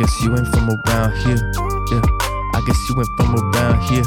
[0.00, 1.36] guess you ain't from around here.
[1.92, 2.00] Yeah,
[2.56, 4.04] I guess you ain't from around here.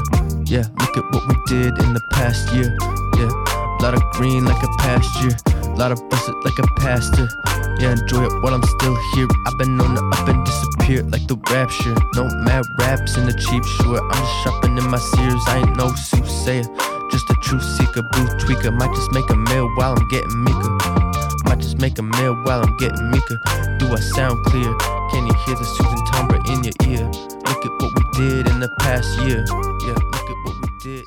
[0.50, 2.76] Yeah, look at what we did in the past year.
[3.22, 7.30] Yeah, A lot of green like a pasture, a lot of busted like a pastor.
[7.78, 9.28] Yeah, enjoy it while I'm still here.
[9.46, 11.94] I've been known to up and disappear like the rapture.
[12.16, 14.02] No mad raps in the cheap sure.
[14.02, 15.44] I'm just shopping in my Sears.
[15.46, 16.66] I ain't no soothsayer,
[17.12, 18.74] just a truth seeker, blue tweaker.
[18.74, 20.74] Might just make a meal while I'm getting meeker.
[21.46, 23.38] Might just make a meal while I'm getting meeker.
[23.78, 24.74] Do I sound clear?
[25.14, 27.06] Can you hear the soothing timbre in your ear?
[27.06, 29.46] Look at what we did in the past year.
[29.86, 31.06] Yeah, look at what we did.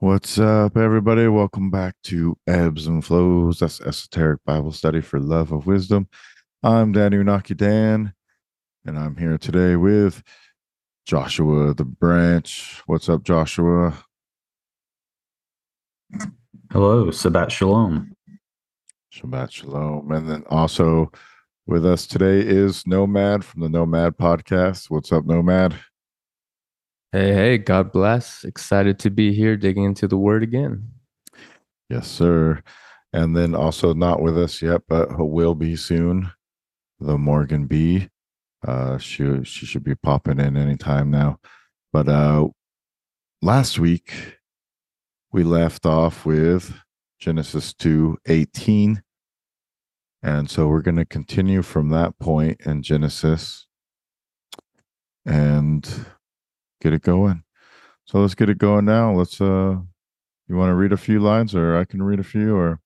[0.00, 1.26] What's up, everybody?
[1.26, 3.60] Welcome back to Ebbs and Flows.
[3.60, 6.06] That's Esoteric Bible Study for Love of Wisdom.
[6.62, 8.12] I'm Danny Unaki Dan,
[8.84, 10.22] and I'm here today with
[11.06, 12.82] Joshua the Branch.
[12.84, 13.94] What's up, Joshua?
[16.70, 18.14] Hello, Sabat Shalom.
[19.14, 20.12] Shabbat Shalom.
[20.12, 21.10] And then also
[21.66, 24.88] with us today is Gnomad from the Gnomad Podcast.
[24.88, 25.74] What's up, Gnomad?
[27.10, 28.44] Hey, hey, God bless.
[28.44, 30.88] Excited to be here digging into the word again.
[31.90, 32.62] Yes, sir.
[33.12, 36.30] And then also not with us yet, but who will be soon.
[37.00, 38.08] The Morgan B.
[38.66, 41.38] Uh, she she should be popping in anytime now.
[41.92, 42.48] But uh,
[43.42, 44.38] last week
[45.30, 46.74] we left off with
[47.18, 49.02] Genesis two eighteen,
[50.26, 53.66] and so we're going to continue from that point in Genesis
[55.24, 55.88] and
[56.80, 57.44] get it going.
[58.06, 59.12] So let's get it going now.
[59.14, 59.76] Let's uh
[60.48, 62.80] you want to read a few lines or I can read a few or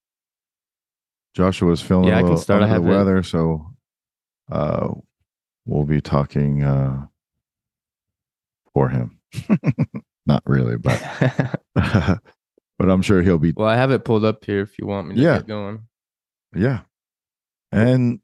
[1.34, 2.62] Joshua's feeling Yeah, I a can little start.
[2.62, 2.96] Under the have it.
[2.96, 3.74] weather, so
[4.52, 4.88] uh
[5.66, 7.06] we'll be talking uh
[8.74, 9.18] for him.
[10.26, 11.00] Not really, but
[11.74, 15.08] but I'm sure he'll be well, I have it pulled up here if you want
[15.08, 15.36] me to Yeah.
[15.38, 15.86] get going.
[16.54, 16.80] Yeah.
[17.72, 18.20] And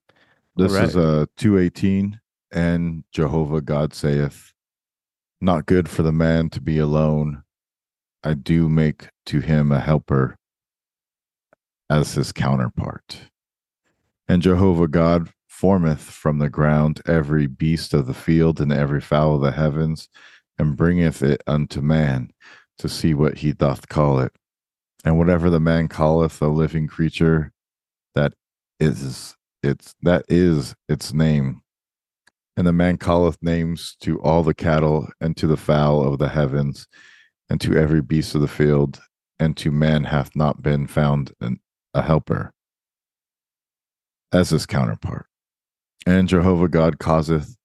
[0.56, 0.84] this right.
[0.84, 2.20] is uh 218
[2.52, 4.52] and Jehovah God saith
[5.40, 7.42] not good for the man to be alone.
[8.24, 10.36] I do make to him a helper
[11.90, 13.30] as his counterpart.
[14.28, 19.36] And Jehovah God formeth from the ground every beast of the field and every fowl
[19.36, 20.08] of the heavens,
[20.58, 22.30] and bringeth it unto man
[22.78, 24.32] to see what he doth call it.
[25.04, 27.52] And whatever the man calleth a living creature,
[28.14, 28.34] that
[28.80, 31.62] is its that is its name.
[32.56, 36.28] And the man calleth names to all the cattle and to the fowl of the
[36.28, 36.86] heavens
[37.50, 39.00] and to every beast of the field,
[39.38, 41.60] and to man hath not been found an,
[41.94, 42.52] a helper
[44.32, 45.26] as his counterpart.
[46.06, 47.56] And Jehovah God causeth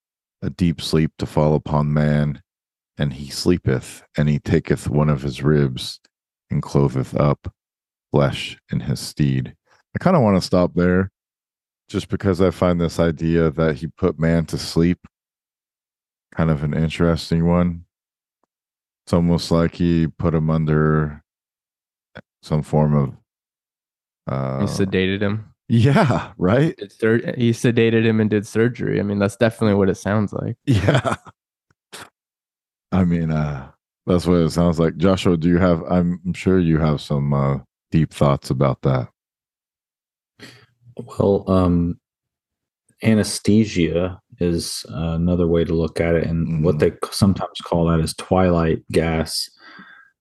[0.41, 2.41] a deep sleep to fall upon man,
[2.97, 5.99] and he sleepeth, and he taketh one of his ribs
[6.49, 7.53] and clotheth up
[8.11, 9.55] flesh in his steed.
[9.95, 11.11] I kind of want to stop there
[11.89, 14.99] just because I find this idea that he put man to sleep
[16.33, 17.83] kind of an interesting one.
[19.05, 21.21] It's almost like he put him under
[22.43, 23.13] some form of
[24.27, 25.45] uh he sedated him.
[25.67, 26.75] yeah, right?
[26.77, 28.99] Did sur- he sedated him and did surgery.
[28.99, 30.55] I mean, that's definitely what it sounds like.
[30.65, 31.15] Yeah.
[32.93, 33.71] I mean, uh
[34.05, 34.97] that's what it sounds like.
[34.97, 37.57] Joshua, do you have I'm I'm sure you have some uh
[37.91, 39.09] deep thoughts about that.
[41.19, 41.99] Well, um,
[43.03, 46.79] anesthesia is uh, another way to look at it, and what Mhm.
[46.79, 49.49] they sometimes call that is twilight gas,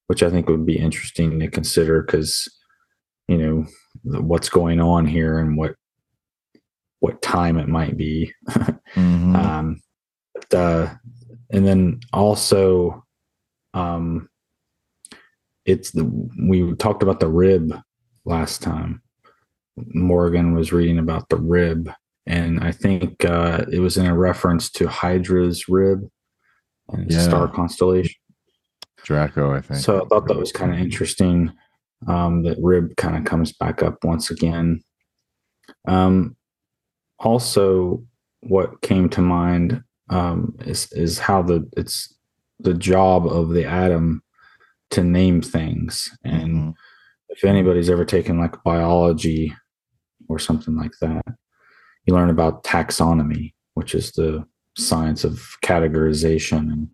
[0.07, 2.49] which I think would be interesting to consider because
[3.29, 3.67] you know
[4.21, 5.75] what's going on here and what
[7.01, 8.33] what time it might be.
[8.95, 9.35] Mhm.
[9.37, 9.81] um,
[10.35, 10.95] but, uh,
[11.51, 13.05] and then also,
[13.73, 14.29] um,
[15.65, 16.05] it's the
[16.39, 17.73] we talked about the rib
[18.25, 19.03] last time.
[19.77, 21.91] Morgan was reading about the rib,
[22.27, 26.09] and I think uh, it was in a reference to Hydra's rib
[26.89, 27.21] and Yeah.
[27.21, 28.17] star constellation.
[29.05, 29.81] Draco, I think.
[29.81, 31.53] So I thought that was kind of interesting.
[32.07, 34.83] Um, that rib kind of comes back up once again.
[35.87, 36.37] Um,
[37.19, 38.05] also,
[38.41, 42.13] what came to mind um, is is how the it's
[42.59, 44.23] the job of the Adam
[44.91, 46.75] to name things, and Mhm.
[47.31, 49.55] If anybody's ever taken like biology
[50.29, 51.25] or something like that,
[52.05, 54.45] you learn about taxonomy, which is the
[54.77, 56.89] science of categorization and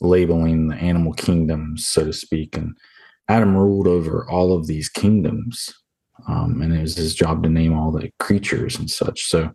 [0.00, 2.56] labeling the animal kingdoms, so to speak.
[2.56, 2.76] And
[3.28, 5.74] Adam ruled over all of these kingdoms,
[6.28, 9.24] um, and it was his job to name all the creatures and such.
[9.24, 9.52] So,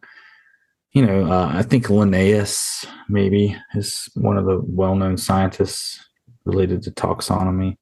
[0.94, 6.00] you know, uh, I think Linnaeus maybe is one of the well-known scientists
[6.46, 7.78] related to taxonomy.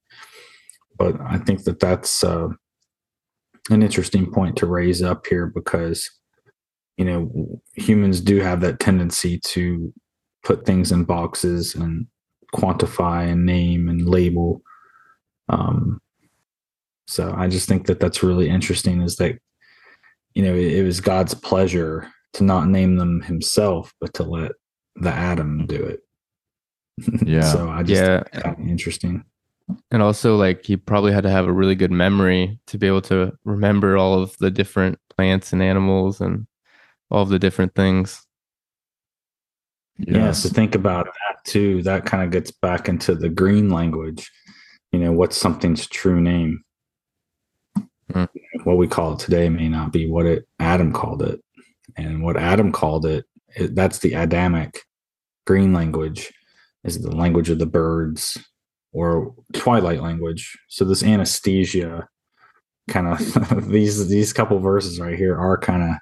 [1.00, 2.50] But I think that that's uh,
[3.72, 6.08] an interesting point to raise up here because,
[7.00, 9.92] you know humans do have that tendency to
[10.44, 12.06] put things in boxes and
[12.54, 14.62] quantify and name and label
[15.48, 16.00] um,
[17.08, 19.40] so i just think that that's really interesting is that
[20.34, 24.52] you know it, it was god's pleasure to not name them himself but to let
[24.98, 26.02] the Adam do it
[27.26, 27.40] Yeah.
[27.54, 28.56] so i just Yeah.
[28.60, 29.24] interesting
[29.92, 33.02] And also, like, he probably had to have a really good memory to be able
[33.04, 36.48] to remember all of the different plants and animals and
[37.12, 38.26] all of the different things.
[39.98, 41.84] Yeah, so think about that too.
[41.84, 44.32] That kind of gets back into the green language.
[44.92, 46.64] You know, what's something's true name?
[48.12, 48.26] Hmm.
[48.64, 51.42] What we call it today may not be what it Adam called it,
[51.98, 53.26] and what Adam called it,
[53.56, 54.80] it that's the Adamic
[55.46, 56.32] green language,
[56.84, 58.38] is the language of the birds
[58.92, 60.58] or twilight language.
[60.68, 62.08] So this anesthesia
[62.90, 65.96] kind of these these couple verses right here are kind of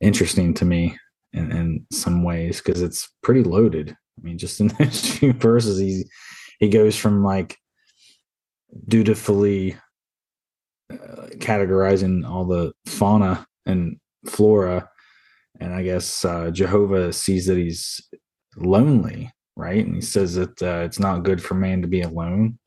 [0.00, 0.96] interesting to me
[1.32, 3.90] in, in some ways because it's pretty loaded.
[3.90, 6.04] I mean, just in those few verses, he
[6.58, 7.56] he goes from like
[8.88, 9.76] dutifully
[10.90, 14.88] uh, categorizing all the fauna and flora,
[15.60, 18.00] and I guess uh, Jehovah sees that he's
[18.56, 19.84] lonely, right?
[19.84, 22.58] And he says that uh, it's not good for man to be alone,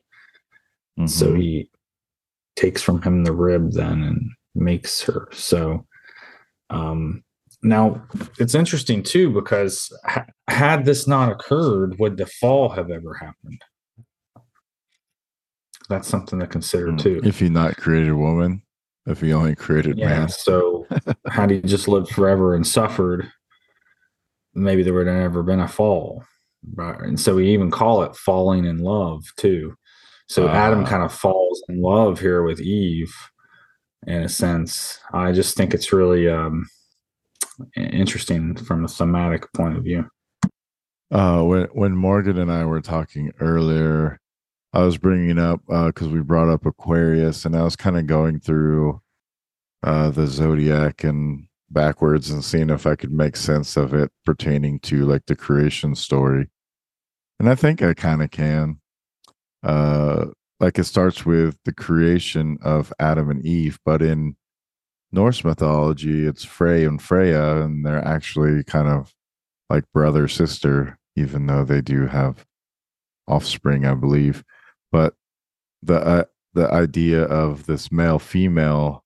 [1.06, 1.40] so Mhm.
[1.40, 1.70] he
[2.56, 5.28] takes from him the rib then and makes her.
[5.32, 5.86] So
[6.68, 7.22] um
[7.62, 8.02] now
[8.38, 13.62] it's interesting too because ha- had this not occurred, would the fall have ever happened?
[15.88, 17.20] That's something to consider too.
[17.20, 17.26] Mm.
[17.26, 18.62] If he not created woman,
[19.06, 20.08] if he only created yeah.
[20.08, 20.28] man.
[20.28, 20.86] So
[21.28, 23.30] had he just lived forever and suffered,
[24.54, 26.24] maybe there would have never been a fall.
[26.74, 27.00] Right.
[27.00, 29.74] And so we even call it falling in love too.
[30.28, 30.86] So Adam Ah.
[30.86, 33.12] kind of falls in love here with Eve
[34.06, 34.98] in a sense.
[35.12, 36.66] I just think it's really um
[37.76, 40.06] interesting from a thematic point of view.
[41.10, 44.20] Uh, when when Morgan and I were talking earlier,
[44.72, 48.38] I was bringing up because we brought up Aquarius, and I was kind of going
[48.38, 49.00] through
[49.82, 54.80] uh, the zodiac and backwards and seeing if I could make sense of it pertaining
[54.80, 56.48] to like the creation story.
[57.38, 58.80] And I think I kind of can.
[59.62, 60.26] Uh,
[60.58, 64.36] like it starts with the creation of Adam and Eve, but in
[65.12, 69.14] Norse mythology, it's Frey and Freya, and they're actually kind of
[69.68, 72.46] like brother sister, even though they do have
[73.26, 74.44] offspring, I believe.
[74.92, 75.14] But
[75.82, 76.24] the uh,
[76.54, 79.04] the idea of this male female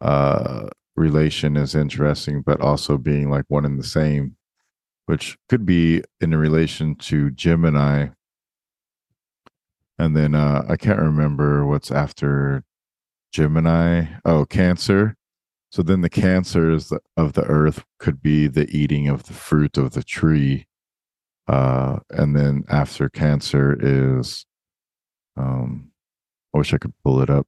[0.00, 0.68] uh,
[0.98, 4.36] relation is interesting, but also being like one and the same,
[5.06, 8.08] which could be in a relation to Gemini.
[9.98, 12.64] And then uh, I can't remember what's after
[13.32, 14.06] Gemini.
[14.24, 15.16] Oh, Cancer.
[15.70, 19.92] So then the cancers of the earth could be the eating of the fruit of
[19.92, 20.66] the tree.
[21.46, 24.46] Uh, and then after cancer is,
[25.36, 25.90] um,
[26.54, 27.46] I wish I could pull it up,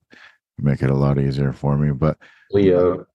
[0.59, 1.93] make it a lot easier for me.
[1.93, 2.19] But
[2.51, 3.07] Leo.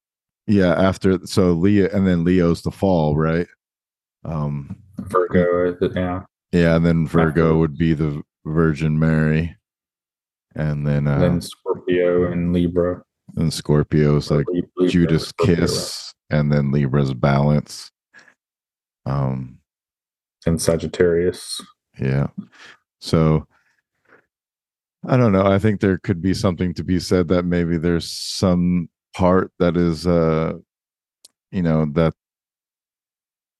[0.47, 3.47] Yeah, after so Leo, and then Leo's the fall, right?
[4.23, 5.93] Um, Virgo, is it?
[5.95, 6.21] yeah.
[6.51, 9.55] yeah, and then Virgo would be the Virgin Mary,
[10.55, 13.01] and then uh, then Scorpio and Libra.
[13.35, 17.91] and Scorpio's like Libra, Judas Scorpio, kiss, and then Libra's balance.
[19.05, 19.59] Um,
[20.45, 21.61] and Sagittarius.
[21.99, 22.27] yeah.
[22.99, 23.47] So
[25.07, 25.45] I don't know.
[25.45, 29.77] I think there could be something to be said that maybe there's some part that
[29.77, 30.51] is uh
[31.51, 32.13] you know that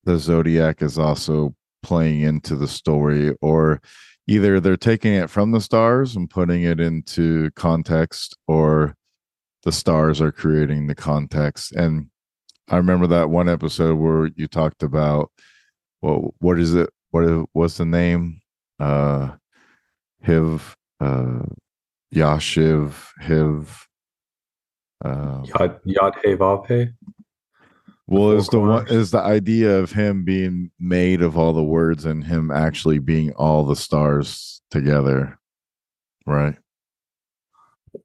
[0.03, 3.81] the zodiac is also playing into the story or
[4.27, 8.95] either they're taking it from the stars and putting it into context or
[9.63, 11.71] the stars are creating the context.
[11.71, 12.07] And
[12.69, 15.31] i remember that one episode where you talked about
[16.01, 18.41] well what is it what is, what's the name?
[18.79, 19.31] Uh
[20.25, 21.43] hiv uh
[22.13, 23.87] yashiv hiv
[25.03, 26.93] uh Yad Yad He Vav
[28.07, 32.05] well, is the one is the idea of him being made of all the words
[32.05, 35.39] and him actually being all the stars together,
[36.27, 36.55] right?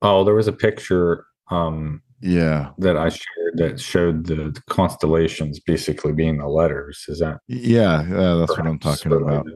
[0.00, 6.12] Oh, there was a picture um, Yeah, that I shared that showed the constellations basically
[6.12, 7.04] being the letters.
[7.06, 8.35] Is that yeah, yeah.
[8.37, 9.47] That's what I'm talking about.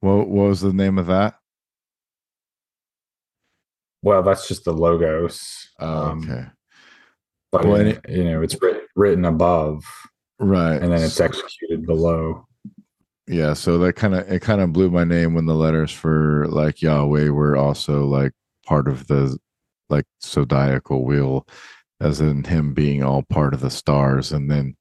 [0.00, 1.34] What what was the name of that?
[4.02, 5.68] Well, that's just the logos.
[5.78, 6.46] Um, okay,
[7.50, 9.84] But Well, and you know, it's writ- written above,
[10.38, 10.80] right.
[10.82, 12.46] and then it's executed below.
[13.28, 13.52] yeah.
[13.54, 16.82] So that kind of it kind of blew my name when the letters for like
[16.82, 18.32] Yahweh were also like
[18.66, 19.38] part of the
[19.88, 21.46] like zodiacal wheel,
[22.00, 24.76] as in him being all part of the stars, and then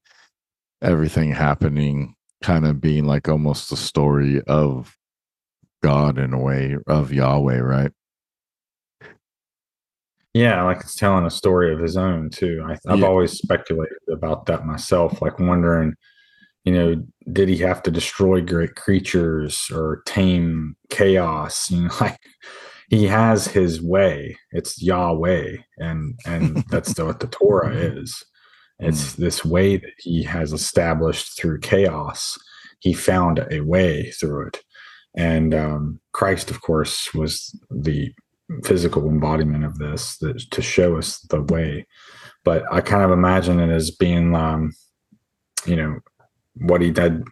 [0.81, 4.97] everything happening kind of being like almost the story of
[5.83, 7.91] God in a way of Yahweh, right?
[10.33, 12.63] Yeah, like it's telling a story of his own too.
[12.65, 13.05] I, I've Yeah.
[13.07, 15.95] always speculated about that myself, like wondering,
[16.63, 21.69] you know, did he have to destroy great creatures or tame chaos?
[21.71, 22.19] You know, like
[22.89, 24.37] he has his way.
[24.51, 28.23] It's Yahweh, and and that's the, what the Torah is.
[28.79, 32.37] It's this way that he has established through chaos.
[32.79, 34.61] He found a way through it,
[35.15, 38.13] and um, Christ, of course, was the
[38.63, 41.85] physical embodiment of this that, to show us the way.
[42.43, 44.73] But I kind of imagine it as being, um,
[45.65, 45.99] you know,
[46.55, 47.23] what he did,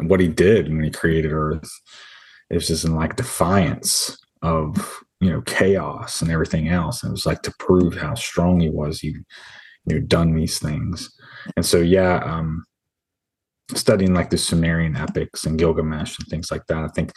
[0.00, 1.70] what he did when he created Earth.
[2.50, 7.02] It was just in like defiance of you know chaos and everything else.
[7.02, 9.00] And it was like to prove how strong he was.
[9.00, 9.24] He you
[9.86, 11.10] know done these things,
[11.56, 12.64] and so yeah, um,
[13.74, 16.84] studying like the Sumerian epics and Gilgamesh and things like that.
[16.84, 17.12] I think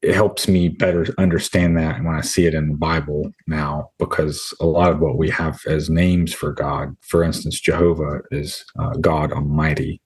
[0.00, 4.54] it helps me better understand that when I see it in the Bible now, because
[4.60, 8.92] a lot of what we have as names for God, for instance, Jehovah is uh,
[9.00, 10.00] God Almighty,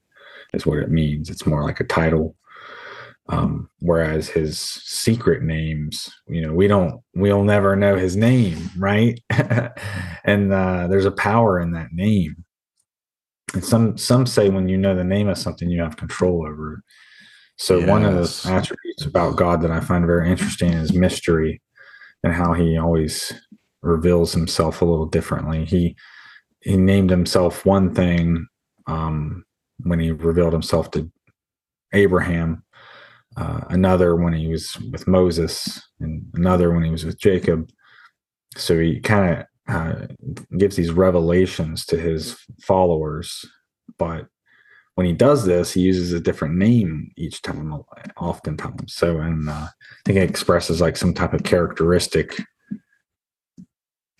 [0.54, 1.28] is what it means.
[1.28, 2.36] It's more like a title.
[3.28, 9.20] Um, whereas his secret names, you know, we don't, we'll never know his name, right?
[10.24, 12.45] and uh, there's a power in that name.
[13.54, 16.74] And some some say when you know the name of something, you have control over
[16.74, 16.80] it.
[17.58, 18.42] So one of Yes.
[18.42, 21.62] the attributes about God that I find very interesting is mystery
[22.22, 23.32] and how he always
[23.82, 25.64] reveals himself a little differently.
[25.64, 25.96] He
[26.60, 28.46] he named himself one thing
[28.88, 29.44] um,
[29.78, 31.10] when he revealed himself to
[31.92, 32.64] Abraham,
[33.36, 37.70] uh, another when he was with Moses, and another when he was with Jacob.
[38.56, 40.06] So he kind of uh,
[40.58, 43.44] gives these revelations to his followers,
[43.98, 44.26] but
[44.94, 47.72] when he does this, he uses a different name each time,
[48.16, 48.94] oftentimes.
[48.94, 49.68] So, and uh, I
[50.06, 52.40] think it expresses like some type of characteristic,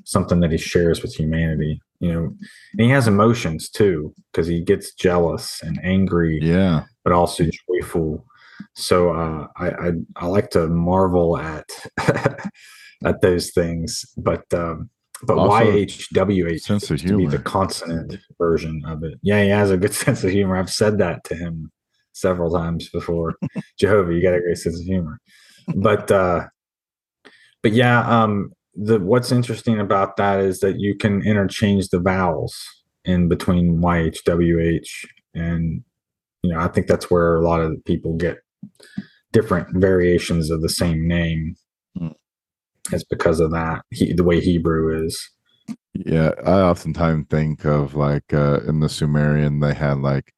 [0.05, 1.81] something that he shares with humanity.
[1.99, 2.25] You know,
[2.73, 6.85] and he has emotions too, because he gets jealous and angry, Yeah.
[7.05, 8.26] but also joyful.
[8.75, 11.65] So uh, I, I I like to marvel at
[13.05, 14.91] at those things, but um,
[15.26, 19.18] but YHWH sense of seems to be the consonant version of it.
[19.23, 20.56] Yeah, he has a good sense of humor.
[20.56, 21.71] I've said that to him
[22.12, 23.35] several times before.
[23.78, 25.21] Jehovah, you got a great sense of humor.
[25.75, 26.47] But uh
[27.62, 32.56] but yeah, um the what's interesting about that is that you can interchange the vowels
[33.04, 34.88] in between YHWH
[35.35, 35.83] and
[36.42, 38.38] you know, I think that's where a lot of people get
[39.33, 41.56] different variations of the same name.
[42.93, 43.83] It's because of that.
[43.90, 45.31] He, the way Hebrew is.
[45.95, 50.33] Yeah, I oftentimes think of like uh in the Sumerian they had like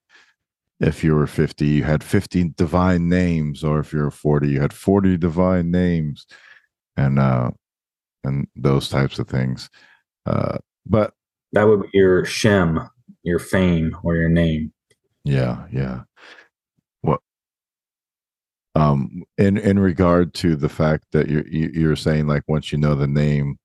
[0.81, 4.61] if you were 50 you had 50 divine names or if you were 40 you
[4.61, 6.27] had 40 divine names
[6.97, 7.51] and uh
[8.25, 9.69] and those types of things.
[10.27, 11.13] Uh but
[11.53, 12.89] That would be your Shem,
[13.23, 14.73] your fame, or your name.
[15.25, 16.03] yeah, yeah.
[18.79, 22.79] Um in in regard to the fact that you're you, you're saying like once you
[22.79, 23.59] know the name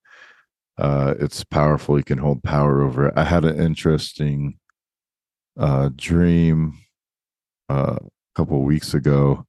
[0.79, 3.13] uh it's powerful you can hold power over it.
[3.17, 4.60] I had an interesting
[5.58, 6.79] uh dream
[7.70, 9.46] uh a couple weeks ago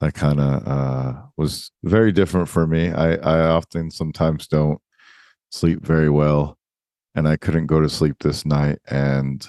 [0.00, 2.90] that kind of uh was very different for me.
[2.92, 4.80] I i often sometimes don't
[5.50, 6.58] sleep very well
[7.14, 9.48] and i couldn't go to sleep this night and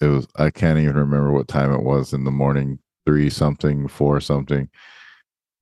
[0.00, 3.88] it was i can't even remember what time it was in the morning three something
[3.88, 4.68] four something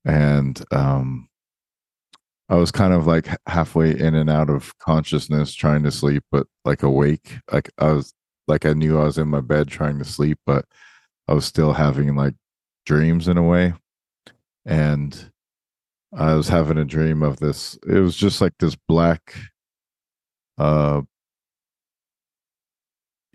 [0.05, 1.27] and um
[2.49, 6.45] I was kind of like halfway in and out of consciousness trying to sleep, but
[6.63, 7.39] like awake.
[7.51, 8.13] Like I was
[8.47, 10.65] like I knew I was in my bed trying to sleep, but
[11.27, 12.35] I was still having like
[12.85, 13.73] dreams in a way.
[14.65, 15.31] And
[16.15, 17.77] I was having a dream of this.
[17.87, 19.35] It was just like this black
[20.57, 21.01] uh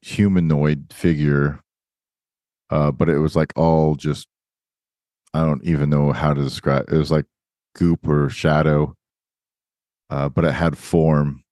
[0.03, 1.61] humanoid figure.
[2.71, 4.29] Uh, but it was like all just
[5.35, 7.27] I don't even know how to describe it was like
[7.77, 8.95] goop or shadow
[10.11, 11.43] uh, but it had form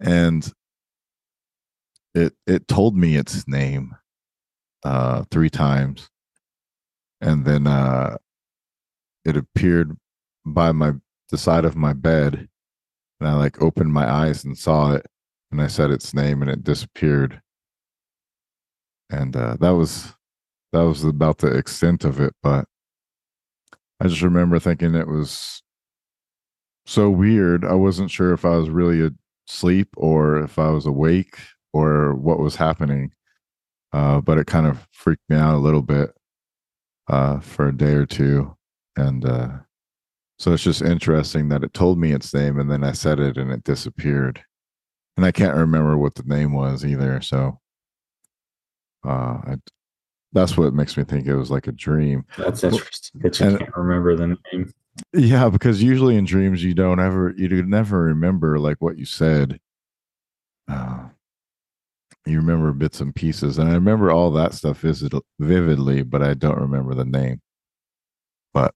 [0.00, 0.52] and
[2.14, 3.94] it it told me its name
[4.84, 6.08] uh three times
[7.20, 8.16] and then uh
[9.24, 9.96] it appeared
[10.44, 10.92] by my
[11.30, 12.48] the side of my bed
[13.20, 15.06] and i like opened my eyes and saw it
[15.50, 17.40] and i said its name and it disappeared
[19.10, 20.15] and uh that was
[20.76, 22.66] that was about the extent of it but
[24.00, 25.62] i just remember thinking it was
[26.86, 27.64] so weird.
[27.64, 29.10] I wasn't sure if I was really
[29.48, 31.38] asleep or if I was awake
[31.72, 33.12] or what was happening.
[33.92, 36.10] uh, but it kind of freaked me out a little bit
[37.08, 38.56] uh, for a day or two,
[38.96, 39.48] and uh,
[40.38, 43.38] so it's just interesting that it told me its name, and then I said it,
[43.38, 44.44] and it disappeared,
[45.16, 47.20] and I can't remember what the name was either.
[47.22, 47.60] So,
[49.06, 49.08] uh,
[49.46, 49.56] I,
[50.36, 52.24] that's what makes me think it was like a dream.
[52.36, 54.72] That's interesting that you and- can't remember the name.
[55.12, 59.04] Yeah, because usually in dreams you don't ever you do never remember like what you
[59.04, 59.60] said.
[60.68, 61.08] Uh,
[62.24, 66.34] you remember bits and pieces, and I remember all that stuff vivid, vividly, but I
[66.34, 67.40] don't remember the name.
[68.54, 68.74] But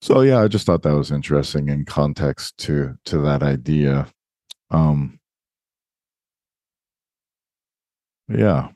[0.00, 4.08] so yeah, I just thought that was interesting in context to to that idea.
[4.70, 5.20] Um,
[8.28, 8.68] yeah,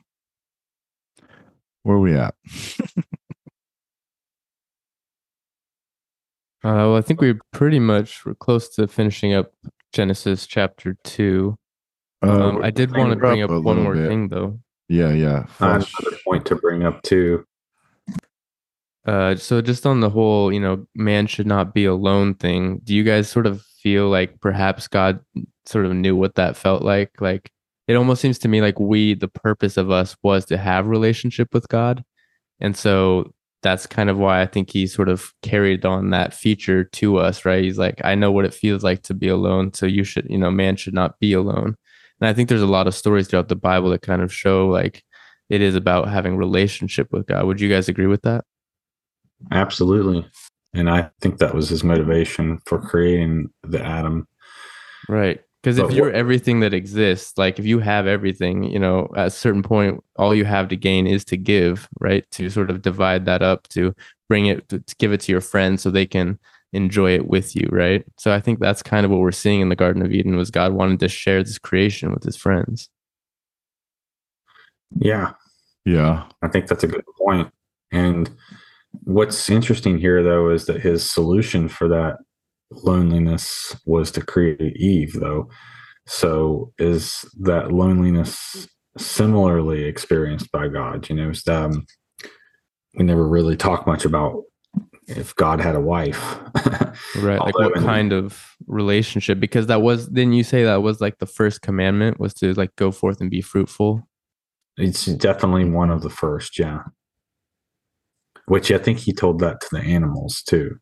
[1.83, 2.35] where we at?
[6.65, 9.51] Uh, well, I think we're pretty much were close to finishing up
[9.91, 11.57] Genesis chapter two.
[12.25, 14.07] Uh, Um, I did want to bring up up one more bit.
[14.07, 14.59] thing, though.
[14.87, 15.45] Yeah, yeah.
[15.59, 17.45] I have another point to bring up too.
[19.05, 22.79] Uh, so just on the whole, you know, man should not be alone thing.
[22.85, 25.19] Do you guys sort of feel like perhaps God
[25.65, 27.19] sort of knew what that felt like?
[27.19, 27.51] Like
[27.87, 31.53] it almost seems to me like we, the purpose of us was to have relationship
[31.53, 32.03] with God,
[32.59, 36.83] and so that's kind of why I think he sort of carried on that feature
[36.83, 37.63] to us, right?
[37.63, 40.37] He's like, I know what it feels like to be alone, so you should, you
[40.37, 41.75] know, man should not be alone.
[42.19, 44.67] And I think there's a lot of stories throughout the Bible that kind of show
[44.67, 45.03] like
[45.49, 47.45] it is about having relationship with God.
[47.45, 48.45] Would you guys agree with that?
[49.51, 50.25] Absolutely.
[50.73, 54.27] And I think that was his motivation for creating the adam
[55.09, 55.41] Right.
[55.63, 59.31] Because if you're everything that exists, like if you have everything, you know, at a
[59.31, 62.29] certain point, all you have to gain is to give, right?
[62.31, 63.95] To sort of divide that up, to
[64.27, 66.37] bring it, to, to give it to your friends so they can
[66.73, 68.03] enjoy it with you, right?
[68.17, 70.51] So I think that's kind of what we're seeing in the Garden of Eden was
[70.51, 72.89] God wanted to share this creation with his friends.
[74.99, 75.31] Yeah.
[75.85, 76.25] Yeah.
[76.41, 77.49] I think that's a good point.
[77.89, 78.29] And
[79.03, 82.17] what's interesting here, though, is that his solution for that
[82.83, 85.49] loneliness was to create Eve, though.
[86.05, 91.09] So is that loneliness similarly experienced by God?
[91.09, 91.85] You know, um,
[92.95, 94.43] we never really talk much about
[95.07, 96.39] if God had a wife.
[97.17, 97.39] Right.
[97.39, 99.39] Like what kind of relationship?
[99.39, 102.75] Because that was, didn't you say that was like the first commandment was to like
[102.75, 104.07] go forth and be fruitful?
[104.77, 106.79] It's definitely one of the first, yeah.
[108.45, 110.77] Which I think he told that to the animals too.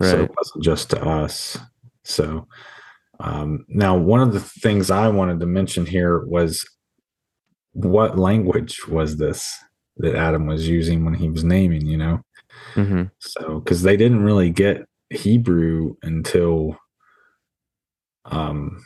[0.00, 1.58] So it wasn't just to us.
[2.04, 2.46] So
[3.20, 6.64] um, now, one of the things I wanted to mention here was
[7.72, 9.54] what language was this
[9.98, 12.20] that Adam was using when he was naming, you know?
[12.74, 16.76] hmm So, because they didn't really get Hebrew until
[18.24, 18.82] um,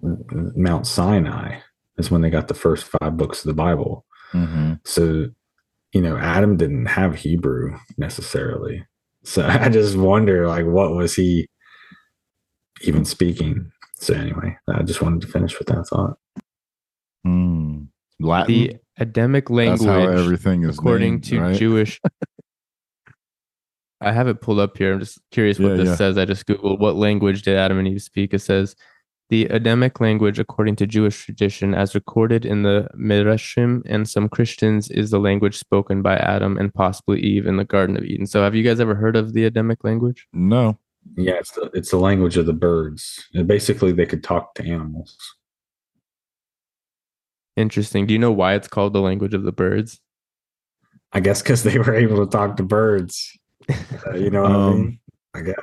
[0.00, 1.58] Mount Sinai,
[1.98, 4.06] is when they got the first five books of the Bible.
[4.32, 4.74] Mm-hmm.
[4.84, 5.28] So,
[5.92, 8.86] you know, Adam didn't have Hebrew necessarily.
[9.24, 11.48] So I just wonder, like, what was he
[12.82, 13.70] even speaking?
[13.96, 16.16] So anyway, I just wanted to finish with that thought.
[17.26, 17.88] Mm.
[18.18, 18.52] Latin.
[18.54, 20.18] The Adamic That's how language.
[20.20, 21.56] everything is according named, to right?
[21.56, 22.00] Jewish.
[24.00, 24.94] I have it pulled up here.
[24.94, 25.94] I'm just curious what Yeah, this yeah.
[25.94, 26.18] says.
[26.18, 28.34] I just googled what language did Adam and Eve speak.
[28.34, 28.74] It says
[29.32, 34.90] the Adamic language, according to Jewish tradition, as recorded in the Midrashim and some Christians,
[34.90, 38.26] is the language spoken by Adam and possibly Eve in the Garden of Eden.
[38.26, 40.28] So, have you guys ever heard of the Adamic language?
[40.34, 40.78] No.
[41.16, 43.24] Yeah, it's the, it's the language of the birds.
[43.32, 45.16] And basically, they could talk to animals.
[47.56, 48.06] Interesting.
[48.06, 49.98] Do you know why it's called the language of the birds?
[51.14, 53.32] I guess because they were able to talk to birds.
[54.06, 55.00] Uh, you know what I Um, mean?
[55.34, 55.54] I guess.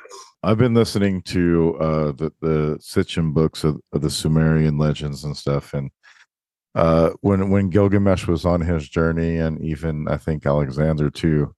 [0.41, 5.35] I've been listening to uh the the Sitchin books of, of the Sumerian legends and
[5.35, 5.91] stuff, and
[6.75, 11.53] uh when when Gilgamesh was on his journey, and even I think Alexander too,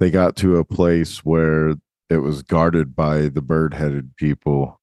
[0.00, 1.74] they got to a place where
[2.10, 4.80] it was guarded by the bird-headed people,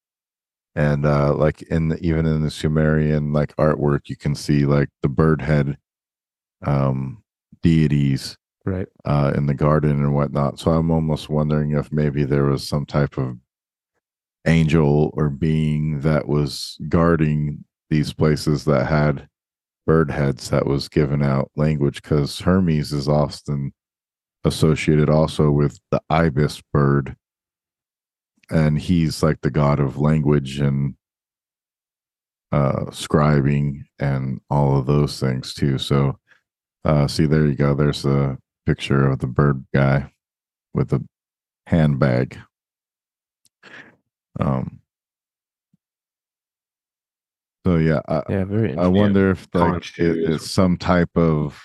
[0.75, 4.89] and uh like in the, even in the Sumerian like artwork, you can see like
[5.01, 5.77] the bird head
[6.65, 7.23] um
[7.61, 8.87] deities Right.
[9.05, 10.59] uh, in the garden and whatnot.
[10.59, 13.37] So I'm almost wondering if maybe there was some type of
[14.47, 19.27] angel or being that was guarding these places that had
[19.85, 23.71] bird heads that was given out language because Hermes is often
[24.43, 27.15] associated also with the ibis bird.
[28.49, 30.95] And he's like the god of language and
[32.51, 35.77] uh scribing and all of those things too.
[35.77, 36.19] So
[36.83, 37.73] uh see there you go.
[37.75, 40.11] There's a picture of the bird guy
[40.73, 41.03] with a
[41.67, 42.37] handbag.
[44.39, 44.81] Um
[47.65, 51.59] So yeah, I, Yeah, very I wonder if like it, it's some type of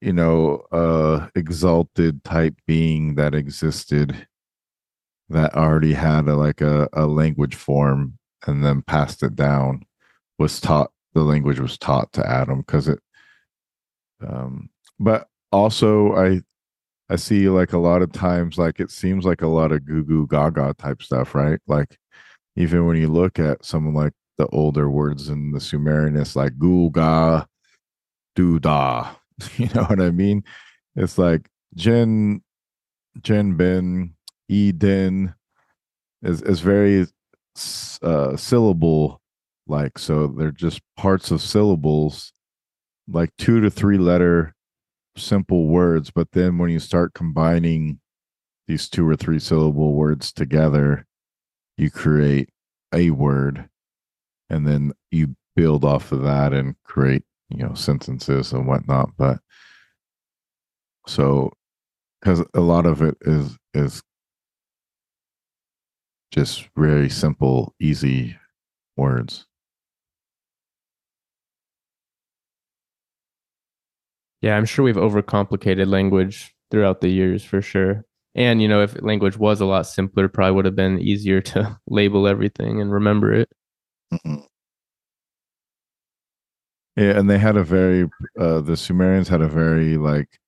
[0.00, 4.26] you know uh exalted type being that existed
[5.28, 9.84] that already had a like a, a language form and then passed it down
[10.38, 13.00] was taught the language was taught to adam because it
[14.26, 14.68] um
[15.00, 16.40] but also i
[17.10, 20.04] i see like a lot of times like it seems like a lot of goo
[20.04, 21.60] goo gaga type stuff right?
[21.66, 21.98] Like
[22.56, 26.52] even when you look at some like the older words in the sumerian it's like
[26.58, 27.46] guga
[28.36, 29.14] doodah
[29.56, 30.42] you know what i mean?
[30.96, 32.42] It's like jin
[33.22, 34.14] jin bin
[34.48, 35.34] eden
[36.22, 37.06] is is very
[38.02, 39.20] uh syllable
[39.66, 42.32] like so they're just parts of syllables
[43.08, 44.54] like two to three letter
[45.16, 47.98] simple words but then when you start combining
[48.68, 51.06] these two or three syllable words together
[51.76, 52.48] you create
[52.94, 53.68] a word
[54.50, 59.38] and then you build off of that and create you know sentences and whatnot but
[61.06, 61.50] so
[62.20, 64.02] because a lot of it is is
[66.30, 68.36] just very simple easy
[68.96, 69.46] words
[74.42, 78.04] Yeah, I'm sure we've overcomplicated language throughout the years for sure.
[78.34, 81.78] And you know, if language was a lot simpler, probably would have been easier to
[81.88, 83.48] label everything and remember it.
[86.96, 88.08] Yeah, and they had a very
[88.40, 90.38] uh the Sumerians had a very like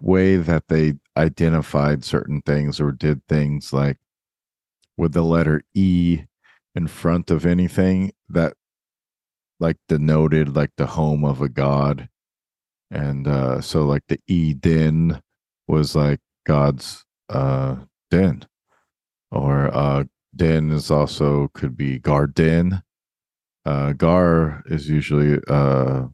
[0.00, 3.98] way that they identified certain things or did things like
[4.96, 6.22] with the letter E
[6.74, 8.54] in front of anything that
[9.60, 12.08] like denoted like the home of a god.
[12.90, 15.20] And uh so like the Eden
[15.66, 17.76] was like God's uh
[18.10, 18.46] den.
[19.30, 20.04] Or uh
[20.36, 22.82] den is also could be garden
[23.66, 26.04] uh gar is usually uh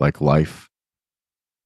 [0.00, 0.68] like life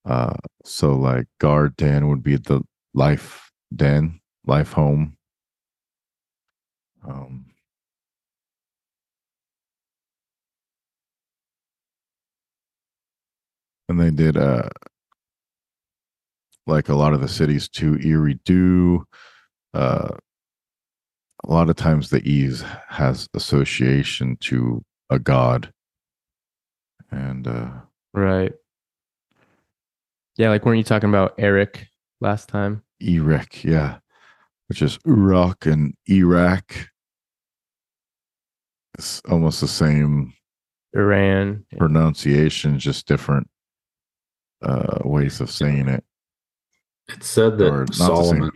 [0.05, 2.63] uh so like gar den would be the
[2.95, 5.17] life den life home
[7.07, 7.42] um
[13.93, 14.69] and they did uh
[16.67, 19.05] like a lot of the cities too Eridu
[19.75, 20.09] uh
[21.45, 25.73] a lot of times the ease has association to a god
[27.11, 27.71] and uh
[28.15, 28.53] Right.
[30.37, 31.89] Yeah, like weren't you talking about Erech
[32.21, 32.83] last time?
[33.01, 33.99] Erech, yeah,
[34.69, 36.89] which is Uruk and Iraq.
[38.99, 40.35] It's almost the same
[40.95, 41.65] Iran.
[41.79, 43.49] pronunciation, just different
[44.63, 46.05] uh, ways of saying it.
[47.09, 48.07] It said that the same.
[48.07, 48.51] Solomon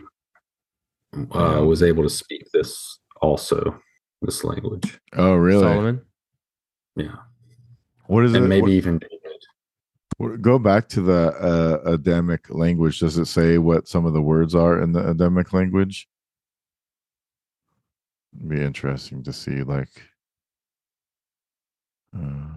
[1.15, 1.59] uh, Yeah.
[1.59, 3.79] was able to speak this also,
[4.21, 4.99] this language.
[5.13, 5.61] Oh, really?
[5.61, 6.01] Solomon.
[6.95, 7.15] Yeah.
[8.07, 8.47] What is and it?
[8.47, 10.41] maybe What- even David.
[10.41, 11.33] go back to the
[11.85, 12.99] uh, Adamic language.
[12.99, 16.07] Does it say what some of the words are in the Adamic language?
[18.35, 19.89] It'd be interesting to see, like.
[22.15, 22.47] Uh,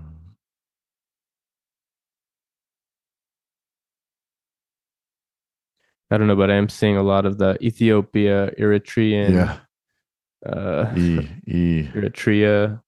[6.10, 10.92] I don't know, but I am seeing a lot of the Ethiopia, Eritrean, yeah, uh,
[10.96, 12.82] E E Eritrea.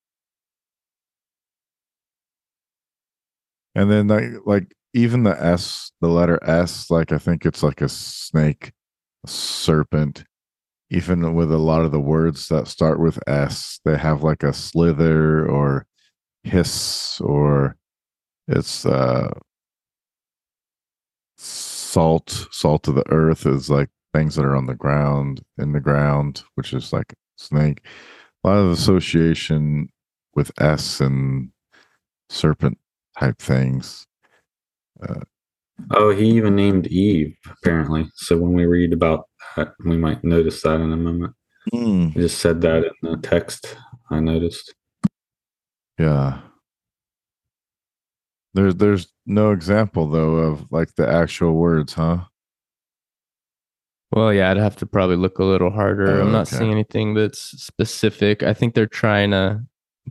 [3.74, 7.80] And then like like even the S, the letter S, like I think it's like
[7.80, 8.72] a snake,
[9.24, 10.24] a serpent.
[10.90, 14.52] Even with a lot of the words that start with S, they have like a
[14.52, 15.87] slither or
[16.44, 17.76] hiss or
[18.46, 19.30] it's uh
[21.92, 25.81] salt, salt of the earth is like things that are on the ground, in the
[25.81, 27.83] ground, which is like snake.
[28.44, 29.88] A lot of association
[30.35, 31.50] with S and
[32.31, 32.78] serpent
[33.18, 34.07] type things.
[35.02, 35.20] Uh,
[35.90, 38.09] oh, he even named Eve, apparently.
[38.14, 41.35] So when we read about that, we might notice that in a moment.
[41.72, 42.09] Hmm.
[42.09, 43.76] He just said that in the text,
[44.11, 44.74] I noticed.
[45.98, 46.40] Yeah.
[48.54, 52.18] There's there's no example though of like the actual words, huh?
[54.10, 56.18] Well, yeah, I'd have to probably look a little harder.
[56.20, 56.56] Oh, I'm not okay.
[56.58, 58.42] seeing anything that's specific.
[58.42, 59.62] I think they're trying to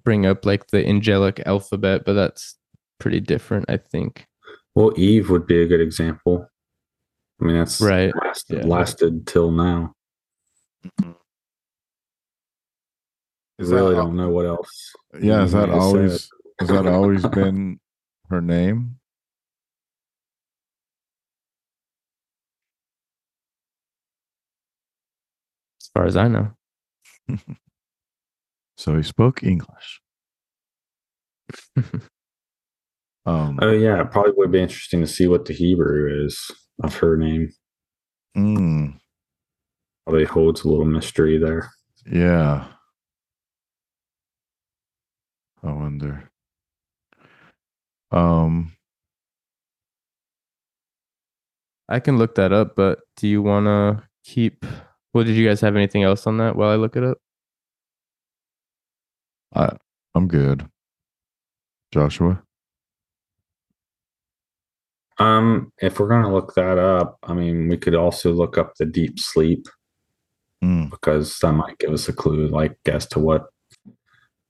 [0.03, 2.57] bring up like the angelic alphabet, but that's
[2.99, 4.25] pretty different, I think.
[4.73, 6.47] Well, Eve would be a good example.
[7.39, 8.65] I mean, that's Right, lasted, yeah.
[8.65, 9.93] lasted till now.
[11.03, 11.13] I
[13.59, 14.93] Is really that, don't know what else.
[15.21, 15.79] yeah, has that might said.
[15.79, 17.79] always has that always been
[18.31, 18.97] her name?
[25.81, 26.51] As far as I know.
[28.77, 30.01] So he spoke English.
[33.25, 36.51] Um, Oh yeah, it probably would be interesting to see what the Hebrew is
[36.83, 37.51] of her name.
[38.37, 38.99] mm,
[40.05, 41.71] Probably holds a little mystery there.
[42.05, 42.67] yeah.
[45.63, 46.30] I wonder.
[48.11, 48.73] Um,
[51.89, 54.65] I can look that up, but do you want to keep?
[55.13, 57.17] Well, did you guys have anything else on that while I look it up?
[59.55, 59.71] I
[60.15, 60.67] I'm good.
[61.93, 62.43] Joshua.
[65.19, 68.85] Um, if we're gonna look that up, I mean, we could also look up the
[68.85, 69.67] deep sleep
[70.63, 73.47] Mm, because that might give us a clue, like as to what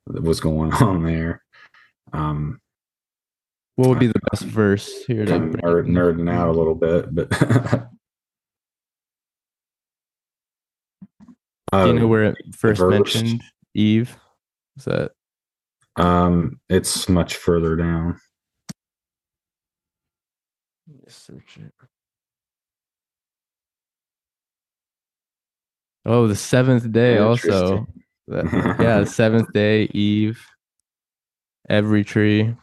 [0.07, 1.43] was going on there.
[2.13, 2.59] Um,
[3.81, 5.25] What would be the best verse here?
[5.25, 5.91] To kind of nerd, it?
[5.91, 7.29] nerding out a little bit, but
[11.71, 12.91] Do you know where it first verse?
[13.15, 13.41] mentioned
[13.73, 14.15] Eve?
[14.77, 15.13] Is that
[15.95, 18.19] Um, it's much further down.
[21.07, 21.73] search it?
[26.05, 27.87] Oh, the seventh day also.
[28.27, 30.45] That- yeah, seventh day, Eve,
[31.67, 32.55] every tree.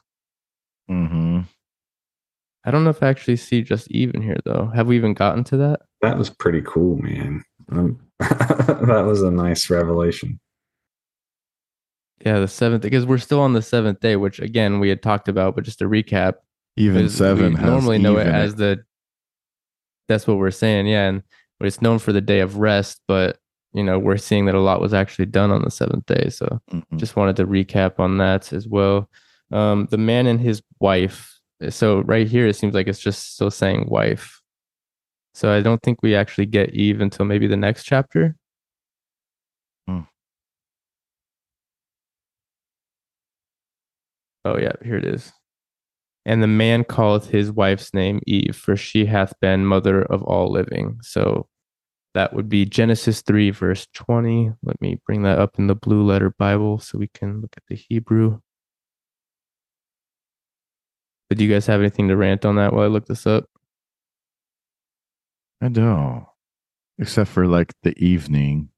[0.88, 1.40] Hmm
[2.64, 4.70] I don't know if I actually see just even here though.
[4.74, 5.81] Have we even gotten to that?
[6.03, 7.42] That was pretty cool, man.
[7.70, 10.38] Um, that was a nice revelation.
[12.27, 15.29] Yeah, the seventh because we're still on the seventh day, which again we had talked
[15.29, 16.35] about, but just to recap,
[16.77, 18.85] Even seven we has normally know it as the
[20.09, 21.22] that's what we're saying, yeah, and
[21.59, 23.38] but it's known for the day of rest, but
[23.72, 26.29] you know, we're seeing that a lot was actually done on the seventh day.
[26.31, 26.98] So Mhm.
[26.98, 29.09] just wanted to recap on that as well.
[29.50, 31.38] Um, the man and his wife.
[31.70, 34.40] So right here, it seems like it's just still saying wife.
[35.34, 38.37] So I don't think we actually get Eve until maybe the next chapter.
[39.87, 40.00] Hmm.
[44.44, 45.32] Oh yeah, here it is.
[46.24, 50.50] And the man calleth his wife's name Eve, for she hath been mother of all
[50.50, 50.98] living.
[51.02, 51.48] So
[52.14, 54.52] that would be Genesis 3, verse 20.
[54.62, 57.62] Let me bring that up in the blue letter Bible so we can look at
[57.68, 58.40] the Hebrew.
[61.30, 63.44] Did you guys have anything to rant on that while I look this up?
[65.60, 66.24] I don't.
[66.98, 68.70] Except for like the evening.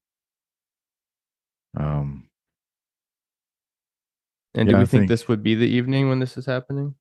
[1.76, 2.26] Um,
[4.54, 6.96] And Yeah, do we think, think- this would be the evening when this is happening?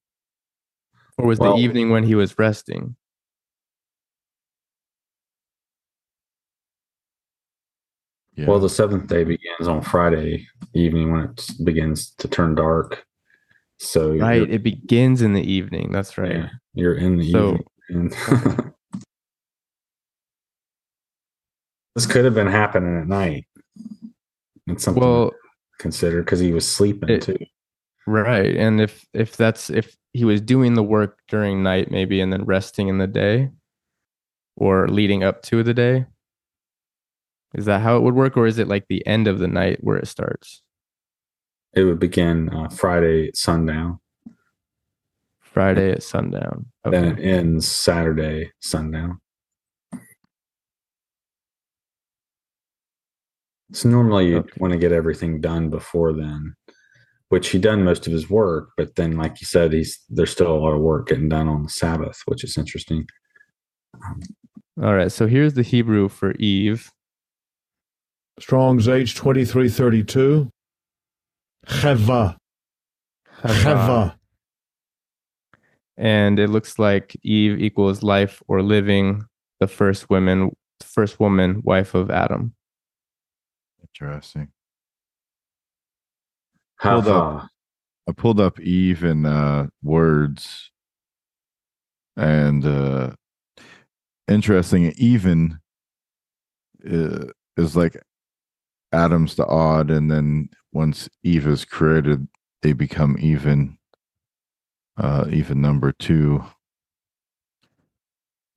[1.18, 2.96] Or was Well- the evening when he was resting?
[8.36, 8.48] yeah.
[8.48, 13.06] Well, the seventh day begins on Friday evening when it begins to turn dark.
[13.80, 14.50] So Right.
[14.50, 15.92] It begins in the evening.
[15.92, 16.34] That's right.
[16.36, 17.58] yeah, you're in the So-
[17.90, 18.12] evening.
[21.96, 23.46] This could have been happening at night.
[24.68, 25.36] It's something Well, to
[25.80, 27.38] consider because he was sleeping It- too.
[28.08, 28.56] right.
[28.56, 32.46] And if if that's if he was doing the work during night maybe and then
[32.46, 33.50] resting in the day
[34.56, 36.06] or leading up to the day,
[37.56, 39.80] is that how it would work or is it like the end of the night
[39.84, 40.62] where it starts?
[41.74, 44.00] It would begin uh, Friday at sundown,
[45.40, 46.66] Friday at sundown.
[46.84, 49.20] then it ends Saturday sundown.
[53.72, 54.50] So normally you Okay.
[54.58, 56.56] want to get everything done before then,
[57.30, 60.52] which he done most of his work, but then like you said, he's there's still
[60.52, 63.06] a lot of work getting done on the Sabbath, which is interesting.
[64.82, 65.12] All right.
[65.12, 66.90] So here's the Hebrew for Eve.
[68.40, 70.50] Strong's H twenty three thirty two.
[71.68, 72.38] Cheva.
[73.44, 74.16] Cheva.
[75.98, 79.24] and it looks like Eve equals life or living,
[79.60, 82.54] the first woman, first woman, wife of Adam.
[83.82, 84.50] Interesting.
[86.78, 87.50] How Hold up.
[88.08, 90.72] I pulled up Eve in uh, words,
[92.18, 93.12] and uh,
[94.28, 94.94] interesting.
[94.98, 95.60] Even
[96.90, 97.26] uh,
[97.58, 98.02] is like
[98.94, 102.28] Adam's the odd, and then once Eve is created,
[102.62, 103.78] they become even.
[104.98, 106.44] Uh, even number two.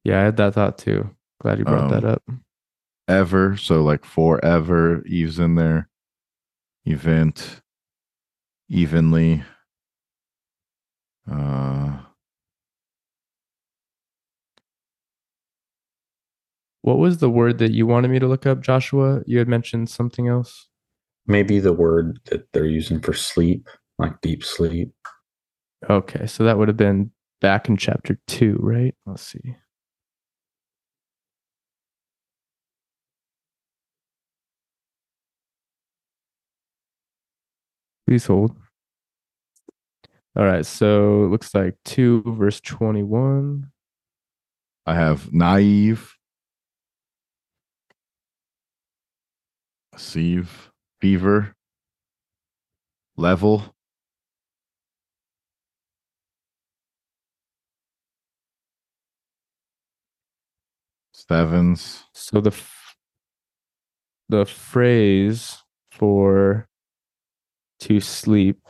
[0.05, 1.11] Yeah, I had that thought too.
[1.41, 2.23] Glad you brought that Um, up.
[3.09, 5.03] Ever so like forever.
[5.07, 5.89] Eve's in there.
[6.85, 7.61] Event.
[8.69, 9.45] Evenly.
[11.31, 11.99] Uh,
[16.83, 19.23] What was the word that you wanted me to look up, Joshua?
[19.25, 20.69] You had mentioned something else.
[21.27, 24.93] Maybe the word that they're using for sleep, like deep sleep.
[25.89, 28.95] Okay, so that would have been back in chapter two, right?
[29.07, 29.57] Let's see.
[38.07, 38.57] Please hold.
[40.37, 40.65] All right.
[40.65, 43.67] So it looks like 2 verse 21.
[44.87, 46.17] I have naive,
[49.97, 50.72] sieve,
[51.03, 51.55] fever,
[53.19, 53.75] level,
[61.13, 62.97] sevens, So the f-
[64.29, 65.59] the phrase
[65.93, 66.69] for
[67.81, 68.61] to sleep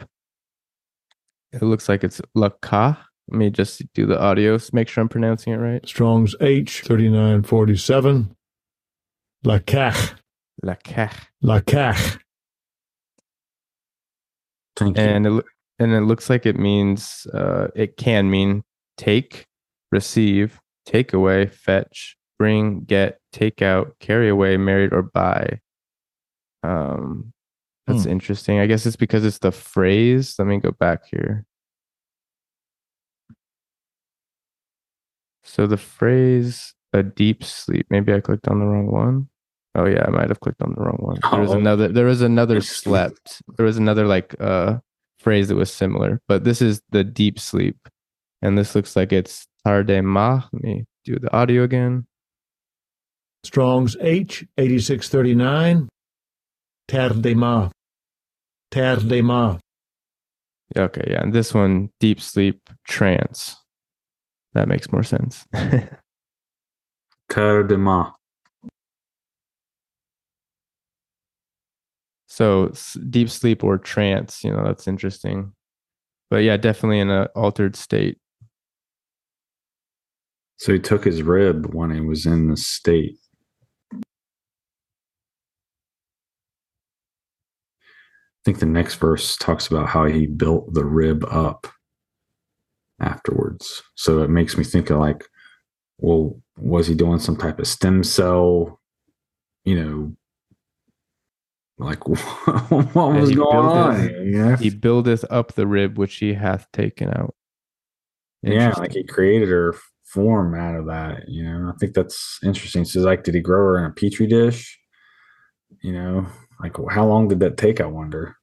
[1.53, 2.99] it looks like it's laka.
[3.29, 5.87] Let me just do the audio, s- make sure I'm pronouncing it right.
[5.87, 8.35] Strong's H thirty nine forty seven.
[10.65, 11.15] Lakach.
[11.43, 11.63] Laka.
[11.65, 12.19] Lakach.
[14.77, 15.05] Thank you.
[15.05, 15.45] And it,
[15.79, 18.63] and it looks like it means uh it can mean
[18.97, 19.47] take,
[19.91, 25.61] receive, take away, fetch, bring, get, take out, carry away, married or buy.
[26.63, 27.33] Um
[27.87, 28.59] that's interesting.
[28.61, 30.37] I guess it's because it's the phrase.
[30.39, 31.45] Let me go back here.
[35.43, 37.87] So the phrase a deep sleep.
[37.91, 39.29] Maybe I clicked on the wrong one.
[39.75, 41.19] Oh yeah, I might have clicked on the wrong one.
[41.31, 41.59] There was Oh.
[41.59, 43.41] another there was another slept.
[43.57, 44.79] There was another like uh
[45.19, 47.77] phrase that was similar, but this is the deep sleep.
[48.43, 50.45] And this looks like it's tardema.
[50.53, 52.07] Let me do the audio again.
[53.45, 55.89] Strong's H eighty six thirty nine.
[56.89, 57.71] Tardema.
[58.71, 59.59] Tardema.
[60.77, 61.23] Okay, yeah.
[61.23, 63.57] And this one, deep sleep trance.
[64.55, 65.47] That makes more sense.
[67.31, 68.13] Cœur de ma.
[72.33, 72.73] So
[73.11, 75.53] deep sleep or trance, you know, that's interesting.
[76.31, 78.17] But yeah, definitely in an altered state.
[80.57, 83.19] So he took his rib when he was in the state.
[83.93, 83.99] I
[88.47, 91.67] think the next verse talks about how he built the rib up
[92.99, 93.83] afterwards.
[93.95, 95.27] So it makes me think of like,
[95.99, 98.81] well, was he doing some type of stem cell,
[99.65, 100.17] you know,
[101.79, 102.07] like
[102.95, 103.95] what was he going on?
[103.97, 104.57] builded- here, you know?
[104.57, 107.35] He buildeth up the rib which he hath taken out.
[108.43, 111.29] Yeah, like he created her form out of that.
[111.29, 112.85] You know, I think that's interesting.
[112.85, 114.79] So, like, did he grow her in a petri dish?
[115.83, 116.27] You know,
[116.61, 117.81] like how long did that take?
[117.81, 118.37] I wonder.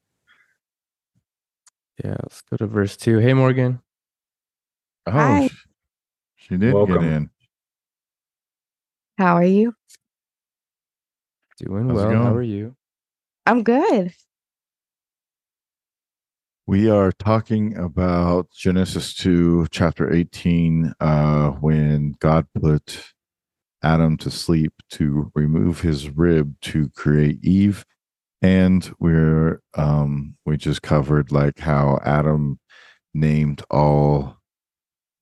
[2.02, 3.18] yeah, let's go to verse two.
[3.18, 3.80] Hey Morgan.
[5.06, 5.50] Oh, Hi.
[6.36, 6.94] she did Welcome.
[7.00, 7.30] get in.
[9.18, 9.74] How are you?
[11.58, 12.10] Doing How's well.
[12.22, 12.74] How are you?
[13.50, 14.14] I'm good.
[16.68, 23.12] We are talking about Genesis 2, chapter 18, uh, when God put
[23.82, 27.84] Adam to sleep to remove his rib to create Eve.
[28.40, 32.60] And we're um we just covered like how Adam
[33.14, 34.36] named all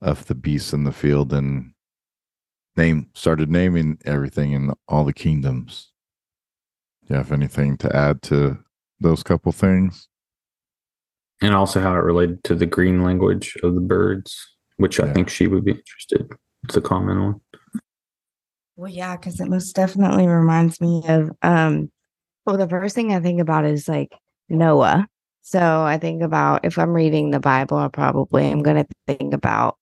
[0.03, 1.73] of the beasts in the field and
[2.77, 5.93] name started naming everything in all the kingdoms.
[7.09, 8.59] Do you have anything to add to
[9.01, 10.09] those couple things?
[11.41, 14.37] And also how it related to the green language of the birds,
[14.77, 16.31] which I think she would be interested
[16.69, 17.41] to comment on.
[18.77, 21.91] Well, yeah, because it most definitely reminds me of um
[22.45, 24.15] well, the first thing I think about is like
[24.51, 25.07] Noah.
[25.41, 29.79] So I think about if I'm reading the Bible, I probably am gonna think about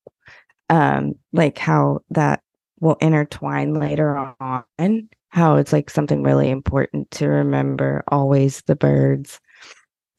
[0.71, 2.41] um like how that
[2.79, 9.41] will intertwine later on, how it's like something really important to remember always the birds.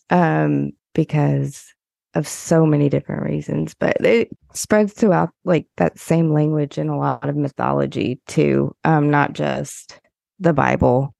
[0.10, 1.76] Um, because
[2.16, 6.98] of so many different reasons, but it spreads throughout like that same language in a
[6.98, 10.02] lot of mythology too, um, not just
[10.40, 11.14] the Bible.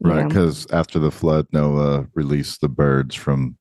[0.00, 3.58] Right, because after the flood, Noah released the birds from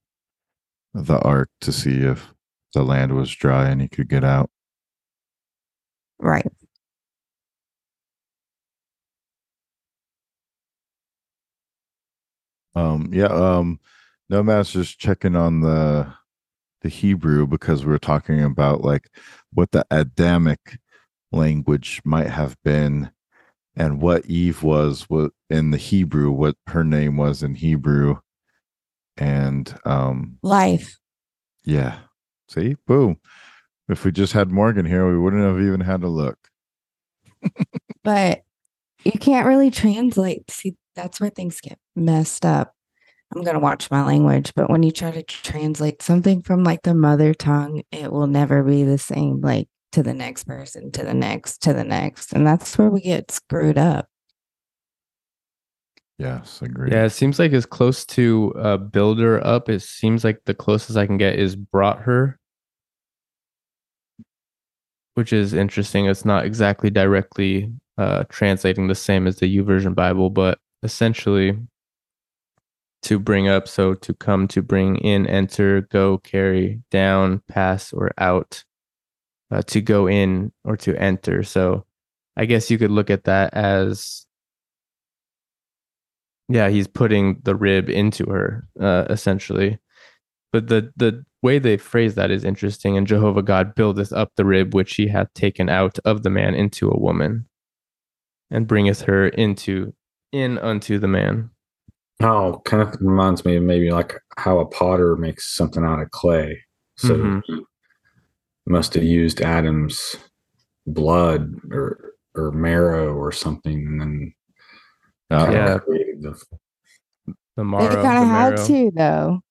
[0.93, 2.31] the ark to see if
[2.75, 4.51] the land was dry and he could get out.
[6.19, 6.47] Right.
[12.75, 13.79] Um, yeah, um,
[14.29, 16.13] Gnomad's just checking on the
[16.81, 19.09] the Hebrew because we are talking about like
[19.53, 20.79] what the Adamic
[21.31, 23.11] language might have been
[23.75, 28.17] and what Eve was what in the Hebrew, what her name was in Hebrew.
[29.17, 30.97] And um Life.
[31.65, 31.99] Yeah.
[32.47, 33.17] See, boom.
[33.89, 36.37] If we just had Morgan here, we wouldn't have even had to look.
[38.03, 38.43] But
[39.03, 40.49] you can't really translate.
[40.51, 42.73] See, that's where things get messed up.
[43.33, 46.81] I'm going to watch my language, but when you try to translate something from like
[46.81, 51.03] the mother tongue, it will never be the same, like to the next person, to
[51.03, 52.33] the next, to the next.
[52.33, 54.07] And that's where we get screwed up.
[56.17, 56.91] Yes, agree.
[56.91, 59.69] Yeah, it seems like as close to uh, builder up.
[59.69, 62.39] It seems like the closest I can get is brought her.
[65.19, 66.05] which is interesting.
[66.05, 71.57] It's not exactly directly uh, translating the same as the YouVersion Bible, but essentially
[73.03, 73.67] to bring up.
[73.67, 78.63] So to come, to bring in, enter, go, carry, down, pass, or out.
[79.51, 81.41] Uh, to go in or to enter.
[81.41, 81.83] So
[82.37, 84.27] I guess you could look at that as
[86.47, 89.79] yeah, he's putting the rib into her, uh, essentially.
[90.51, 92.97] But the the way they phrase that is interesting.
[92.97, 96.53] And Jehovah God buildeth up the rib which he hath taken out of the man
[96.55, 97.47] into a woman,
[98.51, 99.93] and bringeth her into
[100.31, 101.49] in unto the man.
[102.21, 106.11] Oh, kind of reminds me of maybe like how a potter makes something out of
[106.11, 106.63] clay.
[106.97, 107.43] So Mhm.
[107.47, 110.15] he must have used Adam's
[110.87, 114.33] blood or or marrow or something, and then
[115.31, 115.79] Uh, kinda Yeah.
[115.79, 116.41] created the
[117.57, 118.65] The They marrow, the kind of had marrow.
[118.67, 119.41] to though.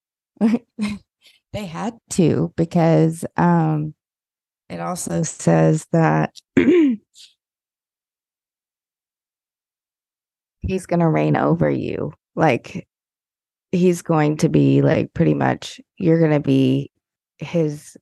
[1.52, 3.94] they had to because um
[4.70, 6.34] it also says that
[10.68, 12.12] he's going to reign over you.
[12.36, 12.86] Like
[13.72, 16.90] he's going to be like pretty much you're going to be
[17.38, 17.96] his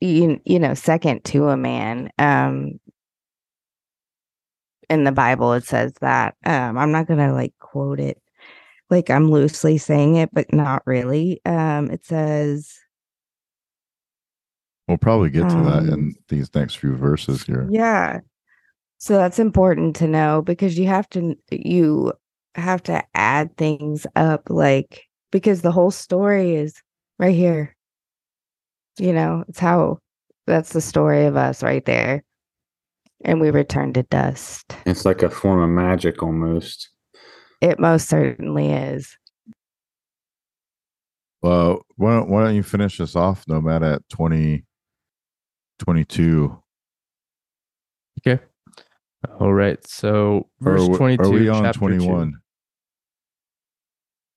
[0.00, 2.78] you, you know second to a man um
[4.88, 8.20] in the bible it says that um i'm not going to like quote it
[8.90, 11.40] like I'm loosely saying it, but not really.
[11.44, 12.72] Um, it says,
[14.86, 17.66] We'll probably get to that Um, in these next few verses here.
[17.70, 18.20] yeah.
[18.98, 22.12] So that's important to know because you have to you
[22.54, 26.82] have to add things up, like because the whole story is
[27.18, 27.74] right here.
[28.98, 29.98] You know, it's how
[30.46, 32.22] that's the story of us right there,
[33.24, 34.74] and we return to dust.
[34.86, 36.90] it's like a form of magic almost.
[37.60, 39.16] It most certainly is.
[41.42, 44.64] Well, why don't, why don't you finish us off, Gnomad, at 20,
[45.78, 46.58] 22?
[48.20, 48.42] Okay.
[49.38, 49.84] All right.
[49.86, 51.22] So verse w- twenty-two.
[51.22, 51.98] Are we on chapter two.
[51.98, 52.40] 21?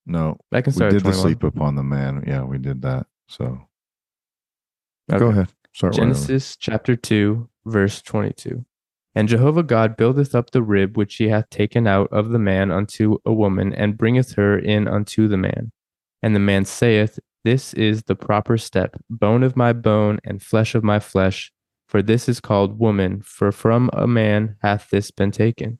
[0.05, 2.23] No, I can we did the sleep upon the man.
[2.25, 3.07] Yeah, we did that.
[3.27, 3.59] So
[5.11, 5.19] Okay.
[5.19, 5.49] go ahead.
[5.73, 5.93] Start.
[5.93, 8.65] Genesis chapter 2, verse 22.
[9.15, 12.71] And Jehovah God buildeth up the rib which he hath taken out of the man
[12.71, 15.71] unto a woman, and bringeth her in unto the man.
[16.23, 20.73] And the man saith, This is the proper step, bone of my bone, and flesh
[20.75, 21.51] of my flesh,
[21.87, 25.79] for this is called woman, for from a man hath this been taken.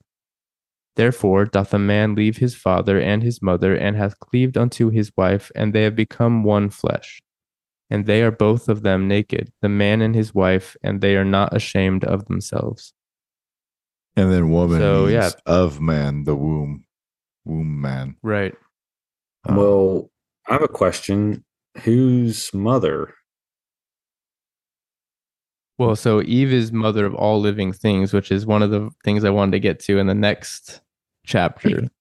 [0.96, 5.12] Therefore doth a man leave his father and his mother, and hath cleaved unto his
[5.16, 7.22] wife, and they have become one flesh
[7.90, 11.26] and they are both of them naked, the man and his wife, and they are
[11.26, 12.94] not ashamed of themselves.
[14.16, 15.30] And then woman So, means yeah.
[15.46, 16.86] of man, the womb,
[17.46, 18.16] womb man.
[18.22, 18.56] Right.
[19.46, 20.10] Um, well,
[20.48, 21.46] I have a question.
[21.84, 23.14] Whose mother?
[25.78, 29.24] Well, so Eve is mother of all living things, which is one of the things
[29.24, 30.82] I wanted to get to in the next
[31.26, 31.88] chapter.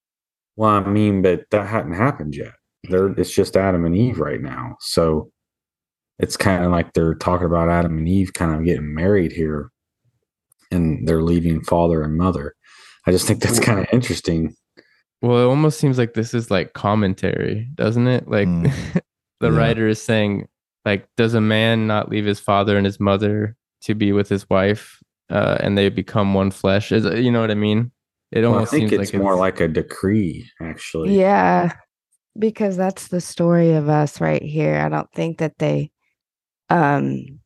[0.58, 2.54] Well, I mean, but that hadn't happened yet.
[2.84, 4.78] There, it's just Adam and Eve right now.
[4.80, 5.30] So
[6.18, 9.70] it's kind of like they're talking about Adam and Eve kind of getting married here,
[10.70, 12.54] and they're leaving father and mother.
[13.06, 14.56] I just think that's kind of interesting.
[15.20, 18.26] Well, it almost seems like this is like commentary, doesn't it?
[18.26, 18.72] Like Mm.
[19.40, 19.58] the Yeah.
[19.58, 20.48] writer is saying,
[20.86, 24.48] like, does a man not leave his father and his mother to be with his
[24.48, 26.92] wife, uh, and they become one flesh?
[26.92, 27.90] Is you know what I mean?
[28.32, 31.18] It Well, I almost think seems it's like more like a decree, actually.
[31.18, 31.72] Yeah,
[32.38, 34.78] because that's the story of us right here.
[34.78, 35.90] I don't think that they,
[36.68, 37.40] um,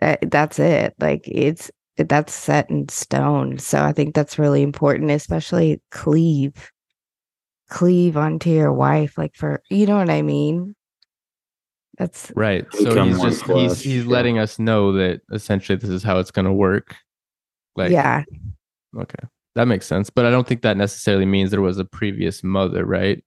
[0.00, 0.94] that, that's it.
[1.00, 3.58] Like it's that's set in stone.
[3.58, 6.70] So I think that's really important, especially cleave,
[7.68, 9.18] cleave onto your wife.
[9.18, 10.74] Like for you know what I mean.
[11.98, 12.64] That's Right.
[12.72, 14.10] So he's one just he's he's yeah.
[14.10, 16.96] letting us know that essentially this is how it's going to work.
[17.76, 18.24] Like yeah,
[18.96, 19.28] okay.
[19.54, 22.84] That makes sense, but I don't think that necessarily means there was a previous mother,
[22.84, 23.24] right?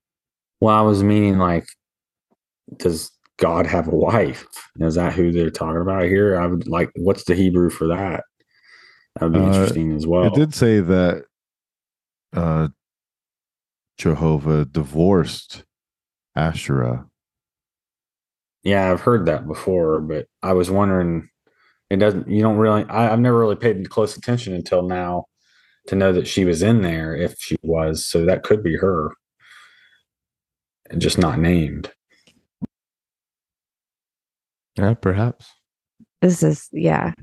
[0.61, 1.67] Well, I was meaning like,
[2.77, 4.45] does God have a wife?
[4.79, 6.39] Is that who they're talking about here?
[6.39, 8.23] I would like, what's the Hebrew for that?
[9.15, 10.27] That would be Uh, interesting as well.
[10.27, 11.25] It did say that
[12.33, 12.69] uh,
[13.97, 15.65] Jehovah divorced
[16.35, 17.07] Asherah.
[18.63, 21.29] Yeah, I've heard that before, but I was wondering.
[21.89, 22.29] It doesn't.
[22.29, 22.85] You don't really.
[22.85, 25.25] I, I've never really paid close attention until now
[25.87, 27.15] to know that she was in there.
[27.15, 29.11] If she was, so that could be her,
[30.89, 31.91] and just not named.
[34.77, 35.49] Yeah, perhaps.
[36.21, 37.13] this is yeah.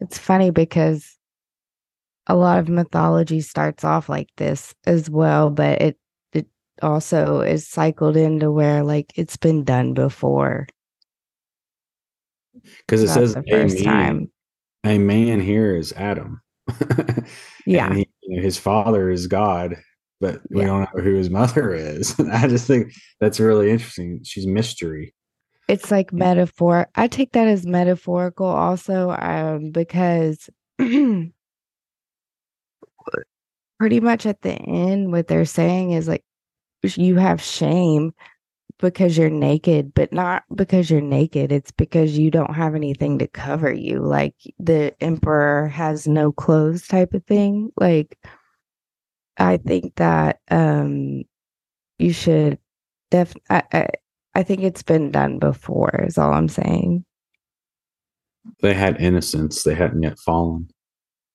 [0.00, 1.16] It's funny because
[2.26, 5.98] a lot of mythology starts off like this as well, but it
[6.32, 6.46] it
[6.82, 10.66] also is cycled into where like it's been done before.
[12.78, 14.30] Because it says the first meeting, time.
[14.84, 16.40] a man here is Adam.
[17.66, 17.94] Yeah.
[17.94, 19.76] He, you know, his father is God,
[20.20, 20.66] but we Yeah.
[20.66, 22.14] don't know who his mother is.
[22.32, 24.20] I just think that's really interesting.
[24.22, 25.14] She's mystery.
[25.66, 26.88] it's like metaphor.
[26.94, 31.32] I take that as metaphorical also, um, because pretty
[34.00, 36.22] much at the end, what they're saying is like
[36.82, 38.12] you have shame
[38.78, 41.52] because you're naked, but not because you're naked.
[41.52, 44.00] It's because you don't have anything to cover you.
[44.00, 47.70] Like the emperor has no clothes type of thing.
[47.76, 48.18] Like
[49.38, 51.22] I think that um
[51.98, 52.58] you should
[53.10, 53.88] def I, I
[54.34, 57.04] I think it's been done before, is all I'm saying.
[58.60, 59.62] They had innocence.
[59.62, 60.68] They hadn't yet fallen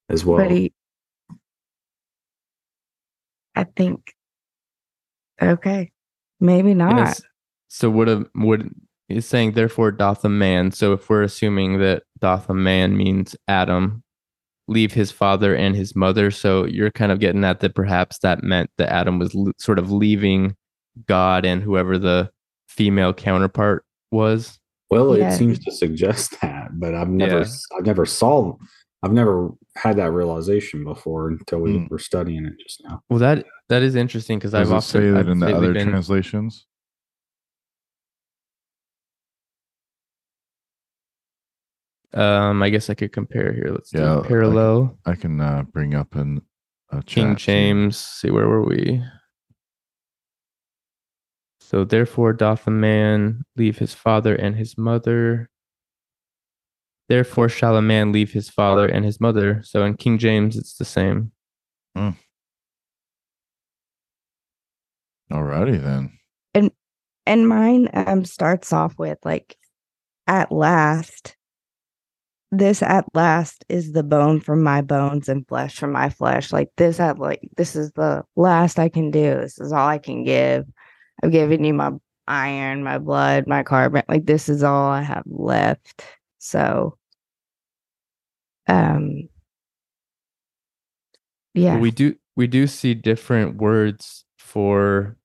[0.10, 0.38] as well.
[0.38, 0.74] But he,
[3.56, 4.14] I think,
[5.42, 5.92] okay,
[6.40, 7.20] maybe not.
[7.70, 8.74] It's- so would a would
[9.10, 10.72] is saying therefore doth a man.
[10.72, 14.04] So if we're assuming that doth a man means Adam,
[14.68, 16.30] leave his father and his mother.
[16.30, 19.80] So you're kind of getting at that perhaps that meant that Adam was l- sort
[19.80, 20.56] of leaving
[21.08, 22.30] God and whoever the
[22.68, 24.60] female counterpart was.
[24.92, 25.34] Well, Yeah.
[25.34, 27.46] it seems to suggest that, but I've never, Yeah.
[27.80, 28.54] I've never saw,
[29.02, 31.88] I've never had that realization before until we Hmm.
[31.90, 33.02] were studying it just now.
[33.10, 35.90] Well, that that is interesting because I've also say that I've in the other been-
[35.90, 36.68] translations?
[42.14, 43.70] Um, I guess I could compare here.
[43.72, 44.98] Let's Yeah, do I- a parallel.
[45.06, 46.42] I can uh, bring up in
[46.92, 47.38] a King chat.
[47.40, 47.44] too.
[47.46, 47.98] James.
[47.98, 49.04] See where were we?
[51.62, 55.50] So therefore doth a man leave his father and his mother.
[57.10, 59.62] Therefore shall a man leave his father and his mother.
[59.64, 61.32] So in King James it's the same.
[65.32, 66.18] Alrighty then.
[66.56, 66.72] And
[67.28, 69.56] and mine um starts off with like,
[70.26, 71.36] at last.
[72.52, 76.52] This at last is the bone from my bones and flesh from my flesh.
[76.52, 79.36] Like this at like this is the last I can do.
[79.36, 80.66] This is all I can give.
[81.24, 81.92] I've given you my
[82.28, 84.04] iron, my blood, my carbon.
[84.08, 86.04] Like this is all I have left.
[86.40, 86.98] So
[88.68, 89.30] um
[91.54, 91.78] yeah.
[91.78, 95.18] We do we do see different words for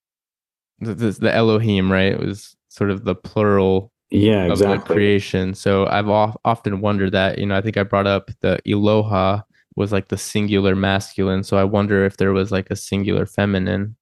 [0.80, 2.12] the, the, the Elohim, right?
[2.12, 4.94] It was sort of the plural Yeah, of the exactly.
[4.94, 5.54] creation.
[5.54, 9.42] So I've of, often wondered that, you know, I think I brought up the Eloha
[9.76, 11.42] was like the singular masculine.
[11.42, 13.96] So I wonder if there was like a singular feminine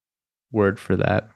[0.51, 1.29] word for that.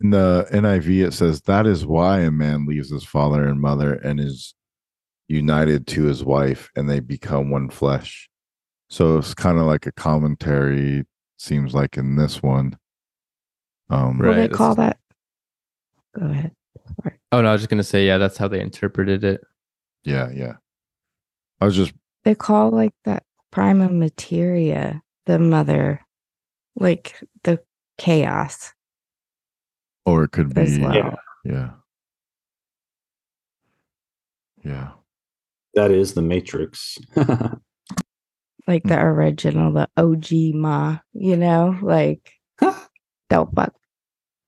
[0.00, 3.94] In the NIV, it says, That is why a man leaves his father and mother
[3.94, 4.54] and is
[5.28, 8.30] united to his wife, and they become one flesh.
[8.88, 11.04] So it's kind of like a commentary,
[11.36, 12.78] seems like in this one.
[13.90, 14.98] Um, What do they call that?
[16.18, 16.52] Go ahead.
[17.32, 19.40] Oh no, I was just gonna say, yeah, that's how they interpreted it.
[20.04, 20.54] Yeah, yeah.
[21.60, 21.92] I was just,
[22.24, 26.00] They call like that prima materia the mother,
[26.76, 27.60] like the
[27.98, 28.72] chaos
[30.06, 30.94] or it could be, well.
[30.94, 31.14] Yeah.
[31.44, 31.70] yeah.
[34.62, 34.88] Yeah.
[35.74, 36.98] That is the Matrix.
[38.66, 42.32] Like the original, the OG Ma, you know, like
[43.28, 43.74] don't fuck,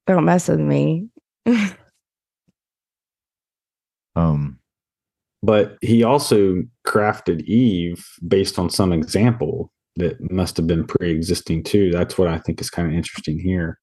[0.06, 1.08] don't mess with me.
[4.16, 4.58] Um,
[5.42, 11.90] but he also crafted Eve based on some example that must have been pre-existing too.
[11.92, 13.78] That's what I think is kind of interesting here,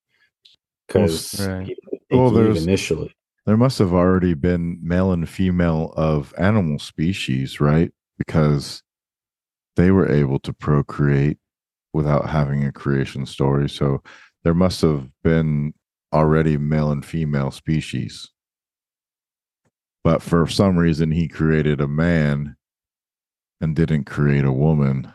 [0.87, 1.67] because Right.
[1.67, 1.75] he
[2.11, 3.15] Well, there's- initially.
[3.45, 7.91] there must have already been male and female of animal species, right?
[8.17, 8.83] Because
[9.75, 11.37] they were able to procreate
[11.93, 13.69] without having a creation story.
[13.69, 14.03] So
[14.43, 15.73] there must have been
[16.11, 18.29] already male and female species.
[20.03, 22.55] But for some reason, he created a man
[23.61, 25.13] and didn't create a woman.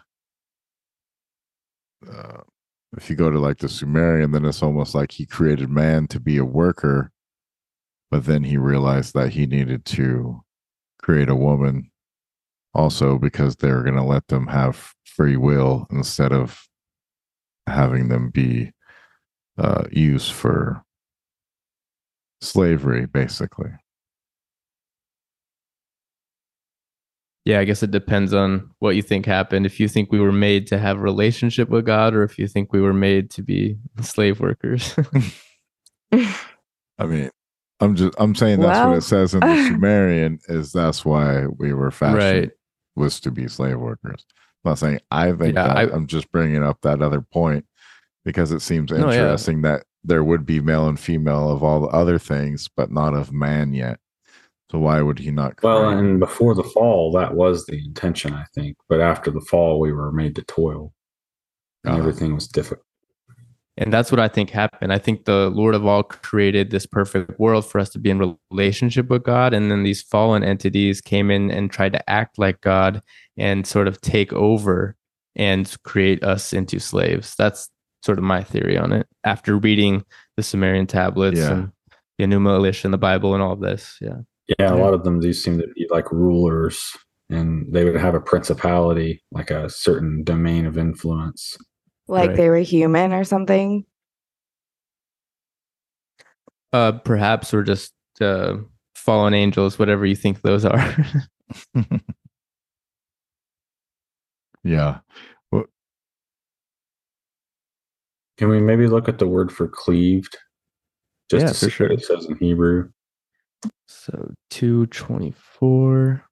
[2.10, 2.42] Uh,
[2.96, 6.20] if you go to like the Sumerian, then it's almost like he created man to
[6.20, 7.12] be a worker
[8.10, 10.42] but then he realized that he needed to
[11.02, 11.90] create a woman
[12.74, 16.66] also because they were going to let them have free will instead of
[17.66, 18.72] having them be
[19.58, 20.82] uh, used for
[22.40, 23.70] slavery basically
[27.48, 29.64] Yeah, I guess it depends on what you think happened.
[29.64, 32.46] If you think we were made to have a relationship with God, or if you
[32.46, 34.94] think we were made to be slave workers.
[36.12, 37.30] i mean
[37.80, 41.72] i'm just i'm saying that's what it says in the sumerian is that's why we
[41.72, 42.50] were fashioned right.
[42.96, 44.24] was to be slave workers
[44.64, 47.20] i'm not saying i think Yeah, that I- I, am just bringing up that other
[47.20, 47.66] point
[48.24, 49.20] because it seems No, yeah.
[49.20, 53.14] interesting that there would be male and female of all the other things but not
[53.14, 54.00] of man yet
[54.70, 55.54] So why would he not?
[55.62, 55.98] Well, create?
[55.98, 58.76] and before the fall, that was the intention, I think.
[58.88, 60.92] But after the fall, we were made to toil,
[61.84, 61.98] and Ah.
[61.98, 62.84] everything was difficult.
[63.78, 64.92] And that's what I think happened.
[64.92, 68.36] I think the Lord of all created this perfect world for us to be in
[68.50, 69.54] relationship with God.
[69.54, 73.02] And then these fallen entities came in and tried to act like God
[73.36, 74.96] and sort of take over
[75.36, 77.36] and create us into slaves.
[77.38, 77.70] That's
[78.04, 80.04] sort of my theory on it after reading
[80.36, 81.52] the Sumerian tablets Yeah.
[81.52, 81.72] and
[82.18, 83.96] the Enuma Elish in the Bible and all of this.
[84.00, 84.18] Yeah.
[84.58, 86.80] Yeah, a lot of them do seem to be like rulers,
[87.28, 91.56] and they would have a principality, like a certain domain of influence.
[92.06, 92.36] Like Right.
[92.36, 93.84] they were human or something.
[96.72, 98.56] Uh, perhaps or just uh,
[98.94, 100.96] fallen angels, whatever you think those are.
[104.64, 105.00] yeah.
[108.38, 110.38] Can we maybe look at the word for cleaved?
[111.30, 111.88] Just Yeah, to for sure.
[111.88, 112.88] what it says in Hebrew.
[113.86, 116.24] So 224.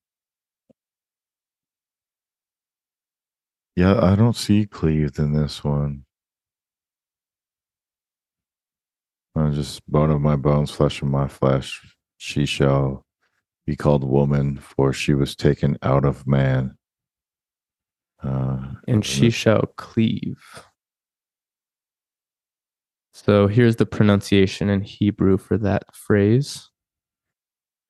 [3.76, 6.04] Yeah, I don't see cleaved in this one.
[9.34, 11.94] Uh, just bone of my bones, flesh of my flesh.
[12.16, 13.04] She shall
[13.66, 16.78] be called woman, for she was taken out of man.
[18.22, 18.58] Uh,
[18.88, 20.42] and she shall cleave.
[23.12, 26.70] So here's the pronunciation in Hebrew for that phrase.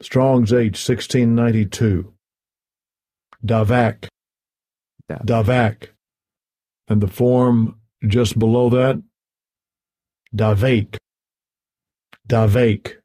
[0.00, 2.12] Strong's H, 1692.
[3.44, 4.08] Davak.
[5.08, 5.88] Dav- Davak.
[6.88, 9.02] And the form just below that,
[10.34, 10.96] Davake.
[12.28, 12.96] Davake.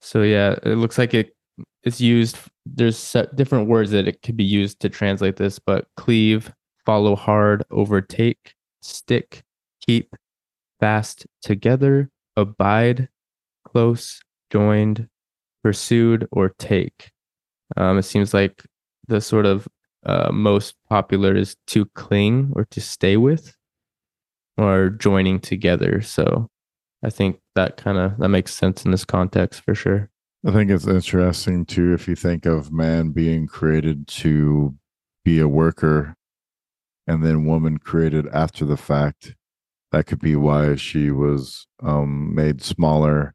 [0.00, 1.34] So yeah, it looks like it
[1.84, 2.38] it's used.
[2.66, 6.52] There's set different words that it could be used to translate this, but cleave,
[6.84, 9.42] follow hard, overtake, stick,
[9.86, 10.14] keep,
[10.80, 13.08] fast together, abide,
[13.64, 15.08] close, joined,
[15.62, 17.10] pursued, or take.
[17.76, 18.62] Um, it seems like
[19.08, 19.68] the sort of
[20.04, 23.56] uh, most popular is to cling or to stay with,
[24.56, 26.00] or joining together.
[26.00, 26.48] So
[27.02, 30.10] I think that kind of that makes sense in this context for sure.
[30.44, 34.74] I think it's interesting too if you think of man being created to
[35.24, 36.16] be a worker
[37.06, 39.34] and then woman created after the fact.
[39.92, 43.34] That could be why she was um, made smaller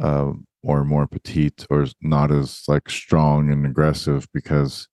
[0.00, 0.32] uh,
[0.62, 4.88] or more petite or not as like strong and aggressive because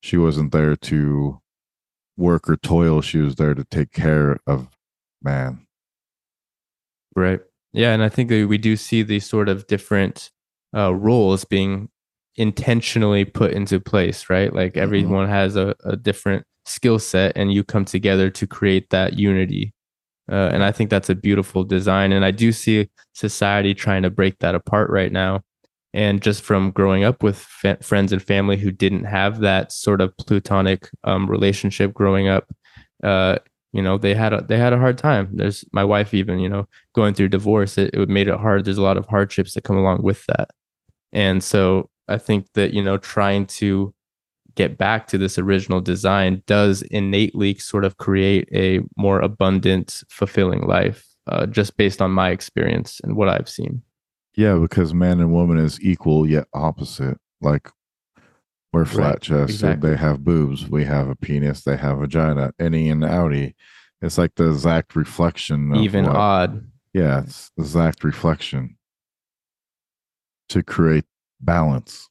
[0.00, 1.40] she wasn't there to
[2.16, 3.00] work or toil.
[3.00, 4.68] She was there to take care of
[5.22, 5.66] man.
[7.14, 7.40] Right.
[7.72, 10.30] Yeah, and I think that we do see these sort of different
[10.76, 11.88] uh, roles being
[12.36, 14.52] intentionally put into place, right?
[14.52, 19.18] Like everyone has a, a different skill set, and you come together to create that
[19.18, 19.72] unity.
[20.30, 22.12] Uh, and I think that's a beautiful design.
[22.12, 25.42] And I do see society trying to break that apart right now.
[25.94, 30.00] And just from growing up with fa- friends and family who didn't have that sort
[30.00, 32.50] of plutonic um, relationship growing up,
[33.02, 33.38] uh,
[33.72, 35.28] you know, they had a, they had a hard time.
[35.32, 37.76] There's my wife even, you know, going through divorce.
[37.76, 38.64] It, it made it hard.
[38.64, 40.50] There's a lot of hardships that come along with that.
[41.12, 43.94] And so I think that you know, trying to
[44.54, 50.62] get back to this original design does innately sort of create a more abundant, fulfilling
[50.62, 53.82] life, uh, just based on my experience and what I've seen.
[54.36, 57.18] Yeah, because man and woman is equal yet opposite.
[57.40, 57.68] Like
[58.72, 59.90] we're flat chested, exactly.
[59.90, 63.54] they have boobs, we have a penis, they have vagina, any and outie.
[64.00, 65.72] It's like the exact reflection.
[65.74, 66.68] Of Even what- odd.
[66.94, 68.76] Yeah, it's the exact reflection
[70.50, 71.04] to create
[71.40, 72.08] balance.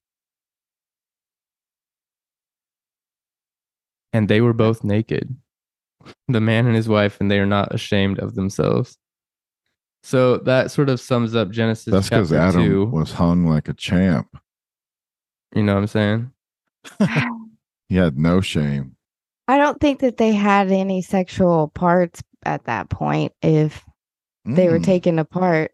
[4.13, 5.35] And they were both naked,
[6.27, 8.97] the man and his wife, and they are not ashamed of themselves.
[10.03, 12.85] So that sort of sums up Genesis That's because Adam two.
[12.87, 14.27] was hung like a champ.
[15.55, 16.31] You know what I'm saying?
[17.89, 18.95] He had no shame.
[19.49, 23.83] I don't think that they had any sexual parts at that point if
[24.45, 25.71] they were Mm, taken apart.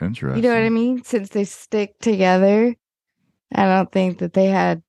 [0.00, 0.42] interesting.
[0.42, 1.02] You know what I mean?
[1.02, 2.72] Since they stick together,
[3.52, 4.80] I don't think that they had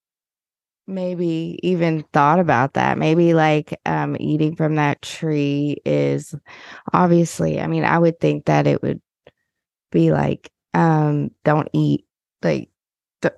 [0.89, 2.97] maybe even thought about that.
[2.97, 6.35] Maybe like um eating from that tree is
[6.93, 9.01] obviously, I mean, I would think that it would
[9.91, 12.05] be like um don't eat
[12.43, 12.69] like
[13.21, 13.33] th-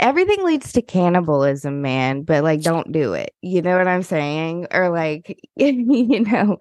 [0.00, 3.34] everything leads to cannibalism, man, but like don't do it.
[3.42, 4.68] You know what I'm saying?
[4.72, 6.58] Or like you know,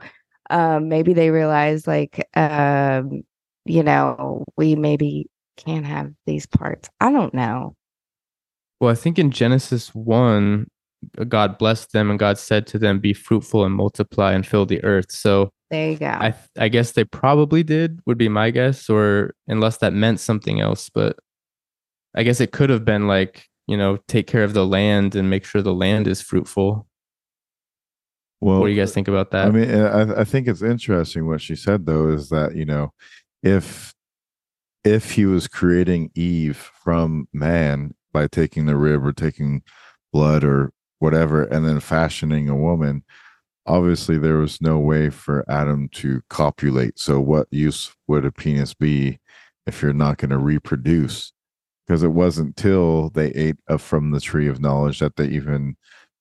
[0.50, 3.24] um maybe they realize like um
[3.66, 6.90] you know, we maybe can't have these parts.
[7.02, 7.76] I don't know.
[8.80, 10.68] Well, I think in Genesis 1,
[11.28, 14.84] God blessed them and God said to them, Be fruitful and multiply and fill the
[14.84, 15.12] earth.
[15.12, 16.08] So There you go.
[16.08, 20.60] I, I guess they probably did, would be my guess, or unless that meant something
[20.60, 20.90] else.
[20.90, 21.18] But
[22.16, 25.30] I guess it could have been like, you know, take care of the land and
[25.30, 26.88] make sure the land is fruitful.
[28.42, 29.48] Well, what do you guys think about that?
[29.48, 32.94] I mean, I, I think it's interesting what she said though is that you know,
[33.44, 33.94] if
[34.86, 39.64] if he was creating Eve from man by taking the rib or taking
[40.12, 43.04] blood or whatever, and then fashioning a woman,
[43.66, 47.00] obviously there was no way for Adam to copulate.
[47.00, 49.20] So, what use would a penis be
[49.66, 51.32] if you're not going to reproduce?
[51.88, 55.76] Because it wasn't till they ate from the tree of knowledge that they even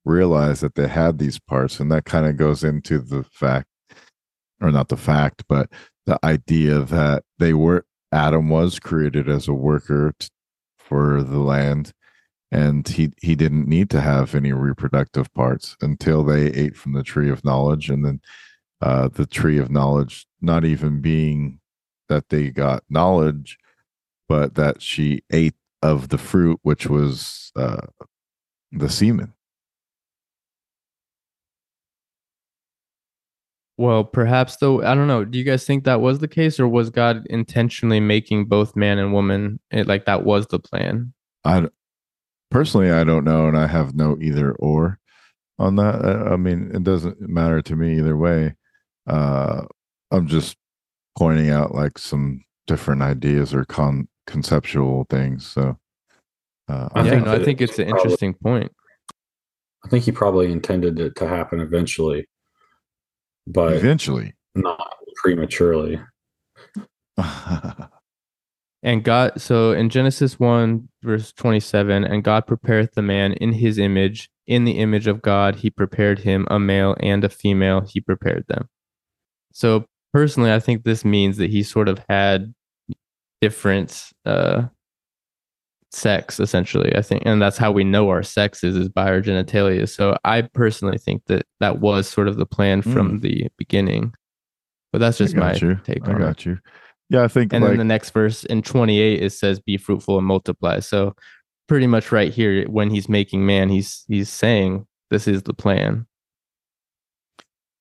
[0.05, 3.69] realized that they had these parts, and that kind of goes into the fact,
[4.61, 5.71] or not the fact, but
[6.07, 10.29] the idea that they were Adam was created as a worker t-
[10.89, 11.93] for the land
[12.51, 17.03] and he he didn't need to have any reproductive parts until they ate from the
[17.03, 18.21] tree of knowledge and then
[18.81, 21.61] uh the tree of knowledge not even being
[22.09, 23.59] that they got knowledge
[24.29, 27.87] but that she ate of the fruit which was uh
[28.73, 29.35] the semen
[33.79, 35.25] Well, perhaps though, I don't know.
[35.25, 38.99] Do you guys think that was the case, or was God intentionally making both man
[38.99, 39.61] and woman?
[39.71, 41.13] It, like that was the plan.
[41.45, 41.69] I
[42.51, 44.99] personally I don't know, and I have no either or
[45.61, 46.05] on that.
[46.05, 48.55] I, I mean, it doesn't matter to me either way.
[49.07, 49.63] Uh,
[50.11, 50.57] I'm just
[51.17, 55.47] pointing out like some different ideas or con conceptual things.
[55.47, 55.79] So,
[56.69, 58.73] uh, I yeah, think no, I think it's it's an probably- interesting point.
[59.85, 62.27] I think he probably intended it to happen eventually,
[63.53, 66.01] but eventually, not prematurely.
[68.83, 73.77] And God, so in Genesis 1, verse 27, and God prepareth the man in his
[73.77, 78.01] image, in the image of God, he prepared him, a male and a female, he
[78.01, 78.69] prepared them.
[79.53, 82.55] So personally, I think this means that he sort of had
[83.41, 84.67] different uh,
[85.91, 86.95] sex, essentially.
[86.97, 89.89] I think, and that's how we know our sex is by our genitalia.
[89.89, 93.21] So I personally think that that was sort of the plan from mm.
[93.23, 94.15] the beginning.
[94.93, 95.81] But that's just my got you.
[95.85, 96.25] take I on it.
[96.25, 96.59] got you.
[97.11, 100.19] Yeah, I think And like then the next verse in 28 it says be fruitful
[100.19, 100.81] and multiply.
[100.81, 101.15] So
[101.67, 106.07] pretty much right here when he's making man he's he's saying this is the plan.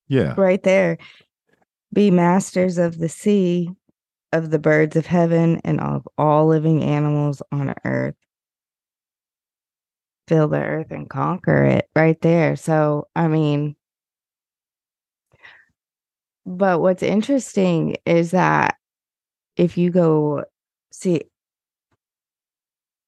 [0.08, 0.98] yeah, right there.
[1.94, 3.70] Be masters of the sea,
[4.34, 8.16] of the birds of heaven, and of all living animals on earth.
[10.28, 12.56] Fill the earth and conquer it right there.
[12.58, 13.76] So, I mean,
[16.46, 18.76] but what's interesting is that
[19.58, 20.44] if you go
[20.92, 21.24] see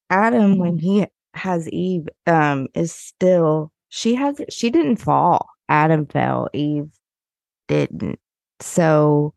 [0.09, 5.49] Adam when he has Eve um is still she has she didn't fall.
[5.69, 6.89] Adam fell, Eve
[7.67, 8.19] didn't.
[8.59, 9.33] So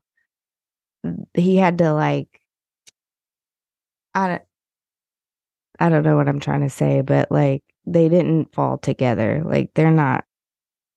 [1.34, 2.40] he had to like
[4.14, 4.42] I don't
[5.80, 9.42] I don't know what I'm trying to say, but like they didn't fall together.
[9.44, 10.24] Like they're not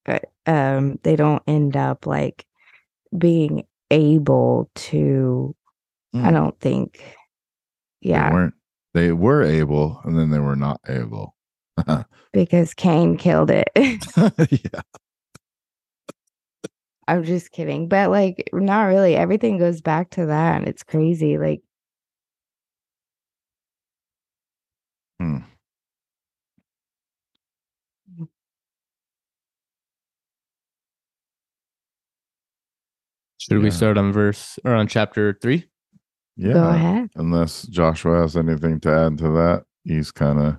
[0.05, 2.45] uh, um they don't end up like
[3.17, 5.55] being able to
[6.13, 6.33] I Mm.
[6.33, 7.03] don't think
[8.09, 8.53] they yeah, weren't.
[8.93, 11.35] They were able, and then they were not able.
[12.31, 13.69] because Cain killed it.
[14.15, 14.81] yeah,
[17.07, 17.87] I'm just kidding.
[17.87, 19.15] But like not really.
[19.15, 21.37] Everything goes back to that and it's crazy.
[21.37, 21.61] Like
[25.19, 25.37] Hmm.
[33.37, 35.63] Should we start on verse or on chapter 3?
[36.37, 36.53] yeah.
[36.53, 37.09] go ahead.
[37.15, 40.57] Unless Joshua has anything to add to that, he's kind of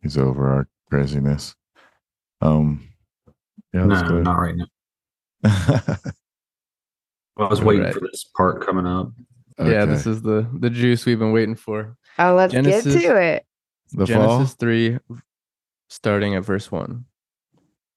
[0.00, 1.54] he's over our craziness.
[2.40, 2.88] Um,
[3.72, 4.24] yeah, no, good.
[4.24, 4.66] not right now.
[7.36, 7.94] I was waiting right.
[7.94, 9.12] for this part coming up.
[9.58, 11.96] Yeah, this is the the juice we've been waiting for.
[12.18, 13.46] Oh, let's Genesis- get to it.
[13.92, 14.56] the Genesis fall.
[14.58, 14.98] 3
[15.88, 17.04] starting at verse 1.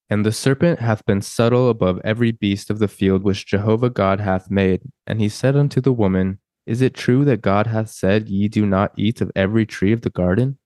[0.10, 4.22] And the serpent hath been subtle above every beast of the field which Jehovah God
[4.22, 4.84] hath made.
[5.06, 8.66] And he said unto the woman, Is it true that God hath said, Ye do
[8.66, 10.60] not eat of every tree of the garden?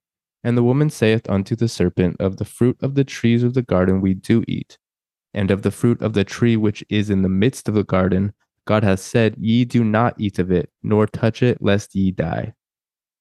[0.43, 3.63] And the woman saith unto the serpent, Of the fruit of the trees of the
[3.63, 4.77] garden we do eat.
[5.33, 8.33] And of the fruit of the tree which is in the midst of the garden,
[8.65, 12.53] God hath said, Ye do not eat of it, nor touch it, lest ye die.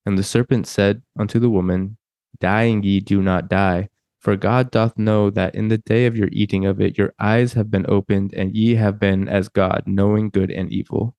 [0.04, 1.96] And the serpent said unto the woman,
[2.40, 3.88] Dying ye do not die,
[4.18, 7.52] for God doth know that in the day of your eating of it, your eyes
[7.54, 11.14] have been opened, and ye have been as God, knowing good and evil.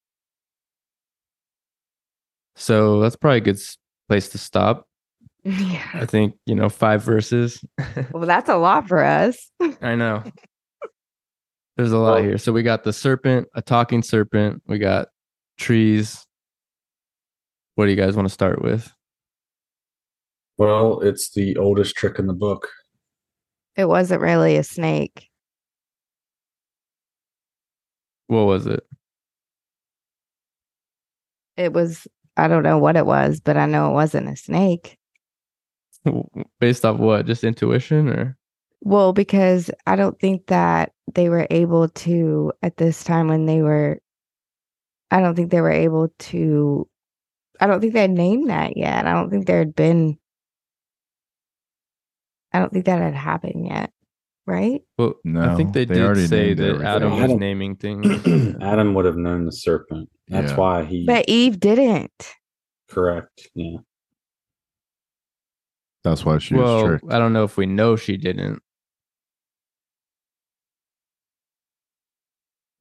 [2.55, 3.59] So that's probably a good
[4.07, 4.87] place to stop.
[5.43, 5.89] Yeah.
[5.95, 7.65] I think, you know, five verses.
[8.11, 9.49] Well, that's a lot for us.
[9.81, 10.23] I know.
[11.77, 12.37] There's a lot Well- here.
[12.37, 14.61] So we got the serpent, a talking serpent.
[14.67, 15.07] We got
[15.57, 16.25] trees.
[17.75, 18.91] What do you guys want to start with?
[20.57, 22.67] Well, it's the oldest trick in the book.
[23.75, 25.29] It wasn't really a snake.
[28.27, 28.83] What was it?
[31.57, 32.07] It was,
[32.37, 34.97] I don't know what it was, but I know it wasn't a snake.
[36.59, 37.25] Based off what?
[37.25, 38.37] Just intuition or?
[38.81, 43.61] Well, because I don't think that they were able to, at this time when they
[43.61, 43.99] were,
[45.11, 46.87] I don't think they were able to,
[47.59, 49.05] I don't think they had named that yet.
[49.05, 50.17] I don't think there had been,
[52.53, 53.91] I don't think that had happened yet.
[54.47, 54.81] Right?
[54.97, 56.81] Well, no, I think they, they did already say that.
[56.81, 58.07] Adam was Adam- naming things.
[58.61, 60.09] Adam would have known the serpent.
[60.27, 60.57] That's Yeah.
[60.57, 62.33] why he But Eve didn't.
[62.89, 63.47] correct.
[63.53, 63.77] Yeah.
[66.03, 67.13] That's why she was well, tricked.
[67.13, 68.61] I don't know if we know she didn't.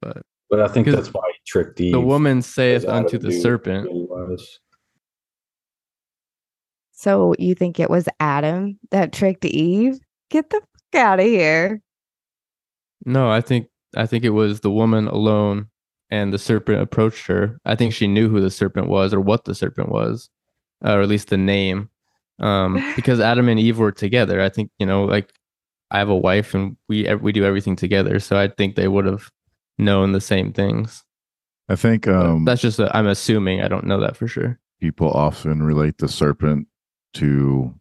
[0.00, 1.92] But But I think that's why he tricked Eve.
[1.92, 4.58] the woman saith unto the serpent, who he was.
[6.92, 9.98] So you think it was Adam that tricked Eve?
[10.30, 11.80] Get the fuck out of here.
[13.06, 15.68] No, I think I think it was the woman alone
[16.10, 17.58] and the serpent approached her.
[17.64, 20.28] I think she knew who the serpent was or what the serpent was,
[20.84, 21.88] uh, or at least the name.
[22.38, 24.40] Um, because Adam and Eve were together.
[24.40, 25.32] I think, you know, like
[25.90, 29.06] I have a wife and we we do everything together, so I think they would
[29.06, 29.30] have
[29.80, 31.04] known the same things.
[31.68, 33.60] I think um, that's just i I'm assuming.
[33.60, 34.58] I don't know that for sure.
[34.80, 36.66] people often relate the serpent
[37.14, 37.74] to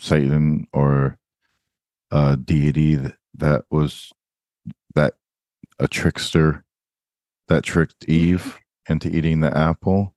[0.00, 1.18] Satan or
[2.10, 4.10] a deity that, that was
[4.94, 5.14] that
[5.78, 6.64] a trickster
[7.48, 8.58] that tricked Eve
[8.88, 10.14] into eating the apple.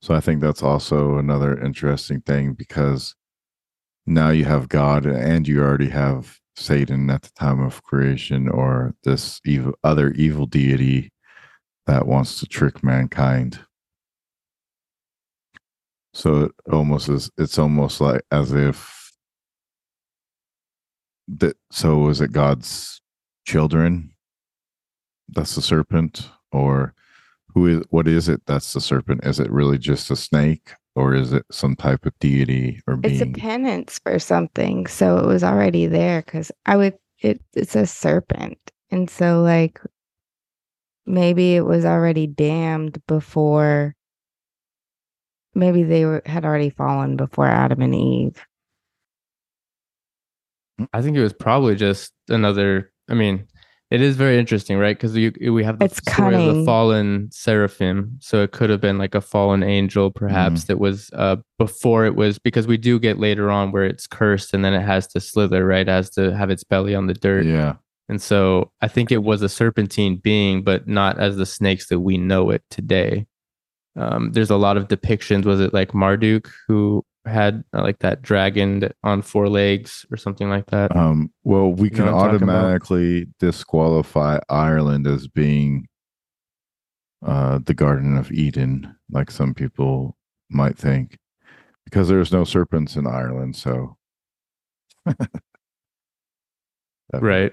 [0.00, 3.14] So I think that's also another interesting thing because
[4.06, 8.94] now you have God and you already have Satan at the time of creation or
[9.04, 11.12] this evil other evil deity
[11.86, 13.60] that wants to trick mankind.
[16.14, 19.12] So it almost is it's almost like as if
[21.28, 23.00] that so was it God's
[23.46, 24.14] children?
[25.28, 26.94] That's the serpent, or
[27.54, 29.24] who is what is it that's the serpent?
[29.24, 33.14] Is it really just a snake, or is it some type of deity or being?
[33.14, 34.86] It's a penance for something.
[34.86, 38.58] So it was already there because I would, it, it's a serpent.
[38.90, 39.80] And so, like,
[41.06, 43.94] maybe it was already damned before,
[45.54, 48.44] maybe they were, had already fallen before Adam and Eve.
[50.92, 52.92] I think it was probably just another.
[53.08, 53.46] I mean,
[53.92, 54.96] it is very interesting, right?
[54.96, 58.80] Because we we have the It's story of the fallen seraphim, so it could have
[58.80, 62.98] been like a fallen angel, perhaps that was uh before it was because we do
[62.98, 65.86] get later on where it's cursed and then it has to slither, right?
[65.86, 67.74] It has to have its belly on the dirt, Yeah,
[68.08, 72.00] and so I think it was a serpentine being, but not as the snakes that
[72.00, 73.26] we know it today.
[73.94, 75.44] Um, there's a lot of depictions.
[75.44, 80.48] Was it like Marduk who had uh, like that dragon on four legs or something
[80.48, 80.94] like that?
[80.96, 82.56] Um, well, we You can know what I'm talking about?
[82.56, 85.86] automatically disqualify Ireland as being
[87.24, 90.16] uh, the Garden of Eden, like some people
[90.50, 91.18] might think,
[91.84, 93.54] because there's no serpents in Ireland.
[93.56, 93.96] So,
[97.14, 97.52] Right.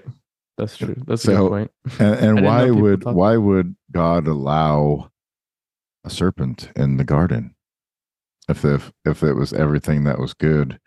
[0.56, 0.96] That's true.
[1.06, 1.70] That's a So- good point.
[2.00, 5.10] and, and why would why would God allow
[6.04, 7.54] a serpent in the garden?
[8.50, 10.80] If if if it was everything that was good,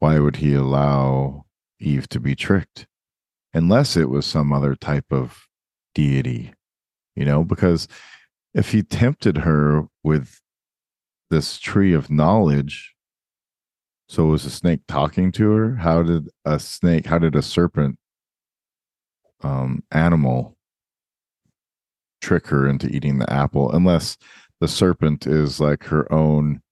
[0.00, 1.46] why would He allow
[1.80, 2.86] Eve to be tricked?
[3.54, 5.46] Unless it was some other type of
[5.94, 6.52] deity,
[7.14, 7.88] you know, because
[8.54, 10.40] if He tempted her with
[11.30, 12.94] this tree of knowledge,
[14.08, 15.76] so was a snake talking to her?
[15.76, 17.06] How did a snake?
[17.06, 17.98] How did a serpent?
[19.42, 20.56] um, animal
[22.20, 24.16] trick her into eating the apple unless
[24.60, 26.62] the serpent is like her own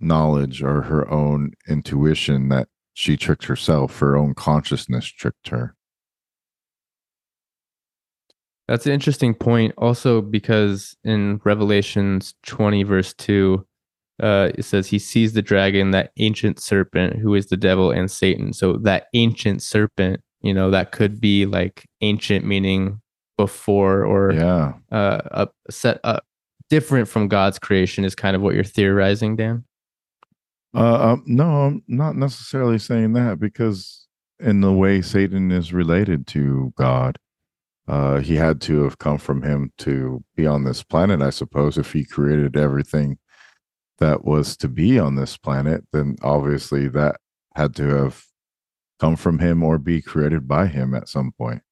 [0.00, 5.74] knowledge or her own intuition that she tricked herself her own consciousness tricked her
[8.68, 9.72] That's an interesting point.
[9.78, 13.66] Also, because in Revelations 20, verse 2,
[14.22, 18.10] uh, it says he sees the dragon, that ancient serpent who is the devil and
[18.10, 18.52] Satan.
[18.52, 23.00] So that ancient serpent, you know, that could be like ancient meaning
[23.36, 26.24] before or yeah uh, a set up
[26.68, 29.64] different from God's creation is kind of what you're theorizing, Dan.
[30.74, 34.06] Uh, um, no i'm not necessarily saying that because
[34.40, 37.18] in the way satan is related to god
[37.86, 41.78] uh, he had to have come from him to be on this planet i suppose.
[41.78, 43.18] If he created everything
[43.98, 47.16] that was to be on this planet then obviously that
[47.54, 48.22] had to have
[48.98, 51.62] come from him or be created by him at some point.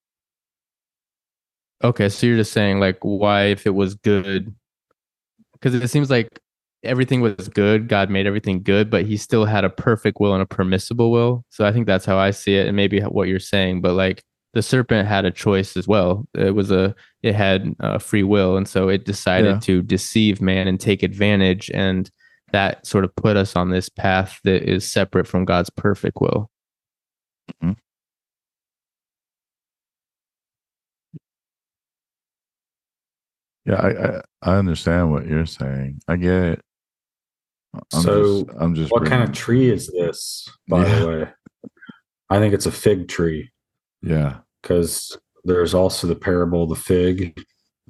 [1.82, 4.54] Okay, so you're just saying like why if it was good
[5.52, 6.40] because it seems like
[6.86, 7.88] everything was good.
[7.88, 11.44] God made everything good, but he still had a perfect will and a permissible will.
[11.50, 13.80] So I think that's how I see it, and maybe what you're saying.
[13.80, 14.22] But like
[14.54, 16.26] the serpent had a choice as well.
[16.34, 19.58] It was a it had a free will, and so it decided Yeah.
[19.60, 22.10] to deceive man and take advantage, and
[22.52, 26.50] that sort of put us on this path that is separate from God's perfect will.
[27.62, 27.72] Mm-hmm.
[33.66, 36.00] Yeah, I, I I understand what you're saying.
[36.06, 36.60] I get it.
[37.74, 40.98] I'm So, just, I'm just What kind of tree is this, by Yeah.
[41.00, 41.28] the way?
[42.30, 43.50] I think it's a fig tree
[44.02, 47.38] Yeah, because there's also the parable of the fig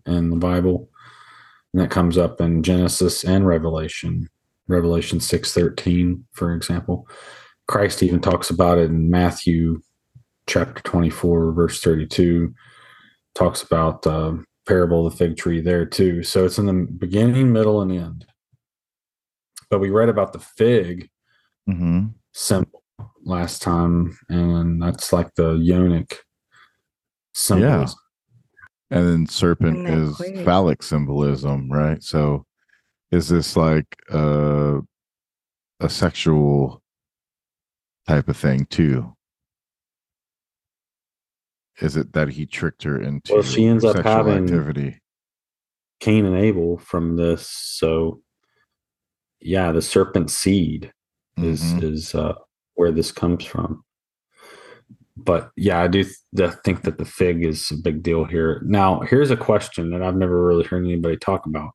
[0.06, 0.90] in the Bible.
[1.72, 4.28] And that comes up in Genesis and Revelation.
[4.68, 7.08] Revelation 6:13, for example.
[7.68, 9.80] Christ even talks about it in Matthew
[10.46, 12.54] chapter 24, verse 32.
[13.34, 16.22] Talks about uh, parable of the fig tree there too.
[16.22, 18.26] So it's in the beginning, middle, and end.
[19.70, 21.08] But we read about the fig
[21.66, 22.82] hmm symbol
[23.24, 26.14] last time, and that's like the Yonic
[27.34, 27.64] symbol.
[27.64, 27.86] Yeah.
[28.90, 30.44] and then serpent And is queer.
[30.44, 32.00] phallic symbolism, right?
[32.02, 32.44] So,
[33.10, 34.80] is this like a
[35.80, 36.82] a sexual
[38.06, 39.12] type of thing too?
[41.80, 45.00] Is it that he tricked her into Well, she ends up having- activity?
[46.00, 47.48] Cain and Abel from this.
[47.48, 48.22] So,
[49.46, 50.92] yeah, the serpent seed
[51.36, 51.82] is Mhm.
[51.82, 52.34] is uh,
[52.74, 53.84] where this comes from.
[55.16, 56.04] But yeah, I do
[56.36, 58.60] th- think that the fig is a big deal here.
[58.66, 61.70] Now, here's a question that I've never really heard anybody talk about.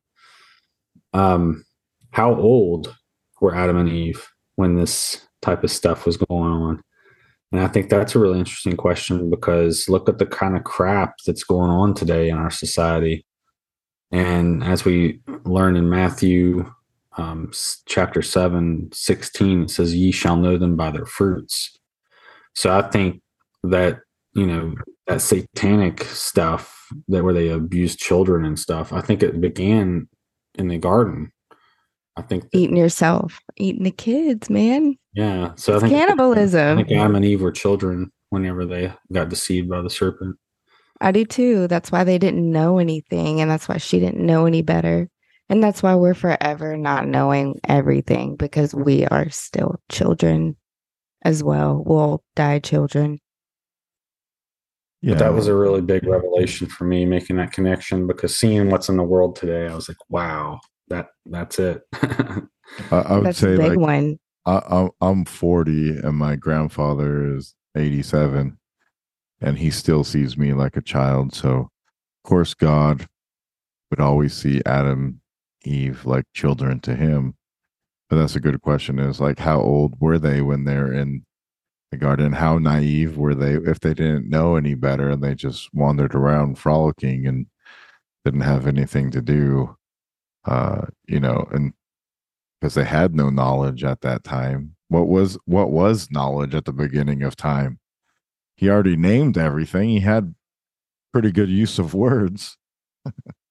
[1.12, 1.64] Um,
[2.10, 2.94] how old
[3.40, 6.82] were Adam and Eve when this type of stuff was going on?
[7.50, 11.14] And I think that's a really interesting question because look at the kind of crap
[11.26, 13.26] that's going on today in our society.
[14.10, 16.70] And as we learn in Matthew
[17.16, 17.52] um,
[17.86, 21.76] chapter 7, 16, it says, Ye shall know them by their fruits.
[22.54, 23.20] So I think
[23.62, 24.00] that,
[24.34, 24.74] you know,
[25.06, 30.08] that satanic stuff that where they abuse children and stuff, I think it began
[30.54, 31.32] in the garden.
[32.16, 34.96] I think, that, Eating yourself, eating the kids, man.
[35.14, 35.52] yeah.
[35.56, 36.78] So It's I think cannibalism.
[36.78, 40.36] I think Adam and Eve were children whenever they got deceived by the serpent.
[41.00, 41.66] I do too.
[41.68, 43.40] That's why they didn't know anything.
[43.40, 45.08] And that's why she didn't know any better.
[45.52, 50.56] And that's why we're forever not knowing everything because we are still children
[51.26, 51.82] as well.
[51.84, 53.18] We'll die children.
[55.02, 58.70] Yeah, But that was a really big revelation for me making that connection because seeing
[58.70, 61.82] what's in the world today, I was like, wow, that that's it.
[61.92, 62.48] I,
[62.90, 64.18] I would That's say a big like one.
[64.46, 68.56] I, I'm I'm 40 and my grandfather is 87,
[69.42, 71.34] and he still sees me like a child.
[71.34, 71.68] So, of
[72.24, 73.06] course, God
[73.90, 75.20] would always see Adam,
[75.64, 77.34] Eve like children to him.
[78.08, 78.98] But that's a good question.
[78.98, 81.24] Is like how old were they when they're in
[81.90, 82.32] the garden?
[82.32, 86.58] How naive were they if they didn't know any better and they just wandered around
[86.58, 87.46] frolicking and
[88.24, 89.76] didn't have anything to do?
[90.44, 91.72] Uh, you know, and
[92.62, 94.76] because they had no knowledge at that time.
[94.88, 97.80] What was what was knowledge at the beginning of time?
[98.56, 99.88] He already named everything.
[99.88, 100.34] He had
[101.12, 102.56] pretty good use of words.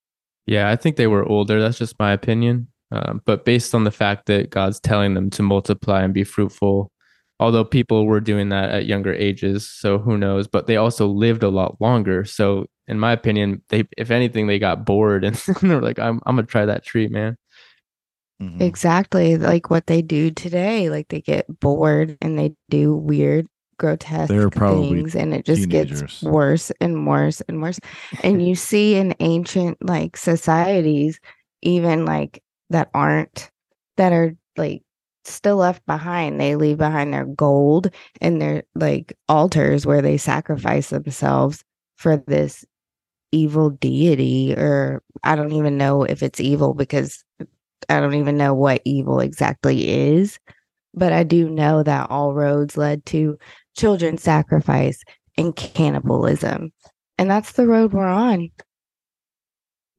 [0.52, 1.62] Yeah, I think they were older.
[1.62, 2.68] That's just my opinion.
[2.92, 6.92] Um, but based on the fact that God's telling them to multiply and be fruitful,
[7.40, 10.50] although people were doing that at younger ages, so who knows?
[10.50, 12.26] But they also lived a lot longer.
[12.26, 16.36] So, in my opinion, they, if anything, they got bored and they're like, "I'm, I'm
[16.36, 17.38] gonna try that tree, man."
[18.42, 18.62] Mhm.
[18.62, 20.90] Exactly like what they do today.
[20.90, 23.48] Like they get bored and they do weird,
[23.82, 26.02] grotesque They're probably things, and it just teenagers.
[26.02, 27.80] gets worse and worse and worse.
[28.24, 31.20] and you see in ancient like societies,
[31.64, 33.50] even like that aren't
[33.98, 34.84] that are like
[35.26, 36.40] still left behind.
[36.40, 37.90] They leave behind their gold
[38.22, 41.64] and their like altars where they sacrifice themselves
[41.98, 42.64] for this
[43.32, 47.24] evil deity or I don't even know if it's evil because
[47.90, 50.40] I don't even know what evil exactly is,
[50.94, 53.38] but I do know that all roads led to
[53.76, 55.04] children sacrifice
[55.38, 56.72] and cannibalism.
[57.18, 58.50] And that's the road we're on.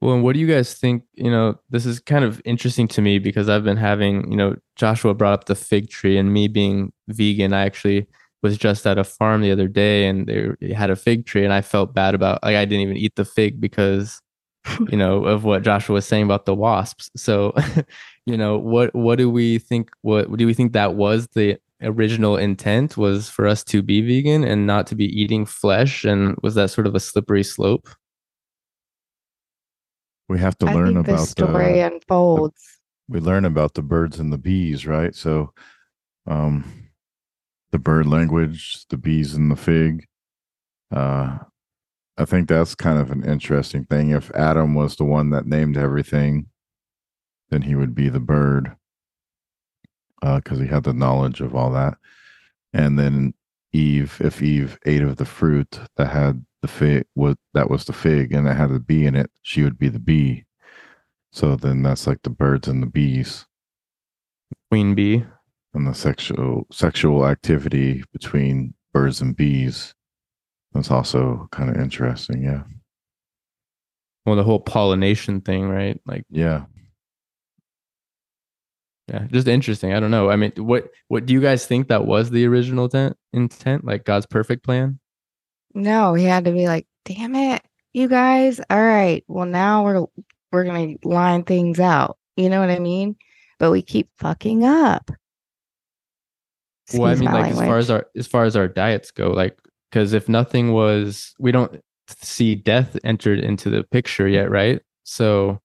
[0.01, 1.05] Well, and what do you guys think?
[1.15, 4.57] You know, this is kind of interesting to me because I've been having, you know,
[4.75, 8.09] Joshua brought up the fig tree, and me being vegan, I actually
[8.43, 11.53] was just at a farm the other day and they had a fig tree, and
[11.53, 14.21] I felt bad about like I didn't even eat the fig because,
[14.91, 17.09] you know, of what Joshua was saying about the wasps.
[17.17, 17.55] So,
[18.27, 19.91] you know, what what do we think?
[20.01, 24.45] What do we think that was the original intent was for us to be vegan
[24.45, 26.05] and not to be eating flesh?
[26.05, 27.89] And was that sort of a slippery slope?
[30.29, 32.63] We have to I learn think the about story the, unfolds.
[33.09, 35.15] we learn about the birds and the bees, right?
[35.15, 35.53] So,
[36.27, 36.91] um,
[37.73, 40.07] the bird language, the bees and the fig.
[40.95, 41.39] Uh,
[42.17, 44.11] I think that's kind of an interesting thing.
[44.11, 46.47] If Adam was the one that named everything,
[47.51, 48.77] then he would be the bird
[50.23, 51.99] Uh, because he had the knowledge of all that.
[52.73, 53.35] And then
[53.73, 57.93] Eve, if Eve ate of the fruit that had the fig, what that was the
[57.93, 60.45] fig, and it had a bee in it, she would be the bee.
[61.33, 63.47] So then that's like the birds and the bees
[64.71, 65.25] Queen bee.
[65.75, 69.95] and the sexual sexual activity between birds and bees.
[70.73, 72.43] That's also kind of interesting.
[72.43, 72.63] Yeah.
[74.25, 76.01] Well, the whole pollination thing, right?
[76.07, 76.65] Like, Yeah.
[79.09, 79.93] Yeah, just interesting.
[79.93, 80.31] I don't know.
[80.31, 83.17] I mean, what what do you guys think that was the original intent?
[83.33, 84.99] Intent, like God's perfect plan?
[85.75, 88.61] No, he had to be like, damn it, you guys.
[88.71, 89.25] All right.
[89.29, 90.07] Well, now we're
[90.53, 92.17] we're gonna line things out.
[92.37, 93.17] You know what I mean?
[93.59, 95.11] But we keep fucking up.
[96.95, 99.31] well, I mean, my like as far as our as far as our diets go,
[99.31, 99.59] like
[99.91, 101.81] because if nothing was, we don't
[102.21, 104.81] see death entered into the picture yet, right?
[105.05, 105.61] So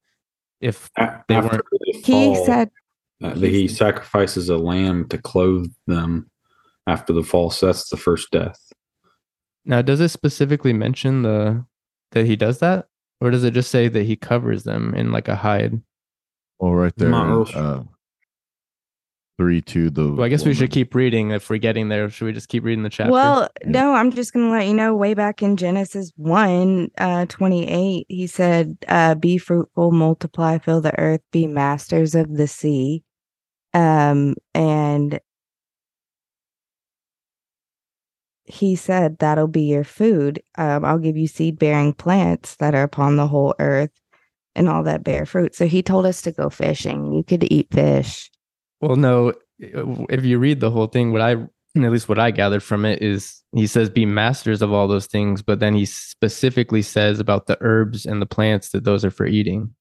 [0.61, 2.69] if They After weren't- the he said
[3.23, 6.29] uh, that he sacrifices a lamb to clothe them
[6.85, 7.49] after the fall.
[7.49, 8.59] So that's the first death.
[9.65, 11.65] now does it specifically mention the
[12.11, 12.85] that he does that,
[13.19, 15.81] or does it just say that he covers them in like a hide?
[16.59, 17.09] Well, right there.
[17.09, 17.61] Not in, real sure.
[17.61, 17.83] uh,
[19.37, 20.13] three two the.
[20.13, 21.31] Well, I guess we should keep reading.
[21.31, 23.11] If we're getting there, should we just keep reading the chapter?
[23.11, 23.69] Well, Yeah.
[23.69, 28.25] no, I'm just gonna let you know way back in Genesis 1, uh 28, he
[28.27, 33.03] said, uh, be fruitful, multiply, fill the earth, be masters of the sea.
[33.77, 35.19] Um, and
[38.45, 40.41] he said that'll be your food.
[40.57, 43.91] Um, I'll give you seed bearing plants that are upon the whole earth
[44.55, 45.53] and all that bear fruit.
[45.53, 47.13] So he told us to go fishing.
[47.13, 48.31] You could eat fish.
[48.81, 49.33] Well, no.
[49.59, 53.03] If you read the whole thing, what I at least what I gathered from it
[53.03, 57.45] is he says be masters of all those things, but then he specifically says about
[57.45, 59.75] the herbs and the plants that those are for eating.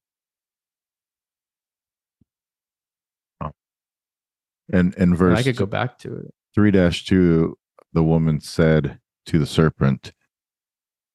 [4.72, 6.34] And in And verse I could go back to it.
[6.54, 7.58] 3 2,
[7.92, 10.12] the woman said to the serpent,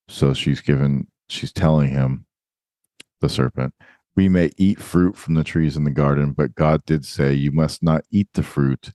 [0.07, 2.25] so she's given, she's telling him,
[3.21, 3.73] the serpent,
[4.15, 7.51] we may eat fruit from the trees in the garden, but God did say, you
[7.51, 8.91] must not eat the fruit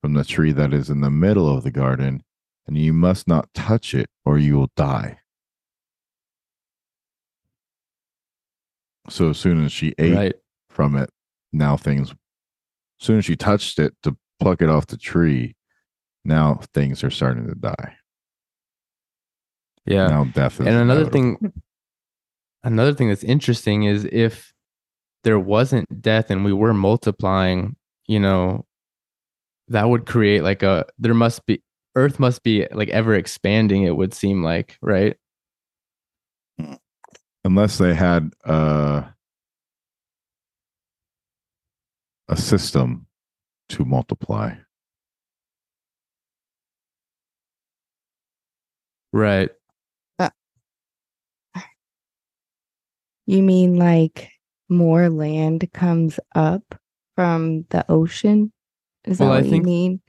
[0.00, 2.22] from the tree that is in the middle of the garden,
[2.66, 5.18] and you must not touch it, or you will die.
[9.08, 10.34] So as soon as she ate Right.
[10.68, 11.10] from it,
[11.52, 12.14] now things,
[13.00, 15.56] soon as she touched it to pluck it off the tree,
[16.24, 17.96] now things are starting to die.
[19.86, 20.06] Yeah.
[20.06, 21.52] Now death is and another thing
[22.62, 24.52] another thing that's interesting is if
[25.24, 27.76] there wasn't death and we were multiplying
[28.06, 28.66] you know
[29.68, 31.62] that would create like a there must be
[31.96, 35.16] earth must be like ever expanding it would seem like right
[37.44, 39.02] unless they had uh,
[42.30, 43.06] a system
[43.68, 44.54] to multiply.
[49.12, 49.50] right
[53.26, 54.28] You mean like
[54.68, 56.62] more land comes up
[57.16, 58.52] from the ocean?
[59.04, 60.00] Is that Well, I what think- you mean?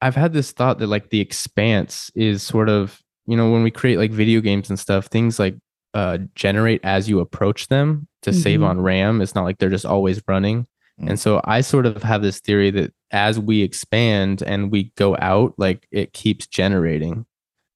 [0.00, 3.70] i've had this thought that like the expanse is sort of you know when we
[3.70, 5.56] create like video games and stuff things like
[5.94, 8.68] uh generate as you approach them to save Mhm.
[8.68, 10.68] on ram it's not like they're just always running
[11.06, 15.16] And so i sort of have this theory that as we expand and we go
[15.20, 17.26] out like it keeps generating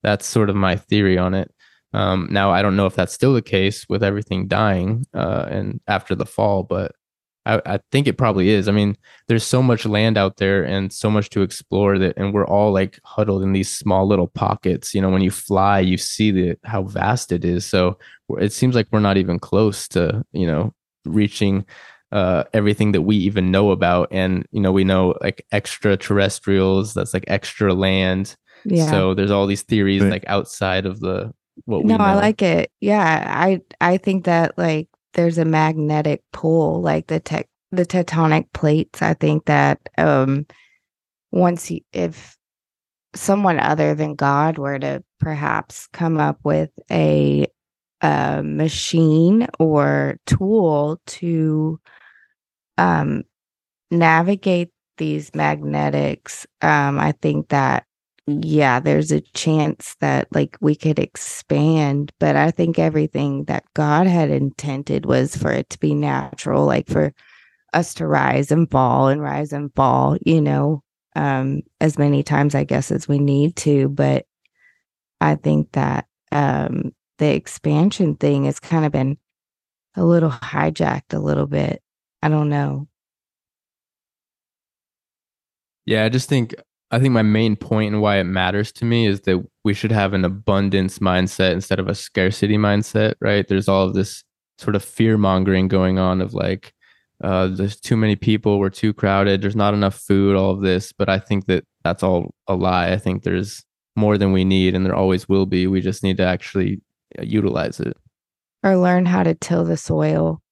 [0.02, 1.52] that's sort of my theory on it
[1.92, 5.80] um now i don't know if that's still the case with everything dying uh and
[5.86, 6.92] after the fall but
[7.44, 8.68] I, I think it probably is.
[8.68, 8.96] I mean,
[9.26, 12.72] there's so much land out there and so much to explore that, and we're all
[12.72, 14.94] like huddled in these small little pockets.
[14.94, 17.66] You know, when you fly, you see the how vast it is.
[17.66, 17.98] So
[18.38, 20.72] it seems like we're not even close to you know
[21.04, 21.66] reaching
[22.12, 24.08] uh, everything that we even know about.
[24.10, 26.94] And you know, we know like extraterrestrials.
[26.94, 28.36] That's like extra land.
[28.64, 28.90] Yeah.
[28.90, 31.32] So there's all these theories But- like outside of the
[31.64, 32.04] what we no, know.
[32.04, 32.70] I like it.
[32.80, 38.52] Yeah, I I think that like there's a magnetic pull, like the tech the tectonic
[38.52, 39.02] plates.
[39.02, 40.46] I think that um
[41.30, 42.36] once you, if
[43.14, 47.46] someone other than God were to perhaps come up with a
[48.00, 51.78] uh, machine or tool to
[52.82, 53.22] um
[53.90, 57.84] navigate these magnetics, um, I think that
[58.26, 64.06] yeah, there's a chance that like we could expand, but I think everything that God
[64.06, 67.12] had intended was for it to be natural, like for
[67.72, 70.82] us to rise and fall and rise and fall, you know,
[71.16, 73.88] um, as many times, I guess, as we need to.
[73.88, 74.26] But
[75.20, 79.18] I think that um, the expansion thing has kind of been
[79.96, 81.82] a little hijacked a little bit.
[82.22, 82.88] I don't know.
[85.84, 86.54] Yeah, I just think
[86.92, 89.92] I think my main point and why it matters to me is that we should
[89.92, 93.48] have an abundance mindset instead of a scarcity mindset, right?
[93.48, 94.22] There's all of this
[94.58, 96.74] sort of fear mongering going on of like,
[97.24, 100.92] uh, there's too many people, we're too crowded, there's not enough food, all of this.
[100.92, 102.92] But I think that that's all a lie.
[102.92, 103.64] I think there's
[103.96, 105.66] more than we need, and there always will be.
[105.66, 106.82] We just need to actually
[107.18, 107.96] uh, utilize it.
[108.62, 110.42] Or learn how to till the soil.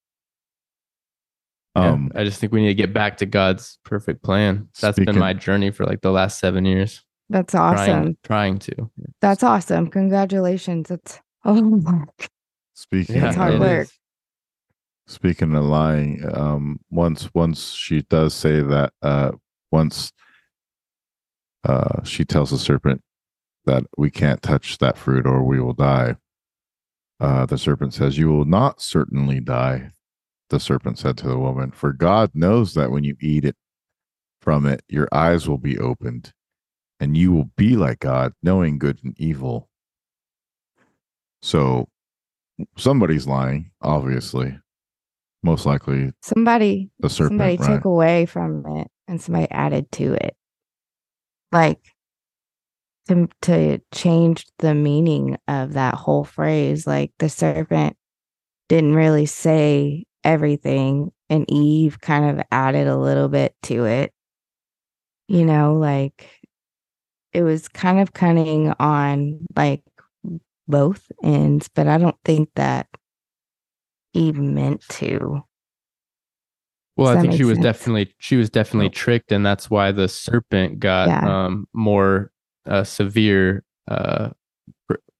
[1.76, 4.68] Yeah, Um, I just think we need to get back to God's perfect plan.
[4.80, 7.02] That's been my journey for like the last seven years.
[7.28, 7.86] That's awesome.
[7.86, 8.90] Trying, trying to.
[9.20, 9.86] That's awesome.
[9.88, 10.88] Congratulations.
[10.88, 12.04] That's oh my
[12.74, 13.88] speaking, It's hard of, work.
[15.06, 19.30] speaking of lying, um, once once she does say that, uh,
[19.70, 20.12] once
[21.64, 23.02] uh, she tells the serpent
[23.66, 26.16] that we can't touch that fruit or we will die.
[27.20, 29.92] Uh, the serpent says, "You will not certainly die."
[30.50, 33.56] The serpent said to the woman, "For God knows that when you eat it
[34.40, 36.32] from it, your eyes will be opened,
[36.98, 39.68] and you will be like God, knowing good and evil."
[41.40, 41.88] So,
[42.76, 44.58] somebody's lying, obviously.
[45.42, 47.76] Most likely somebody the serpent, somebody right?
[47.76, 50.36] took away from it and somebody added to it.
[51.50, 51.94] Like
[53.08, 56.86] to to change the meaning of that whole phrase.
[56.86, 57.96] Like the serpent
[58.68, 64.12] didn't really say everything and Eve kind of added a little bit to it.
[65.28, 66.28] You know, like
[67.32, 69.82] it was kind of cunning on like
[70.66, 72.88] both ends, but I don't think that
[74.12, 75.42] Eve meant to.
[76.96, 77.64] Well, I think she was sense?
[77.64, 81.44] definitely she was definitely tricked, and that's why the serpent got Yeah.
[81.46, 82.32] um, more
[82.66, 84.30] uh, severe uh,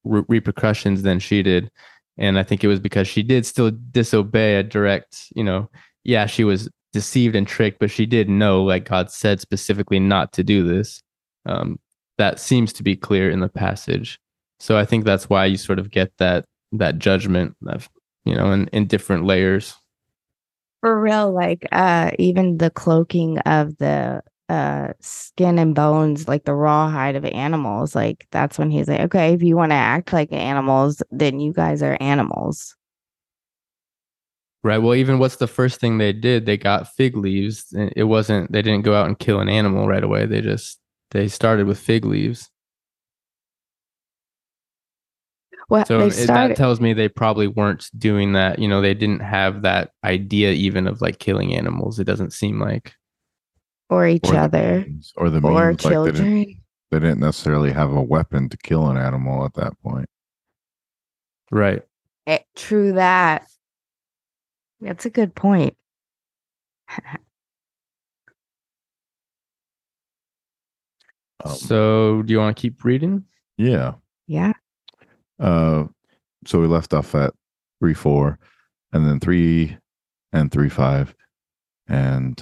[0.03, 1.71] re- repercussions than she did.
[2.17, 5.69] And I think it was because she did still disobey a direct, you know,
[6.03, 10.33] yeah, she was deceived and tricked, but she did know, like God said specifically, not
[10.33, 11.01] to do this.
[11.45, 11.79] Um,
[12.17, 14.19] that seems to be clear in the passage.
[14.59, 17.89] So I think that's why you sort of get that that judgment of,
[18.25, 19.73] you know, in, in different layers.
[20.81, 24.21] For real, like uh even the cloaking of the
[24.51, 29.01] uh skin and bones, like the raw hide of animals, like that's when he's like,
[29.01, 32.75] Okay, if you want to act like animals, then you guys are animals.
[34.63, 34.77] Right.
[34.77, 36.45] Well, even what's the first thing they did?
[36.45, 37.71] They got fig leaves.
[37.73, 38.51] and It wasn't.
[38.51, 40.25] They didn't go out and kill an animal right away.
[40.27, 40.79] They just
[41.11, 42.49] they started with fig leaves.
[45.69, 48.59] Well So they it- that tells me they probably weren't doing that.
[48.59, 51.99] You know, they didn't have that idea even of like killing animals.
[51.99, 52.93] It doesn't seem like.
[53.91, 56.61] Or each or other means- or the or means, like they didn't, children.
[56.89, 60.09] they didn't necessarily have a weapon to kill an animal at that point.
[61.51, 61.83] Right.
[62.25, 63.47] Eh, true that.
[64.79, 65.75] That's a good point.
[71.43, 73.25] Um, so do you want to keep reading?
[73.57, 73.93] yeah.
[74.27, 74.53] Yeah.
[75.39, 75.85] Uh,
[76.45, 77.33] so we left off at
[77.79, 78.37] three four,
[78.93, 79.75] and then three
[80.31, 81.15] and three five,
[81.87, 82.41] and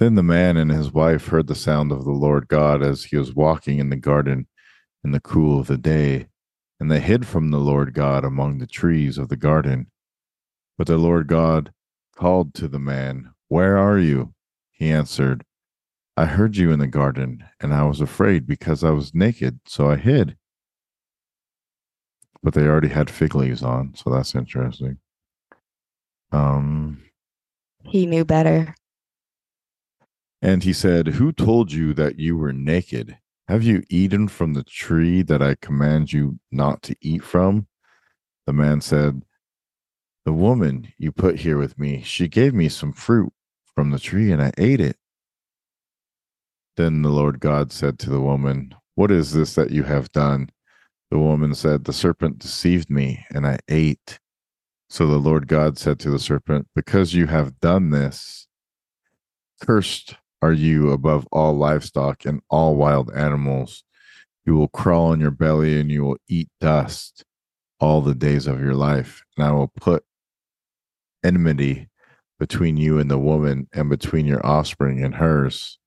[0.00, 3.18] Then the man and his wife heard the sound of the Lord God as he
[3.18, 4.48] was walking in the garden
[5.04, 6.28] in the cool of the day,
[6.80, 9.90] and they hid from the Lord God among the trees of the garden.
[10.78, 11.74] But the Lord God
[12.16, 14.32] called to the man, Where are you?
[14.70, 15.44] He answered,
[16.16, 19.90] I heard you in the garden, and I was afraid because I was naked, so
[19.90, 20.34] I hid.
[22.42, 24.96] But they already had fig leaves on, so that's interesting.
[26.32, 27.02] Um,
[27.84, 28.74] He knew better.
[30.42, 33.18] And he said, Who told you that you were naked?
[33.48, 37.66] Have you eaten from the tree that I command you not to eat from?
[38.46, 39.22] The man said,
[40.24, 43.32] The woman you put here with me, she gave me some fruit
[43.74, 44.96] from the tree, and I ate it.
[46.76, 50.50] Then the Lord God said to the woman, What is this that you have done?
[51.10, 54.18] The woman said, The serpent deceived me, and I ate.
[54.88, 58.46] So the Lord God said to the serpent, Because you have done this,
[59.60, 63.84] Cursed are you above all livestock and all wild animals.
[64.44, 67.24] You will crawl on your belly and you will eat dust
[67.78, 69.22] all the days of your life.
[69.36, 70.04] And I will put
[71.22, 71.88] enmity
[72.38, 75.78] between you and the woman and between your offspring and hers.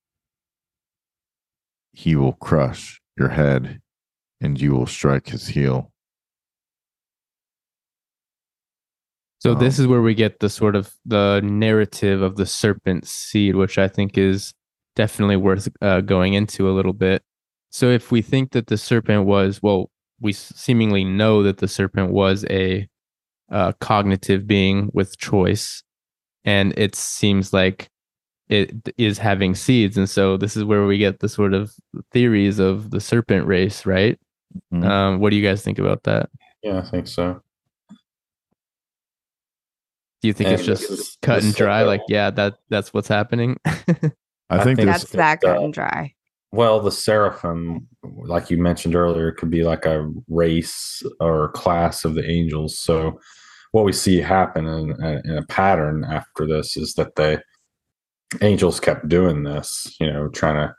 [1.93, 3.81] He will crush your head
[4.39, 5.92] and you will strike his heel.
[9.43, 13.05] So this Um, is where we get the sort of the narrative of the serpent
[13.05, 14.53] seed, which I think is
[14.95, 17.23] definitely worth uh, going into a little bit.
[17.69, 19.89] So if we think that the serpent was, well,
[20.21, 22.87] we seemingly know that the serpent was a
[23.51, 25.83] uh, cognitive being with choice,
[26.45, 27.89] and it seems like
[28.47, 31.73] it is having seeds, and so this is where we get the sort of
[32.13, 34.17] theories of the serpent race, right?
[34.73, 34.85] Mhm.
[34.85, 36.29] Um, what do you guys think about that?
[36.61, 37.41] Yeah, I think so.
[40.23, 41.83] Do you think it's just this is- cut this and dry?
[41.83, 43.57] like yeah, that that's what's happening.
[43.65, 43.71] I,
[44.49, 46.13] I think, think this That's that cut uh, and dry.
[46.53, 52.15] Well, the seraphim, like you mentioned earlier, could be like a race or class of
[52.15, 52.79] the angels.
[52.79, 53.19] So,
[53.73, 57.41] what we see happen in, a- in a pattern after this is that the
[58.41, 60.73] angels kept doing this, you know, trying to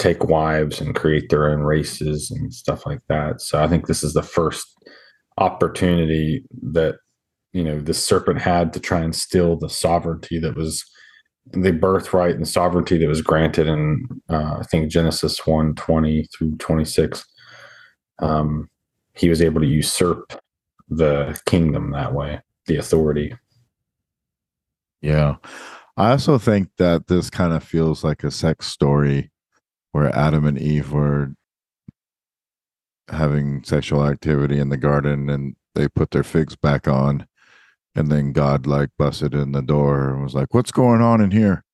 [0.00, 3.40] take wives and create their own races and stuff like that.
[3.40, 4.66] So, I think this is the first
[5.38, 6.42] opportunity
[6.72, 6.96] that,
[7.52, 10.84] you know, the serpent had to try and steal the sovereignty that was
[11.50, 16.56] the birthright and sovereignty that was granted in uh, I think Genesis 1 20 through
[16.56, 17.24] 26.
[18.20, 18.68] Um,
[19.14, 20.32] he was able to usurp
[20.88, 23.34] the kingdom that way, the authority.
[25.00, 25.36] Yeah.
[25.96, 29.30] I also think that this kind of feels like a sex story
[29.90, 31.34] where Adam and Eve were
[33.08, 37.26] having sexual activity in the garden and they put their figs back on.
[37.94, 41.30] And then God like busted in the door and was like, What's going on in
[41.30, 41.64] here?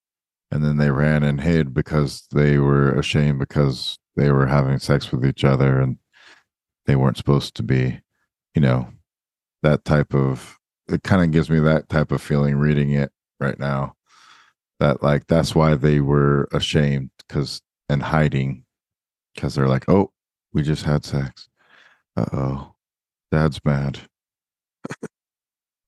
[0.51, 5.13] And then they ran and hid because they were ashamed because they were having sex
[5.13, 5.99] with each other and
[6.87, 8.01] they weren't supposed to be,
[8.55, 8.89] you know,
[9.63, 10.59] that type of
[10.89, 13.95] it kind of gives me that type of feeling reading it right now.
[14.81, 18.65] That like that's why they were ashamed because and hiding
[19.35, 20.13] because they're like oh
[20.53, 21.49] we just had sex.
[22.17, 22.75] Uh-oh.
[23.31, 24.01] Dad's mad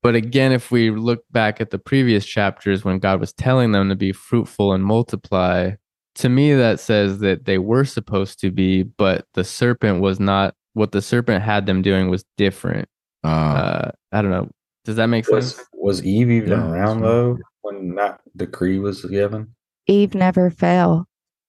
[0.03, 3.89] But again, if we look back at the previous chapters when God was telling them
[3.91, 5.73] to be fruitful and multiply,
[6.17, 10.55] to me that says that they were supposed to be, but the serpent was not
[10.75, 12.89] what the serpent had them doing was different.
[13.25, 14.49] uh, Uh, I don't know.
[14.85, 15.69] Does that make Was, sense?
[15.75, 19.55] was Eve even Yeah, around that's though when that decree was given?
[19.87, 21.07] Eve never fell.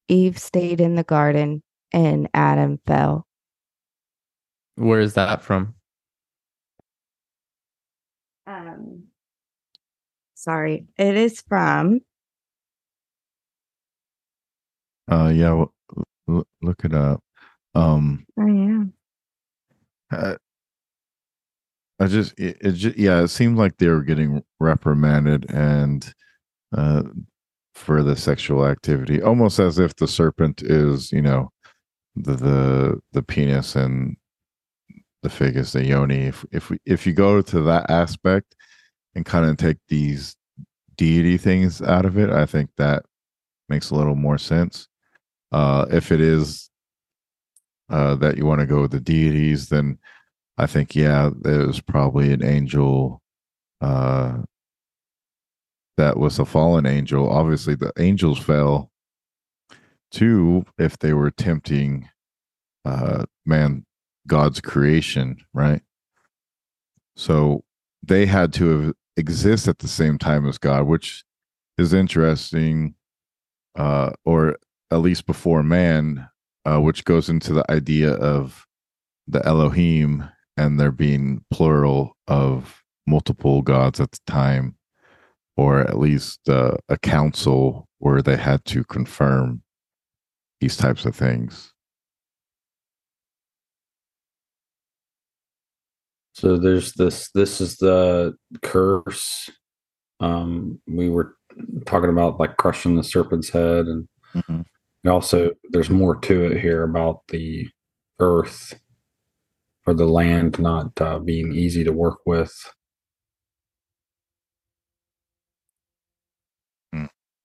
[0.10, 1.64] Eve stayed in the garden
[1.94, 3.26] and Adam fell.
[4.76, 5.76] Where is that from?
[8.52, 9.04] Um,
[10.34, 12.02] sorry, it is from
[15.10, 15.74] uh yeah well,
[16.30, 17.22] l- look it up
[17.76, 18.84] um oh yeah.
[20.12, 20.36] uh,
[22.00, 26.14] i just it, it just yeah it seemed like they were getting reprimanded and
[26.78, 27.02] uh
[27.74, 31.50] for the sexual activity almost as if the serpent is you know
[32.16, 34.16] the the the penis and
[35.24, 38.56] the fig is the yoni if if we if you go to that aspect
[39.16, 40.36] and kind of take these
[40.96, 43.04] deity things out of it i think that
[43.72, 44.88] makes a little more sense.
[45.52, 46.70] Uh if it is
[47.90, 49.98] uh that you want to go with the deities then
[50.58, 53.22] i think yeah there's probably an angel
[53.80, 54.38] uh
[55.98, 57.30] that was a fallen angel.
[57.30, 58.92] Obviously the angels fell
[60.12, 62.10] too if they were tempting
[62.86, 63.86] uh man
[64.28, 65.82] god's creation right
[67.16, 67.64] so
[68.04, 71.24] they had to exist at the same time as god which
[71.78, 72.96] is interesting
[73.78, 74.58] uh or
[74.92, 76.28] at least before man
[76.66, 78.66] uh which goes into the idea of
[79.28, 84.76] the elohim and there being plural of multiple gods at the time
[85.58, 89.62] or at least uh, a council where they had to confirm
[90.60, 91.74] these types of things.
[96.34, 97.30] So there's this.
[97.32, 99.50] This is the curse.
[100.20, 101.36] Um, we were
[101.86, 104.66] talking about like crushing the serpent's head, and Mhm.
[105.04, 107.68] and also there's more to it here about the
[108.20, 108.80] earth
[109.86, 112.54] or the land not uh, being easy to work with.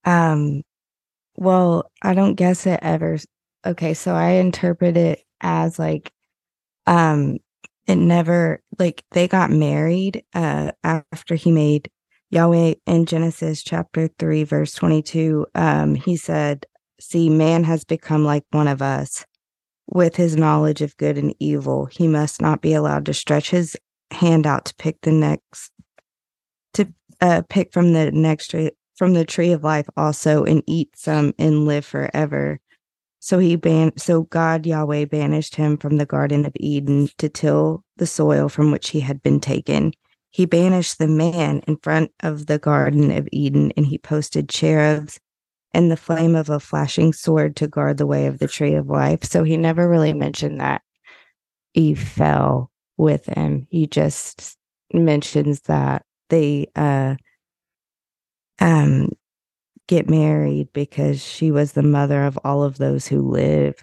[0.05, 0.63] Um,
[1.37, 3.19] well, I don't guess it ever.
[3.67, 6.13] Okay, so I interpret it as like,
[6.87, 7.39] um,
[7.87, 11.91] it never like they got married uh after he made
[12.31, 16.67] Yahweh in Genesis chapter 3, verse 22, um, he said,
[17.01, 19.25] See, man has become like one of us.
[19.89, 23.77] With his knowledge of good and evil, he must not be allowed to stretch his
[24.11, 25.71] hand out to pick the next,
[26.75, 30.91] to uh, pick from the next tree, from the tree of life also, and eat
[30.97, 32.59] some and live forever.
[33.27, 37.83] So he ban so God Yahweh banished him from the Garden of Eden to till
[37.97, 39.93] the soil from which he had been taken.
[40.31, 45.19] He banished the man in front of the Garden of Eden, and he posted cherubs
[45.75, 48.87] and the flame of a flashing sword to guard the way of the tree of
[48.87, 49.25] life.
[49.25, 50.83] So he never really mentioned that
[51.75, 53.67] Eve fell with him.
[53.71, 54.57] He just
[54.93, 57.17] mentions that they uh
[58.61, 59.11] um
[59.89, 63.77] get married because she was the mother of all of those who live.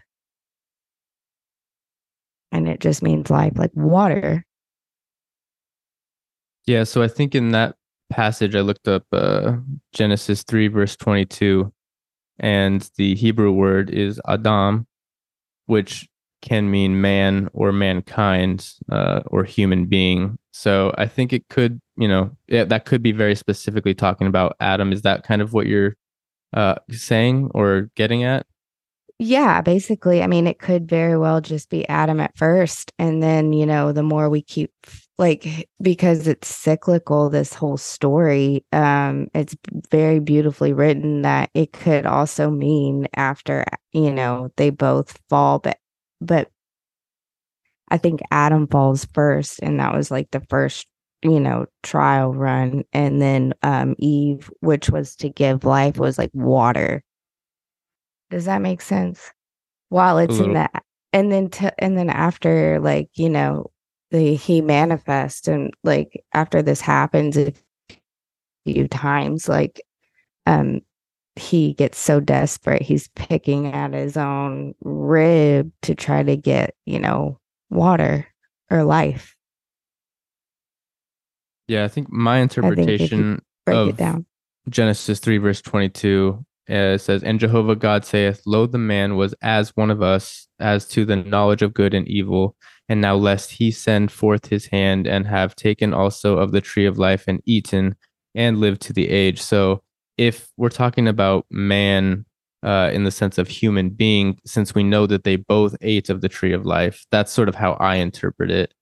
[2.52, 4.46] And it just means life, like water.
[6.66, 7.76] Yeah, so I think in that
[8.10, 9.54] passage I looked up uh,
[9.92, 11.74] Genesis 3 verse 22
[12.40, 14.86] and the Hebrew word is Adam
[15.66, 16.08] which
[16.42, 20.38] can mean man or mankind uh, or human being.
[20.54, 24.56] So I think it could, you know, yeah, that could be very specifically talking about
[24.60, 24.94] Adam.
[24.94, 25.98] Is that kind of what you're
[26.54, 28.46] uh, saying or getting at?
[29.18, 30.22] Yeah, basically.
[30.22, 32.92] I mean, it could very well just be Adam at first.
[33.00, 34.72] And then, you know, the more we keep
[35.18, 39.56] like because it's cyclical this whole story um it's
[39.92, 45.78] very beautifully written that it could also mean after you know they both fall but
[46.20, 46.50] but
[47.94, 50.88] i think adam falls first and that was like the first
[51.24, 52.84] you know trial run.
[52.94, 57.04] And then um eve which was to give life was like water.
[58.30, 59.32] Does that make sense?
[59.90, 60.84] While it's in that
[61.14, 63.72] and then to, and then after like you know
[64.12, 67.54] the he manifests and like after this happens a
[68.66, 69.82] few times like
[70.46, 70.82] um
[71.36, 77.00] he gets so desperate he's picking at his own rib to try to get you
[77.00, 77.40] know
[77.74, 78.28] water
[78.70, 79.36] or life
[81.68, 84.26] yeah i think my interpretation break of it down
[84.70, 89.76] genesis 3 verse 22 uh, says and jehovah god saith lo the man was as
[89.76, 92.56] one of us as to the knowledge of good and evil
[92.90, 96.86] and now lest he send forth his hand and have taken also of the tree
[96.86, 97.96] of life and eaten
[98.36, 99.42] and lived to the age.
[99.42, 99.82] So
[100.18, 102.26] if we're talking about man
[102.64, 106.22] uh, in the sense of human being, since we know that they both ate of
[106.22, 108.74] the tree of life, that's sort of how I interpret it.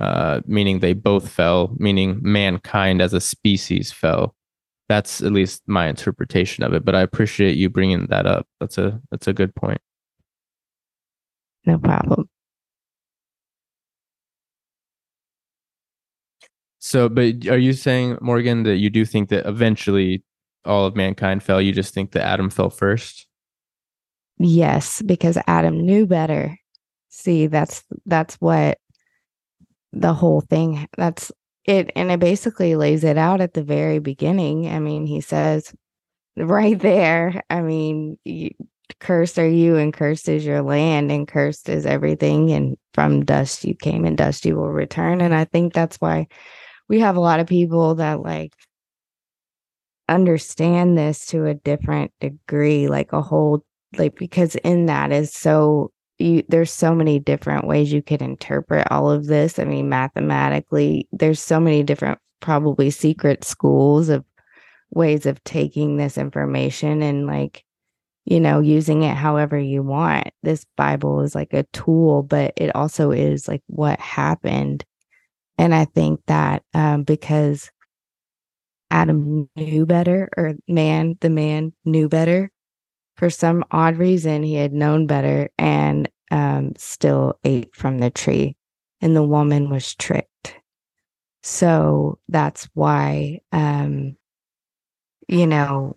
[0.00, 4.34] Uh, meaning they both fell, meaning mankind as a species fell.
[4.88, 6.84] That's at least my interpretation of it.
[6.84, 8.46] But I appreciate you bringing that up.
[8.60, 9.80] That's a that's a good point.
[11.64, 12.28] No problem.
[16.80, 20.22] So, but are you saying, Morgan, that you do think that eventually
[20.64, 21.60] all of mankind fell?
[21.60, 23.26] You just think that Adam fell first?
[24.38, 26.58] Yes, because Adam knew better.
[27.08, 28.78] See, that's that's what
[29.92, 31.30] the whole thing that's
[31.64, 34.68] it and it basically lays it out at the very beginning.
[34.68, 35.72] I mean, he says
[36.36, 38.50] right there, I mean, you,
[39.00, 43.64] cursed are you and cursed is your land and cursed is everything and from dust
[43.64, 46.28] you came and dust you will return and I think that's why
[46.88, 48.52] we have a lot of people that like
[50.08, 53.64] understand this to a different degree like a whole
[53.96, 58.86] like because in that is so you there's so many different ways you could interpret
[58.90, 59.58] all of this.
[59.58, 64.24] I mean mathematically there's so many different probably secret schools of
[64.90, 67.64] ways of taking this information and like
[68.26, 70.28] you know using it however you want.
[70.42, 74.84] This bible is like a tool but it also is like what happened.
[75.56, 77.70] And I think that um, because
[78.94, 82.48] Adam knew better, or man, the man knew better,
[83.16, 88.56] for some odd reason, he had known better and um, still ate from the tree,
[89.00, 90.54] and the woman was tricked.
[91.42, 94.16] So that's why, um,
[95.28, 95.96] you know,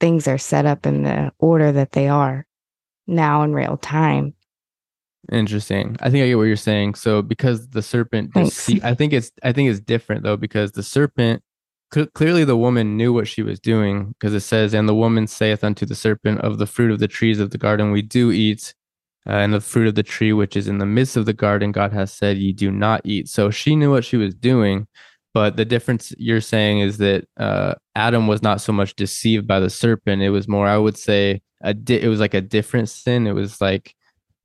[0.00, 2.44] things are set up in the order that they are
[3.06, 4.34] now in real time
[5.30, 5.96] Interesting.
[6.00, 6.94] I think I get what you're saying.
[6.94, 10.82] So because the serpent, dece- I think it's I think it's different though because the
[10.82, 11.42] serpent
[11.92, 15.26] cl- clearly the woman knew what she was doing because it says, "And the woman
[15.26, 18.30] saith unto the serpent, Of the fruit of the trees of the garden we do
[18.32, 18.74] eat,
[19.26, 21.72] uh, and the fruit of the tree which is in the midst of the garden
[21.72, 24.86] God has said, Ye do not eat." So she knew what she was doing,
[25.34, 29.60] but the difference you're saying is that uh, Adam was not so much deceived by
[29.60, 30.22] the serpent.
[30.22, 33.26] It was more, I would say, a di- it was like a different sin.
[33.26, 33.94] It was like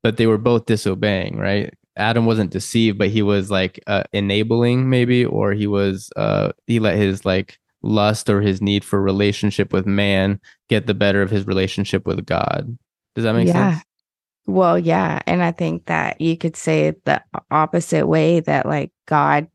[0.04, 1.72] but they were both disobeying, right?
[1.96, 6.80] Adam wasn't deceived, but he was like uh, enabling maybe, or he was uh, he
[6.80, 11.30] let his like lust or his need for relationship with man get the better of
[11.30, 12.76] his relationship with God.
[13.14, 13.74] Does that make Yeah.
[13.74, 13.84] sense?
[14.46, 15.20] Well, yeah.
[15.26, 19.48] And I think that you could say it the opposite way that like God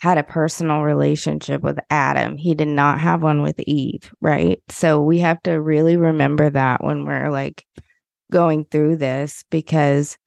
[0.00, 2.36] had a personal relationship with Adam.
[2.36, 4.60] He did not have one with Eve, right?
[4.68, 7.64] So we have to really remember that when we're like
[8.30, 10.18] going through this because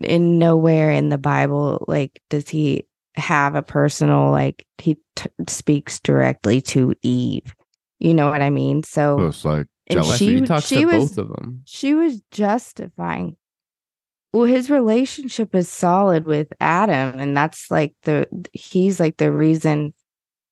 [0.00, 2.86] in nowhere in the Bible like does he
[3.16, 7.54] have a personal like he t- speaks directly to Eve.
[7.98, 8.82] You know what I mean?
[8.82, 11.62] So So it's like she he talks she to was- both of them.
[11.64, 13.36] she was justifying
[14.32, 19.92] well his relationship is solid with adam and that's like the he's like the reason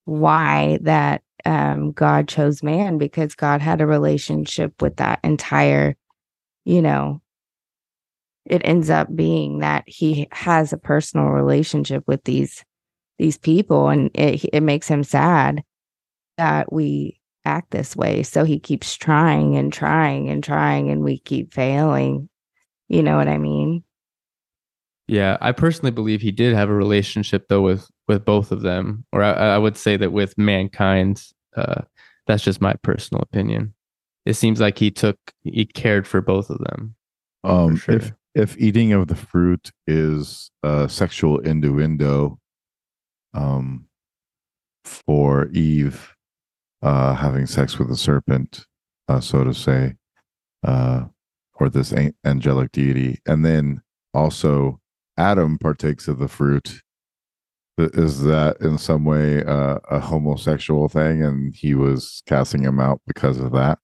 [0.04, 5.96] why that um god chose man because god had a relationship with that entire
[6.64, 7.22] you know
[8.48, 12.64] it ends up being that he has a personal relationship with these
[13.18, 15.62] these people and it it makes him sad
[16.36, 21.18] that we act this way so he keeps trying and trying and trying and we
[21.18, 22.28] keep failing
[22.88, 23.82] you know what i mean
[25.08, 29.04] Yeah, I personally believe he did have a relationship though with with both of them,
[29.12, 31.22] or I, I would say that with mankind.
[31.56, 31.82] Uh,
[32.26, 33.72] that's just my personal opinion.
[34.26, 36.94] It seems like he took he cared for both of them.
[37.44, 37.96] um sure.
[37.96, 42.38] if if eating of the fruit is a sexual innuendo
[43.34, 43.86] um
[44.84, 46.14] for eve
[46.82, 48.64] uh having sex with the serpent
[49.08, 49.94] uh so to say
[50.64, 51.04] uh
[51.58, 51.92] or this
[52.24, 53.18] angelic deity.
[53.26, 53.82] And then
[54.14, 54.80] also
[55.16, 56.82] adam partakes of the fruit.
[57.76, 61.22] Is that in some way uh, a homosexual thing?
[61.22, 63.78] And he was casting him out because of that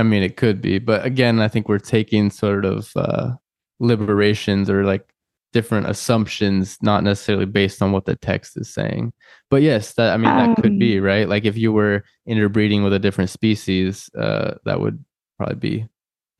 [0.00, 3.32] I mean, it could be, but again, I think we're taking sort of uh,
[3.78, 5.12] liberations or like
[5.52, 9.12] different assumptions, not necessarily based on what the text is saying.
[9.50, 11.28] But yes, that I mean, that could be right.
[11.28, 15.04] Like if you were interbreeding with a different species, uh, that would
[15.36, 15.88] probably be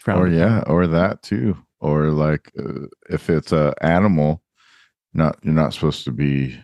[0.00, 4.42] frowned or yeah or that too or like uh, if it's a animal
[5.14, 6.58] not you're not supposed to be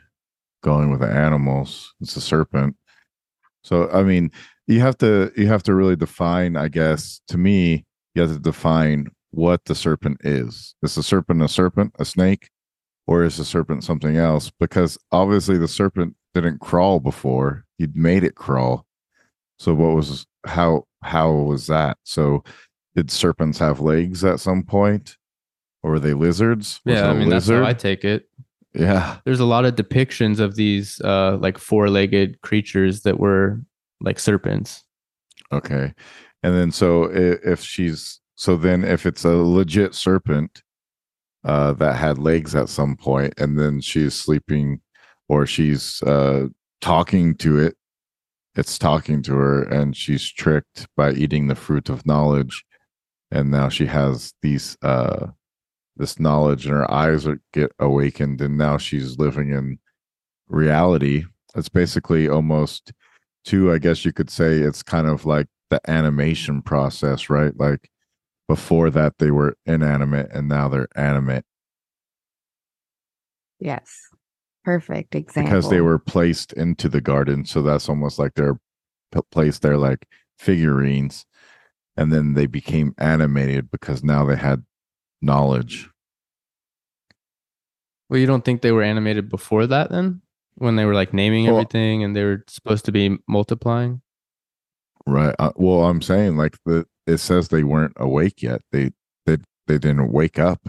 [0.62, 2.74] going with the animals it's a serpent
[3.62, 4.31] so i mean
[4.66, 7.84] you have to you have to really define i guess to me
[8.14, 10.74] you have to define what the serpent is.
[10.82, 12.48] Is the serpent a serpent a snake
[13.06, 14.51] or is the serpent something else?
[14.59, 17.64] Because obviously the serpent didn't crawl before.
[17.78, 18.86] You'd made it crawl.
[19.59, 21.98] So what was how how was that?
[22.05, 22.43] So
[22.94, 25.18] did serpents have legs at some point?
[25.82, 26.80] Or were they lizards?
[26.86, 28.28] Was Yeah, i mean that's how I take it.
[28.74, 29.18] yeah.
[29.26, 33.60] There's a lot of depictions of these uh, like four-legged creatures that were
[34.01, 34.85] like serpents.
[35.52, 35.93] okay
[36.43, 40.62] and then so if she's so then if it's a legit serpent
[41.44, 44.81] uh that had legs at some point and then she's sleeping
[45.28, 46.47] or she's uh
[46.81, 47.74] talking to it
[48.55, 52.64] it's talking to her and she's tricked by eating the fruit of knowledge
[53.31, 55.27] and now she has these uh
[55.97, 59.78] this knowledge and her eyes are get awakened and now she's living in
[60.48, 61.24] reality
[61.55, 62.93] it's basically almost
[63.47, 67.59] too i guess you could say it's kind of like the animation process right?
[67.59, 67.90] Like
[68.48, 71.44] before that they were inanimate and now they're animate.
[73.59, 73.90] Yes.
[74.64, 78.59] Perfect example because they were placed into the garden so that's almost like they're
[79.31, 80.06] placed there like
[80.39, 81.24] figurines
[81.97, 84.64] and then they became animated because now they had
[85.23, 85.89] knowledge.
[88.09, 90.20] Well, you don't think they were animated before that then?
[90.58, 94.00] When they were like naming Well- everything and they were supposed to be multiplying?
[95.08, 98.90] right uh, well i'm saying like the it says they weren't awake yet they
[99.24, 99.36] they
[99.68, 100.68] they didn't wake up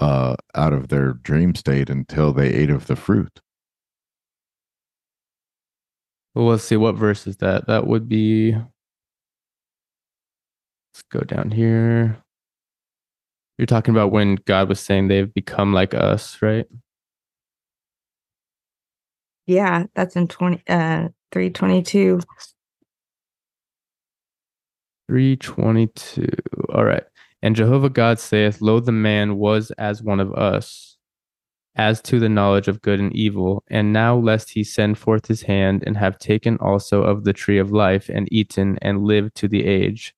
[0.00, 3.40] uh out of their dream state until they ate of the fruit
[6.34, 7.66] Well, let's see what verse is that.
[7.68, 8.64] That would be Let's
[11.12, 12.16] go down here.
[13.58, 16.66] You're talking about when God was saying they've become like us, right?
[19.48, 22.20] Yeah that's in 20 uh 322
[25.08, 26.26] 322.
[26.72, 27.02] All right.
[27.42, 30.96] And Jehovah God saith, Lo, the man was as one of us,
[31.76, 33.62] as to the knowledge of good and evil.
[33.68, 37.58] And now, lest he send forth his hand, and have taken also of the tree
[37.58, 40.14] of life, and eaten, and lived to the age.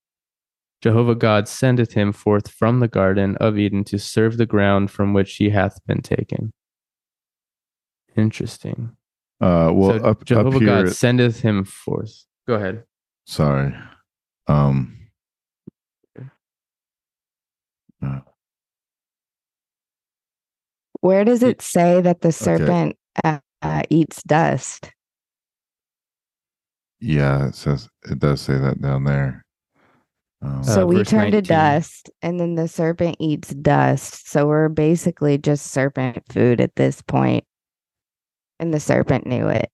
[0.81, 5.13] Jehovah God sendeth him forth from the garden of Eden to serve the ground from
[5.13, 6.51] which he hath been taken.
[8.17, 8.97] Interesting.
[9.41, 12.25] Uh well so up, Jehovah up here God sendeth him forth.
[12.47, 12.83] Go ahead.
[13.25, 13.75] sorry
[14.47, 14.97] um
[21.01, 24.91] Where does It- it say that the serpent uh, uh, eats dust?
[26.99, 29.43] Yeah, it says it does say that down there.
[30.43, 34.29] Um, So Uh, we verse turn to dust, and then the serpent eats dust.
[34.29, 37.43] So we're basically just serpent food at this point,
[38.61, 39.69] and the serpent knew it.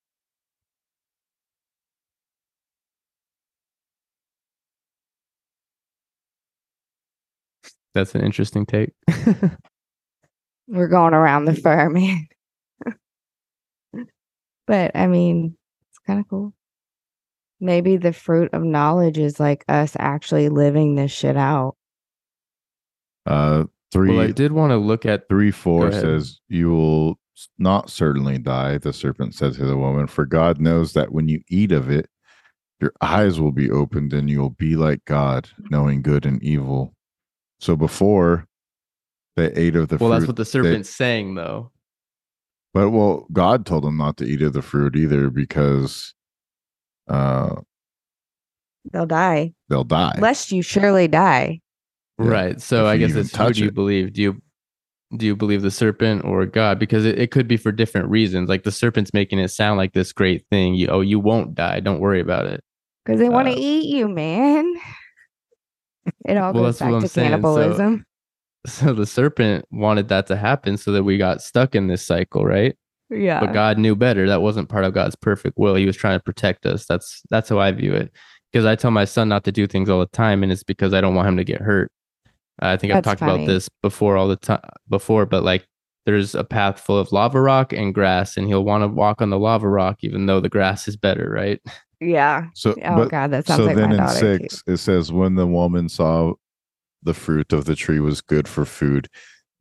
[7.93, 8.93] That's an interesting take.
[10.67, 12.27] We're going around the fur, man.
[14.65, 15.57] but I mean,
[15.89, 16.53] it's kind of cool.
[17.59, 21.75] Maybe the fruit of knowledge is like us actually living this shit out.
[23.25, 27.15] uh, three well, I did want to look at three four says, "You will s-
[27.57, 31.41] not certainly die." The serpent said to the woman, "For God knows that when you
[31.49, 32.09] eat of it,
[32.79, 36.93] your eyes will be opened, and you will be like God, knowing good and evil."
[37.59, 38.47] So before
[39.35, 41.71] they ate of the well, fruit, that's what the they- serpent's saying, though.
[42.73, 46.13] But well, God told them not to eat of the fruit either because
[47.07, 47.55] uh
[48.93, 50.17] They'll die, they'll die.
[50.19, 51.61] lest you surely die.
[52.19, 52.61] Yeah, Right.
[52.61, 53.73] So if I guess it's who touch do you it.
[53.73, 54.13] believe?
[54.13, 54.41] Do you
[55.15, 56.79] do you believe the serpent or God?
[56.79, 58.49] Because it, it could be for different reasons.
[58.49, 60.75] Like the serpent's making it sound like this great thing.
[60.75, 61.79] You oh, you won't die.
[61.79, 62.61] Don't worry about it.
[63.05, 64.73] Because they want to Uh, eat you, man.
[66.25, 67.09] It all Well, goes back to saying.
[67.09, 68.03] So- cannibalism.
[68.65, 72.43] So the serpent wanted that to happen so that we got stuck in this cycle,
[72.43, 72.75] right?
[73.09, 73.39] yeah.
[73.39, 74.27] But God knew better.
[74.27, 75.75] That wasn't part of God's perfect will.
[75.75, 76.85] He was trying to protect us.
[76.85, 78.11] That's that's how I view it.
[78.51, 80.93] Because I tell my son not to do things all the time, and it's because
[80.93, 81.89] I don't want him to get hurt.
[82.59, 83.43] I think I've That's talked funny.
[83.43, 85.67] about this before all the time before, but like
[86.05, 89.29] there's a path full of lava rock and grass, and he'll want to walk on
[89.29, 91.61] the lava rock even though the grass is better, right?
[91.99, 92.47] yeah.
[92.53, 94.19] so Oh but God, that sounds so like then my in daughter.
[94.37, 94.43] too.
[94.49, 96.33] six it says when the woman saw
[97.03, 99.07] the fruit of the tree was good for food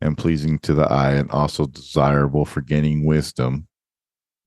[0.01, 3.66] and pleasing to the eye and also desirable for gaining wisdom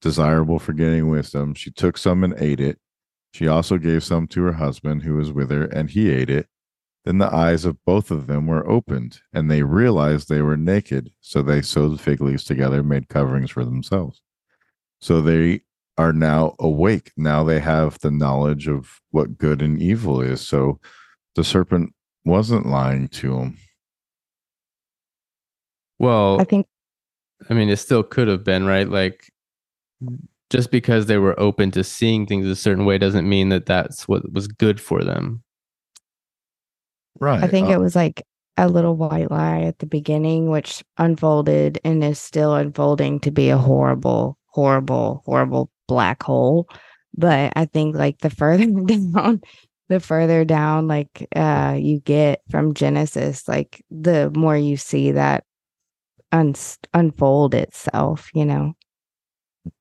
[0.02, 2.78] desirable for gaining wisdom she took some and ate it
[3.34, 6.48] she also gave some to her husband who was with her and he ate it
[7.06, 11.12] then the eyes of both of them were opened and they realized they were naked
[11.22, 14.22] so they sewed fig leaves together made coverings for themselves
[15.00, 15.62] so they
[16.00, 17.12] are now awake.
[17.18, 20.40] Now they have the knowledge of what good and evil is.
[20.40, 20.80] So
[21.36, 21.94] the serpent
[22.24, 23.58] wasn't lying to them.
[26.00, 26.68] Well, I think
[27.50, 28.88] I mean, it still could have been, right?
[28.88, 29.30] Like,
[30.50, 34.08] just because they were open to seeing things a certain way doesn't mean that that's
[34.08, 35.44] what was good for them.
[37.20, 37.44] Right.
[37.44, 38.24] I think Uh, it was like
[38.58, 43.50] a little white lie at the beginning, which unfolded and is still unfolding to be
[43.50, 46.68] a horrible, horrible, horrible black hole.
[47.16, 49.42] But I think like the further down,
[49.88, 55.44] the further down like uh you get from Genesis, like the more you see that
[56.32, 56.54] un-
[56.94, 58.74] unfold itself, you know.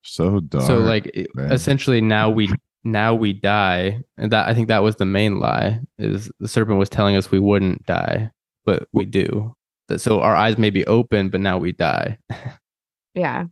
[0.03, 0.65] so dark.
[0.67, 1.53] so, like, man.
[1.53, 2.51] essentially, now we
[2.93, 5.81] now we die, and that I think that was the main lie.
[5.99, 8.31] Is the serpent was telling us we wouldn't die,
[8.65, 9.55] but we do.
[9.97, 12.19] So our eyes may be open, but now we die.
[13.15, 13.47] Yeah.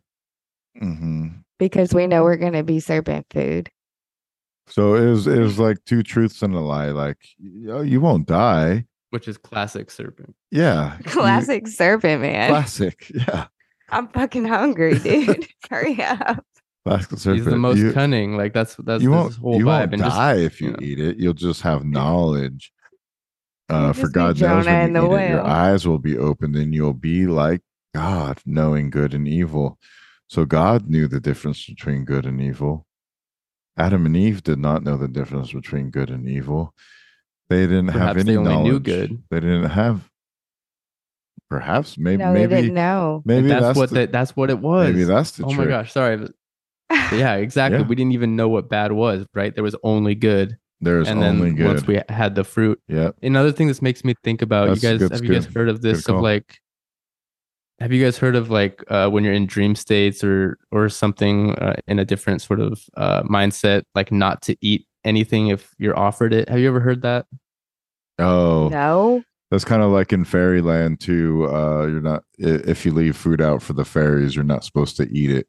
[0.81, 1.43] Mhm.
[1.59, 3.69] Because we know we're gonna be serpent food.
[4.69, 6.91] So it was it was like two truths and a lie.
[6.91, 8.85] Like you, you won't die.
[9.11, 10.37] Which is classic serpent.
[10.53, 10.99] Yeah.
[11.05, 12.51] you- Classic serpent, man.
[12.51, 13.11] classic.
[13.15, 13.47] Yeah.
[13.89, 15.47] I'm fucking hungry, dude.
[15.71, 16.45] Hurry up.
[16.87, 17.37] Classic serpent.
[17.37, 18.37] He's the most you, cunning.
[18.37, 19.81] Like that's that's you this won't whole you vibe.
[19.81, 20.79] won't and just die if you you know.
[20.83, 21.17] eat it.
[21.17, 22.73] You'll just have knowledge.
[23.69, 25.99] Uh, for just be God knows when and you the eat it, your eyes will
[25.99, 29.79] be opened and you'll be like God, knowing good and evil.
[30.29, 32.87] So God knew the difference between good and evil.
[33.77, 36.73] Adam and Eve did not know the difference between good and evil.
[37.49, 38.73] They didn't have Perhaps any they only knowledge.
[38.73, 39.23] knew good.
[39.31, 40.09] They didn't have.
[41.49, 43.23] Perhaps maybe no, they maybe didn't know.
[43.25, 44.89] maybe that's, that's, what the, the, that's what it was.
[44.89, 45.59] maybe that's the oh trick.
[45.59, 46.29] my gosh, sorry.
[46.89, 47.81] But yeah, exactly.
[47.81, 47.87] Yeah.
[47.87, 49.55] We didn't even know what bad was, right?
[49.55, 50.57] There was only good.
[50.81, 51.67] There's and only then good.
[51.67, 52.81] once we had the fruit.
[52.89, 53.11] Yeah.
[53.23, 55.47] Another thing this makes me think about That's you guys good- have that's you guys
[55.47, 55.55] good.
[55.55, 56.59] heard of this of like
[57.81, 61.55] have you guys heard of like uh, when you're in dream states or or something
[61.57, 65.99] uh, in a different sort of uh, mindset like not to eat anything if you're
[65.99, 67.27] offered it have you ever heard that
[68.19, 69.23] Oh, No.
[69.51, 71.47] That's kind of like in fairyland too.
[71.53, 75.05] Uh, you're not if you leave food out for the fairies, you're not supposed to
[75.13, 75.47] eat it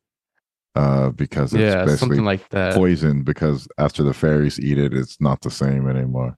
[0.78, 3.24] uh, because it's yeah basically something like that poison.
[3.24, 6.38] Because after the fairies eat it, it's not the same anymore.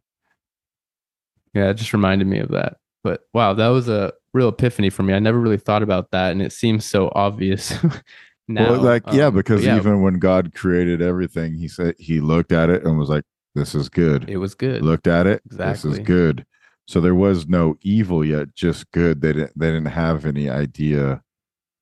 [1.53, 2.77] Yeah, it just reminded me of that.
[3.03, 5.13] But wow, that was a real epiphany for me.
[5.13, 7.73] I never really thought about that, and it seems so obvious
[8.47, 8.71] now.
[8.71, 12.21] well, like yeah, Um, but because yeah, even when God created everything, He said He
[12.21, 13.25] looked at it and was like,
[13.55, 14.83] "This is good." it was good.
[14.83, 16.45] Looked at it, this is good.
[16.87, 19.21] So there was no evil yet, just good.
[19.21, 21.21] They didn't they didn't have any idea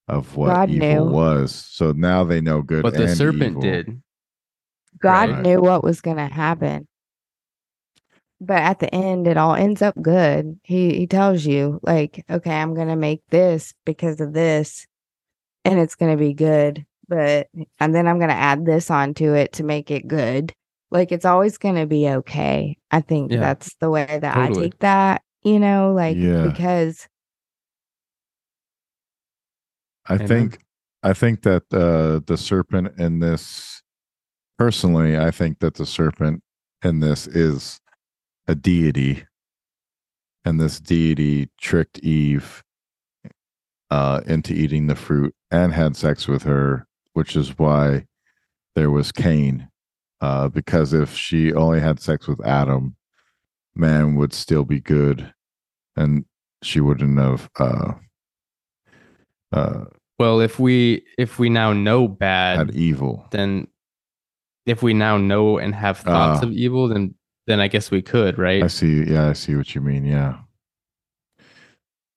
[0.07, 1.03] of what God evil knew.
[1.11, 1.53] was.
[1.53, 2.83] So now they know good.
[2.83, 3.61] But the serpent evil.
[3.61, 4.01] did.
[4.99, 5.41] God Right.
[5.43, 6.87] knew what was going to happen.
[8.39, 10.59] But at the end, it all ends up good.
[10.63, 14.85] He he tells you like, okay, I'm going to make this because of this,
[15.65, 16.85] and it's going to be good.
[17.07, 17.47] But
[17.79, 20.53] and then I'm going to add this onto it to make it good.
[20.91, 22.77] Like it's always going to be okay.
[22.91, 23.39] I think Yeah.
[23.39, 24.59] that's the way that Totally.
[24.59, 25.21] I take that.
[25.43, 26.43] You know, like Yeah.
[26.43, 27.07] because
[30.09, 30.27] I Amen.
[30.27, 30.59] think
[31.03, 33.81] I think that uh, the serpent in this
[34.57, 36.41] personally, I think that the serpent
[36.83, 37.79] in this is
[38.47, 39.25] a deity.
[40.45, 42.63] And this deity tricked Eve
[43.91, 48.05] uh, into eating the fruit and had sex with her, which is why
[48.75, 49.69] there was Cain.
[50.21, 52.95] Uh, because if she only had sex with Adam,
[53.75, 55.31] man would still be good
[55.95, 56.25] and
[56.63, 57.93] she wouldn't have uh,
[59.51, 59.85] uh,
[60.19, 63.25] Well, if we if we now know bad, had evil.
[63.31, 63.67] then
[64.65, 66.45] if we now know and have thoughts Ah.
[66.47, 67.13] of evil, then
[67.45, 68.63] then I guess we could, right?
[68.63, 69.03] I see.
[69.05, 70.05] Yeah, I see what you mean.
[70.05, 70.37] Yeah.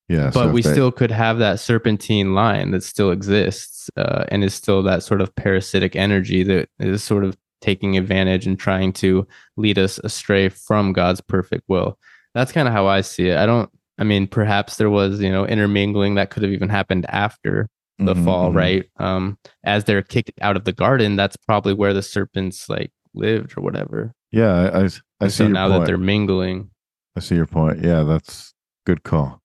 [0.09, 0.31] Yeah.
[0.35, 4.43] but if we they- still could have that serpentine line that still exists uh, and
[4.43, 8.93] is still that sort of parasitic energy that is sort of taking advantage and trying
[8.95, 9.25] to
[9.57, 11.97] lead us astray from God's perfect will.
[12.35, 13.37] That's kind of how I see it.
[13.39, 13.71] I don't.
[13.99, 17.69] I mean, perhaps there was you know intermingling that could have even happened after
[18.05, 18.57] the Mhm, fall, mhm.
[18.57, 18.91] right?
[18.97, 23.57] Um, as they're kicked out of the garden, that's probably where the serpents like lived
[23.57, 24.15] or whatever.
[24.33, 24.85] Yeah, I
[25.25, 25.81] I see so now point.
[25.81, 26.71] that they're mingling,
[27.17, 27.83] I see your point.
[27.83, 28.55] Yeah, that's
[28.87, 29.41] good call.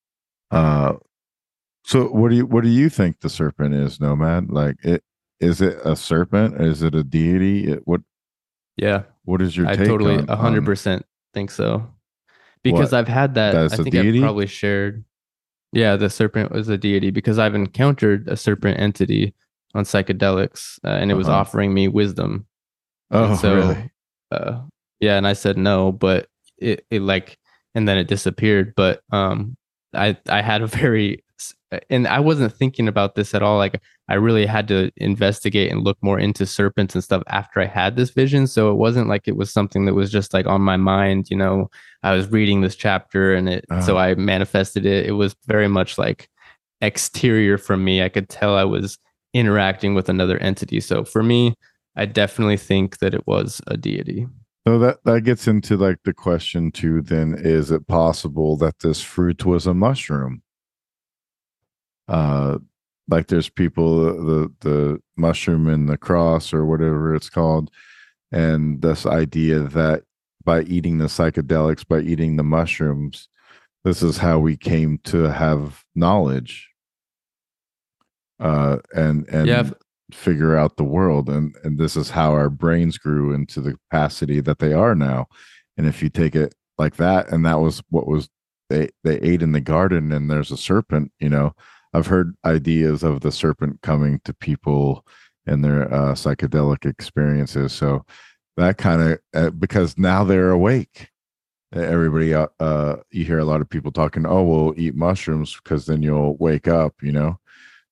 [0.52, 0.94] Uh,
[1.84, 4.52] so what do you what do you think the serpent is, Gnomad?
[4.52, 5.04] Like it
[5.40, 6.62] is it a serpent?
[6.62, 7.72] Is it a deity?
[7.72, 8.02] It, what
[8.78, 11.88] yeah, what is your I take totally a hundred percent think so.
[12.64, 13.00] Because What?
[13.00, 13.52] I've had that.
[13.54, 13.96] That is I think?
[13.96, 15.06] I've probably shared.
[15.76, 19.34] Yeah, the serpent was a deity because I've encountered a serpent entity
[19.76, 21.40] on psychedelics, uh, and it was Uh-huh.
[21.40, 22.48] offering me wisdom.
[23.12, 23.92] Oh, And so, really?
[24.32, 24.62] Uh,
[25.02, 27.38] yeah, and I said no, but it, it like,
[27.76, 28.74] and then it disappeared.
[28.76, 29.58] But um,
[29.94, 31.25] I I had a very,
[31.90, 33.58] and I wasn't thinking about this at all.
[33.58, 37.66] Like I really had to investigate and look more into serpents and stuff after I
[37.66, 38.48] had this vision.
[38.48, 41.30] So it wasn't like it was something that was just like on my mind.
[41.30, 41.70] You know,
[42.04, 43.98] I was reading this chapter and it, so Uh-huh.
[43.98, 45.06] I manifested it.
[45.06, 46.30] It was very much like
[46.82, 48.02] exterior from me.
[48.04, 48.98] I could tell I was
[49.34, 50.80] interacting with another entity.
[50.80, 51.56] So for me,
[51.96, 54.28] I definitely think that it was a deity.
[54.68, 57.02] So that that gets into like the question too.
[57.02, 60.42] Then is it possible that this fruit was a mushroom?
[62.08, 62.60] Uh,
[63.10, 67.72] like there's people the the mushroom in the cross or whatever it's called,
[68.32, 70.04] and this idea that
[70.44, 73.30] by eating the psychedelics, by eating the mushrooms,
[73.84, 76.70] this is how we came to have knowledge.
[78.40, 79.64] Uh, and and Yeah,
[80.12, 84.40] figure out the world and and this is how our brains grew into the capacity
[84.40, 85.26] that they are now
[85.78, 88.30] and if you take it like that and that was what was
[88.70, 91.54] they they ate in the garden and there's a serpent you know
[91.96, 95.06] i've heard ideas of the serpent coming to people
[95.48, 98.04] in their uh, psychedelic experiences so
[98.58, 101.10] that kind of uh, because now they're awake.
[101.74, 105.86] Everybody uh, uh you hear a lot of people talking oh well eat mushrooms because
[105.86, 107.40] then you'll wake up you know?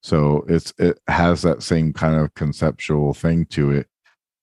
[0.02, 3.88] So it's it has that same kind of conceptual thing to it.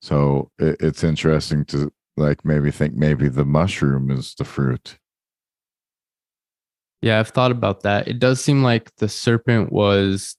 [0.03, 4.99] So it, it's interesting to like maybe think maybe the mushroom is the fruit
[7.03, 8.09] Yeah, I've thought about that.
[8.09, 10.37] It does seem like the serpent was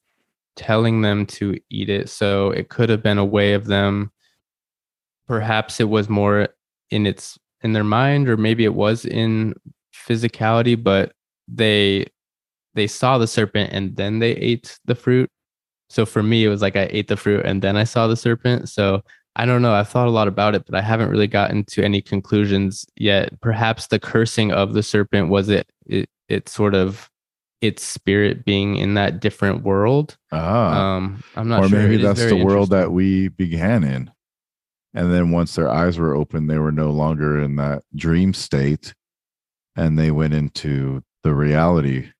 [0.55, 2.09] telling them to eat it.
[2.09, 4.11] So it could have been a way of them
[5.31, 6.49] perhaps it was more
[6.89, 9.53] in its in their mind or maybe it was in
[9.95, 11.13] physicality, but
[11.47, 12.05] they
[12.73, 15.29] they saw the serpent and then they ate the fruit.
[15.89, 18.17] So for me it was like I ate the fruit and then I saw the
[18.17, 18.67] serpent.
[18.67, 19.03] So
[19.38, 19.73] I don't know.
[19.73, 23.39] I've thought a lot about it, but I haven't really gotten to any conclusions yet.
[23.39, 27.09] Perhaps the cursing of the serpent was it it it sort of
[27.61, 30.17] its spirit being in that different world.
[30.31, 30.95] ah.
[30.95, 31.79] Um, I'm not or sure.
[31.79, 34.11] maybe It that's the world that we began in.
[34.93, 38.93] And then once their eyes were open they were no longer in that dream state
[39.75, 42.11] and they went into the reality.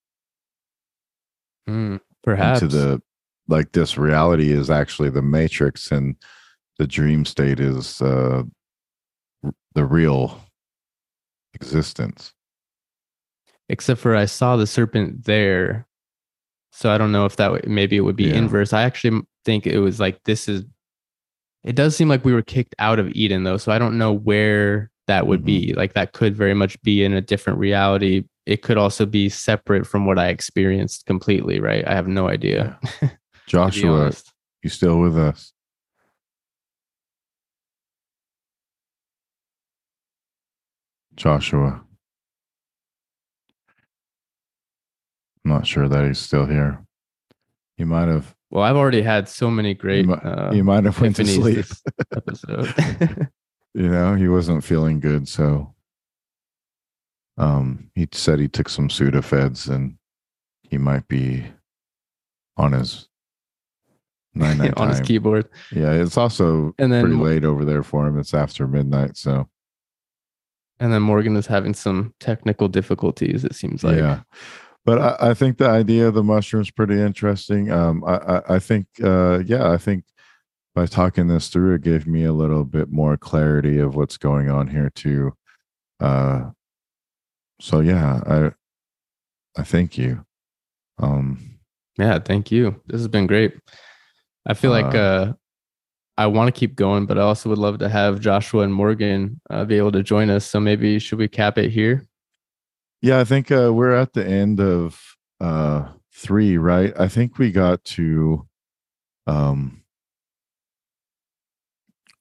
[1.68, 2.62] Hmm, perhaps.
[2.62, 3.02] into the
[3.48, 6.16] like this reality is actually the matrix and
[6.78, 8.44] the dream state is uh
[9.44, 10.40] r- the real
[11.54, 12.34] existence
[13.70, 15.88] except for I saw the serpent there.
[16.72, 18.38] So I don't know if that w- maybe it would be Yeah.
[18.38, 18.74] inverse.
[18.74, 20.64] I actually think it was like this is.
[21.64, 24.12] It does seem like we were kicked out of Eden though, so I don't know
[24.14, 25.46] where that would Mhm.
[25.46, 25.74] be.
[25.76, 29.86] Like that could very much be in a different reality it could also be separate
[29.86, 31.88] from what I experienced completely, right?
[31.88, 32.80] I have no idea.
[33.02, 33.10] be
[33.48, 34.12] Joshua,
[34.64, 35.54] you still with us?
[41.16, 41.82] Joshua.
[45.44, 46.86] I'm not sure that he's still here.
[47.78, 48.36] He might have.
[48.50, 51.66] Well, I've already had so many great uh, he might have went to sleep.
[52.16, 52.74] episode.
[53.74, 55.74] you know, he wasn't feeling good, so
[57.38, 59.98] um, he said he took some Sudafeds and
[60.62, 61.46] he might be
[62.58, 63.08] on his
[64.34, 65.50] nine on his keyboard.
[65.72, 68.20] Yeah, it's also And then pretty late over there for him.
[68.20, 69.48] It's after midnight, so
[70.80, 73.98] and then Morgan is having some technical difficulties, it seems like.
[73.98, 74.22] yeah.
[74.86, 77.72] But I, I think the idea of the mushrooms pretty interesting.
[77.72, 80.06] Um, I, I, I think, uh, yeah, I think
[80.74, 84.50] by talking this through, it gave me a little bit more clarity of what's going
[84.50, 85.34] on here too.
[86.00, 86.52] Uh,
[87.60, 90.26] so yeah, I, I thank you.
[90.98, 91.60] Um,
[91.98, 92.82] Yeah, thank you.
[92.88, 93.54] This has been great.
[94.48, 95.34] I feel like Uh, uh
[96.18, 99.42] I want to keep going, but I also would love to have Joshua and Morgan
[99.50, 100.46] uh, be able to join us.
[100.46, 102.08] So maybe should we cap it here?
[103.02, 105.02] Yeah, I think uh, we're at the end of
[105.40, 106.94] uh, three, right?
[107.00, 108.48] I think we got to
[109.26, 109.84] um,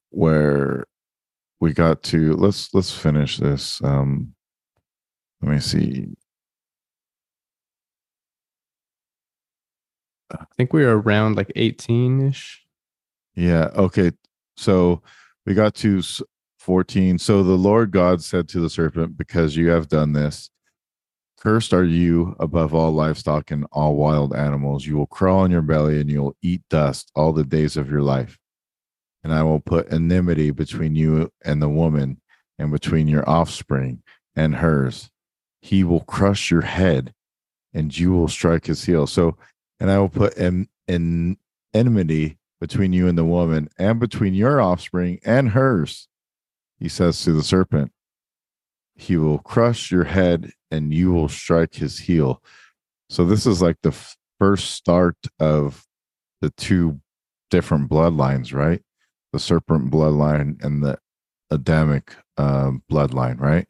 [0.09, 0.85] where
[1.59, 2.33] we got to.
[2.35, 3.81] Let's let's finish this.
[3.83, 4.33] Um,
[5.41, 6.07] let me see.
[10.31, 12.63] I think we are around like 18 ish.
[13.35, 13.69] Yeah.
[13.75, 14.11] Okay.
[14.57, 15.01] So
[15.45, 16.01] we got to
[16.59, 17.17] 14.
[17.19, 20.49] So the Lord God said to the serpent, Because you have done this,
[21.41, 24.85] cursed are you above all livestock and all wild animals.
[24.85, 27.89] You will crawl on your belly and you will eat dust all the days of
[27.89, 28.37] your life.
[29.23, 32.21] And I will put enmity between you and the woman,
[32.59, 34.03] and between your offspring
[34.35, 35.09] and hers.
[35.61, 37.13] He will crush your head,
[37.73, 39.07] and you will strike his heel.
[39.07, 39.37] So,
[39.79, 41.37] and I will put en- en-
[41.73, 46.07] enmity between you and the woman, and between your offspring and hers.
[46.79, 47.91] He says to the serpent,
[48.95, 52.41] He will crush your head and you will strike his heel.
[53.09, 53.95] So, this is like the
[54.39, 55.85] first start of
[56.41, 56.99] the two
[57.49, 58.81] different bloodlines, right?
[59.33, 60.97] The serpent bloodline and the
[61.51, 63.67] Adamic uh, bloodline, right?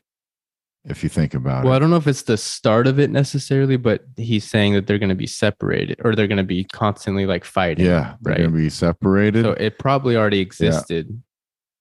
[0.85, 1.67] If you think about it.
[1.67, 4.87] Well, I don't know if it's the start of it necessarily, but he's saying that
[4.87, 7.85] they're going to be separated or they're going to be constantly like fighting.
[7.85, 8.39] Yeah, they're right.
[8.39, 9.43] going to be separated.
[9.43, 11.21] So it probably already existed.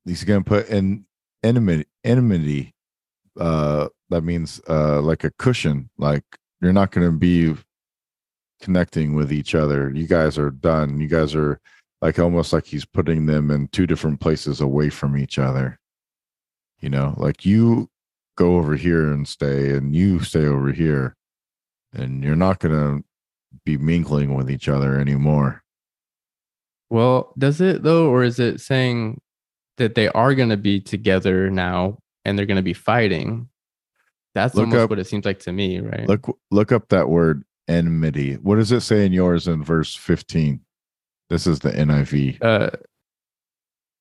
[0.04, 1.06] he's going to put in
[1.42, 2.74] enmity enmity
[3.38, 6.24] uh that means uh like a cushion like
[6.60, 7.54] you're not going to be
[8.60, 9.90] connecting with each other.
[9.94, 11.00] You guys are done.
[11.00, 11.58] You guys are
[12.02, 15.78] like almost like he's putting them in two different places away from each other.
[16.80, 17.88] You know like you
[18.36, 21.14] go over here and stay and you stay over here
[21.92, 23.04] and you're not going to
[23.64, 25.62] be mingling with each other anymore.
[26.88, 29.20] Well, does it though, or is it saying
[29.76, 33.49] that they are going to be together now and they're going to be fighting?
[34.34, 36.08] That's Look almost up- what it seems like to me, right?
[36.08, 38.34] Look look up that word enmity.
[38.34, 40.60] What does it say in yours in verse 15?
[41.28, 42.38] This is the NIV.
[42.42, 42.70] uh,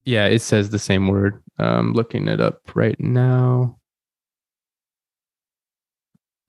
[0.05, 1.43] yeah, it says the same word.
[1.59, 3.77] I'm looking it up right now.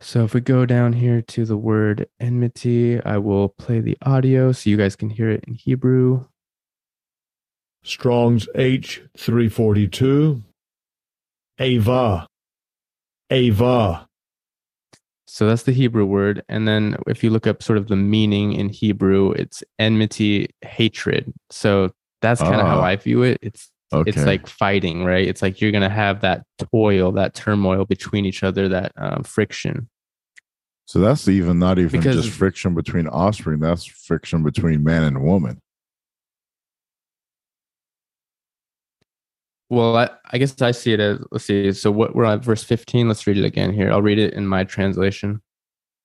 [0.01, 4.53] So if we go down here to the word enmity, I will play the audio
[4.53, 6.25] so you guys can hear it in Hebrew.
[7.83, 10.43] Strong's H342.
[11.59, 12.27] Ava.
[13.31, 14.07] Ava.
[15.27, 16.43] So that's the Hebrew word.
[16.49, 21.33] And then if you look up sort of the meaning in Hebrew, it's enmity, hatred.
[21.51, 22.85] So that's kind of how Ah.
[22.85, 23.39] I view it.
[23.41, 24.09] It's Okay.
[24.11, 25.27] it's like fighting, right?
[25.27, 29.89] It's like you're gonna have that toil, that turmoil between each other, that um, friction.
[30.87, 35.23] so that's even not even Because- just friction between offspring, that's friction between man and
[35.23, 35.61] woman.
[39.71, 41.73] Well, I, I guess I see it as let's see.
[41.73, 43.07] So what we're on verse 15.
[43.07, 43.91] Let's read it again here.
[43.93, 45.41] I'll read it in my translation.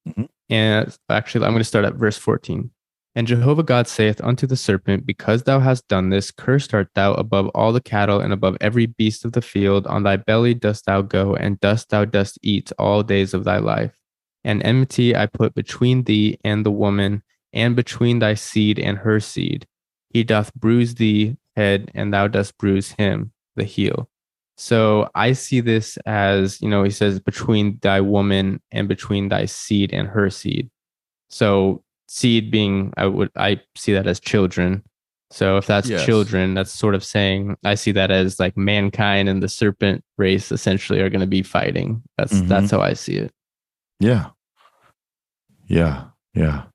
[0.08, 0.30] Mhm.
[0.50, 2.70] And actually, I'm going to start at verse 14.
[3.16, 7.14] And Jehovah God saith unto the serpent, Because thou hast done this, cursed art thou
[7.14, 9.88] above all the cattle and above every beast of the field.
[9.88, 13.58] On thy belly dost thou go, and dust thou dost eat all days of thy
[13.58, 13.98] life.
[14.44, 19.20] And enmity I put between thee and the woman, and between thy seed and her
[19.20, 19.66] seed.
[20.10, 24.10] He doth bruise thee head, and thou dost bruise him the heel.
[24.58, 29.46] So I see this as, you know, he says between thy woman and between thy
[29.46, 30.70] seed and her seed.
[31.30, 34.84] So seed being I would I see that as children.
[35.32, 36.06] So if that's Yes.
[36.06, 40.52] children, that's sort of saying I see that as like mankind and the serpent race
[40.52, 42.02] essentially are going to be fighting.
[42.18, 42.48] That's Mhm.
[42.48, 43.32] that's how I see it.
[44.00, 44.30] Yeah.
[45.68, 46.06] Yeah.
[46.34, 46.66] Yeah.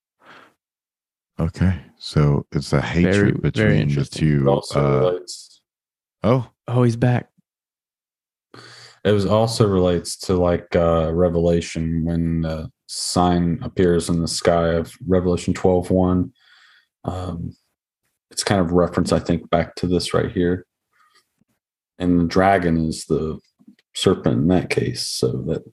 [1.38, 1.80] Okay.
[1.98, 4.28] So it's a hatred Very- very between the interesting.
[4.28, 4.48] It two.
[4.50, 5.59] also Uh, relates.
[6.22, 7.28] Oh, Oh, he's back.
[9.04, 14.68] It was also relates to like uh, Revelation when the sign appears in the sky
[14.68, 16.32] of Revelation 12 1.
[17.04, 17.56] Um,
[18.30, 20.64] it's kind of reference, I think, back to this right here.
[21.98, 23.40] And the dragon is the
[23.96, 25.08] serpent in that case.
[25.08, 25.64] So that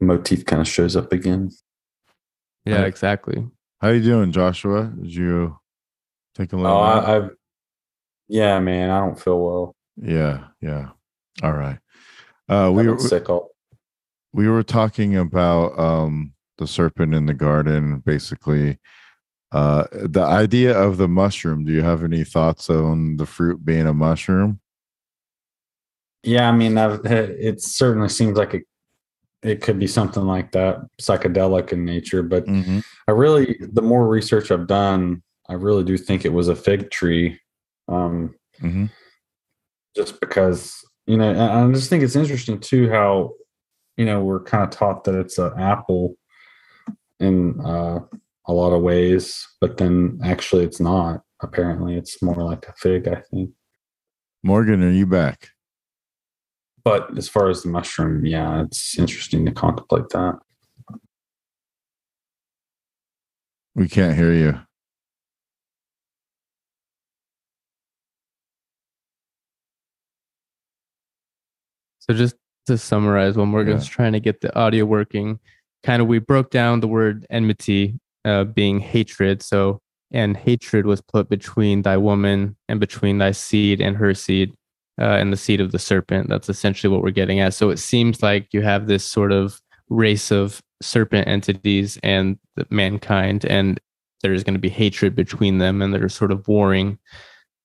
[0.00, 1.50] motif kind of shows up again.
[2.64, 3.44] Yeah, exactly.
[3.80, 4.92] how you doing, Joshua?
[5.02, 5.58] Did you
[6.36, 6.70] take a little?
[6.70, 6.80] Oh.
[6.80, 7.30] I, I've,
[8.28, 9.76] yeah, man, I don't feel well.
[9.96, 10.44] yeah.
[10.60, 10.90] Yeah.
[11.42, 11.78] All right.
[12.48, 13.50] Uh, we were sick all.
[14.32, 18.78] we were talking about um the serpent in the garden, basically.
[19.50, 21.64] Uh, the idea of the mushroom.
[21.64, 24.60] Do you have any thoughts on the fruit being a mushroom?
[26.22, 28.62] Yeah, I mean, I've, it certainly seems like it,
[29.42, 32.22] it could be something like that, psychedelic in nature.
[32.22, 32.78] But Mm-hmm.
[33.08, 36.90] I really, the more research I've done, I really do think it was a fig
[36.90, 37.38] tree.
[37.88, 38.86] Um, Mm-hmm.
[39.96, 43.32] just because, you know, I just think it's interesting too how,
[43.96, 46.16] you know, we're kind of taught that it's an apple
[47.18, 47.98] in uh,
[48.46, 51.22] a lot of ways, but then actually it's not.
[51.40, 53.50] Apparently, it's more like a fig, I think.
[54.44, 55.48] Morgan, are you back?
[56.84, 60.38] But as far as the mushroom, yeah, it's interesting to contemplate that.
[63.74, 64.60] We can't hear you.
[72.12, 72.36] So just
[72.66, 75.40] to summarize, while Morgan's trying to get the audio working,
[75.82, 79.42] kind of we broke down the word enmity uh, being hatred.
[79.42, 79.80] So
[80.10, 84.52] and hatred was put between thy woman and between thy seed and her seed
[85.00, 86.28] uh, and the seed of the serpent.
[86.28, 87.54] That's essentially what we're getting at.
[87.54, 89.58] So it seems like you have this sort of
[89.88, 93.80] race of serpent entities and the mankind, and
[94.22, 96.98] there's going to be hatred between them, and they're sort of warring.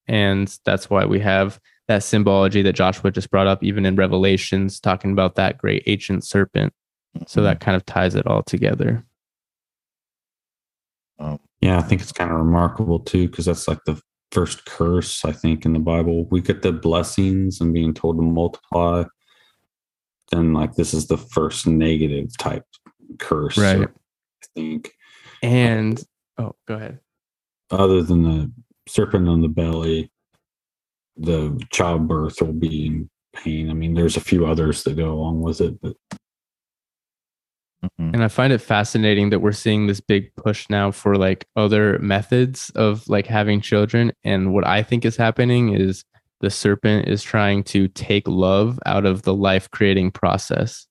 [0.08, 4.80] And that's why we have that symbology that Joshua just brought up, even in Revelations,
[4.80, 6.74] talking about that great ancient serpent.
[7.26, 9.04] So that kind of ties it all together.
[11.20, 14.00] Um, Yeah, I think it's kind of remarkable too, because that's like the
[14.32, 16.26] first curse, I think, in the Bible.
[16.26, 19.06] We get the blessings and being told to multiply.
[20.32, 22.66] Then, like, this is the first negative type
[23.18, 23.58] curse.
[23.58, 23.88] Right.
[23.88, 24.92] I think,
[25.42, 26.04] And
[26.38, 27.00] oh, go ahead.
[27.72, 28.52] other than the
[28.88, 30.12] serpent on the belly,
[31.18, 33.70] the childbirth will be in pain.
[33.70, 35.96] I mean, there's a few others that go along with it, but
[37.84, 38.14] mhm.
[38.14, 42.00] And I find it fascinating that we're seeing this big push now for like other
[42.00, 44.12] methods of like having children.
[44.24, 46.04] And what I think is happening is
[46.42, 50.88] the serpent is trying to take love out of the life creating process.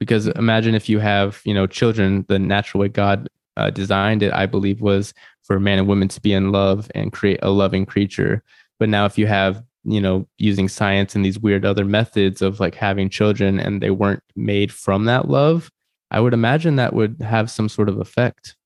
[0.00, 4.32] Because imagine if you have, you know, children, the natural way God uh, designed it,
[4.32, 7.86] I believe, was for man and woman to be in love and create a loving
[7.86, 8.42] creature.
[8.78, 12.60] But now, if you have, you know, using science and these weird other methods of
[12.60, 15.70] like having children and they weren't made from that love,
[16.10, 18.56] I would imagine that would have some sort of effect.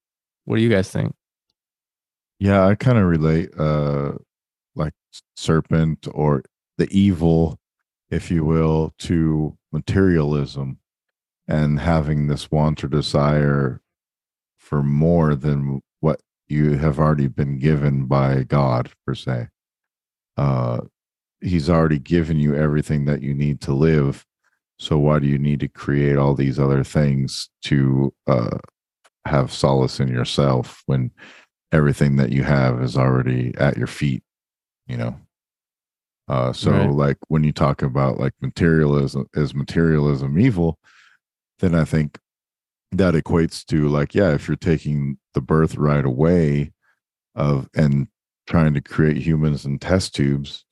[0.45, 1.15] What do you guys think?
[2.39, 4.13] Yeah, I kind of relate uh
[4.75, 4.95] like
[5.37, 6.43] serpent or
[6.77, 7.59] the evil,
[8.11, 10.79] if you will, to materialism
[11.49, 13.81] and having this want or desire
[14.57, 19.49] for more than what you have already been given by God per se.
[20.39, 20.81] Uh
[21.43, 24.25] he's already given you everything that you need to live.
[24.79, 28.59] So why do you need to create all these other things to uh
[29.27, 31.11] have solace in yourself when
[31.73, 34.23] everything that you have is already at your feet
[34.87, 35.15] you know
[36.29, 36.91] uh so Right.
[36.95, 40.79] like when you talk about like materialism is materialism evil
[41.59, 42.19] then i think
[42.93, 46.73] that equates to like yeah if you're taking the birthright away
[47.35, 48.09] of and
[48.49, 50.65] trying to create humans in test tubes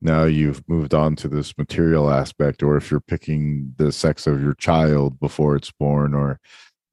[0.00, 4.40] now you've moved on to this material aspect or if you're picking the sex of
[4.40, 6.38] your child before it's born or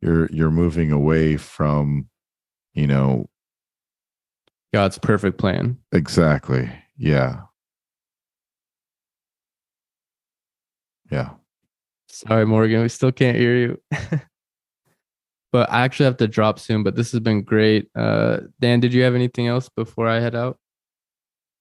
[0.01, 2.07] you're you're moving away from
[2.73, 3.29] you know
[4.73, 5.77] God's perfect plan.
[5.91, 7.41] exactly yeah
[11.11, 11.29] yeah
[12.13, 13.81] Sorry, Morgan, we still can't hear you.
[15.53, 17.87] but I actually have to drop soon, but this has been great.
[17.95, 20.57] Uh, Dan, did you have anything else before I head out?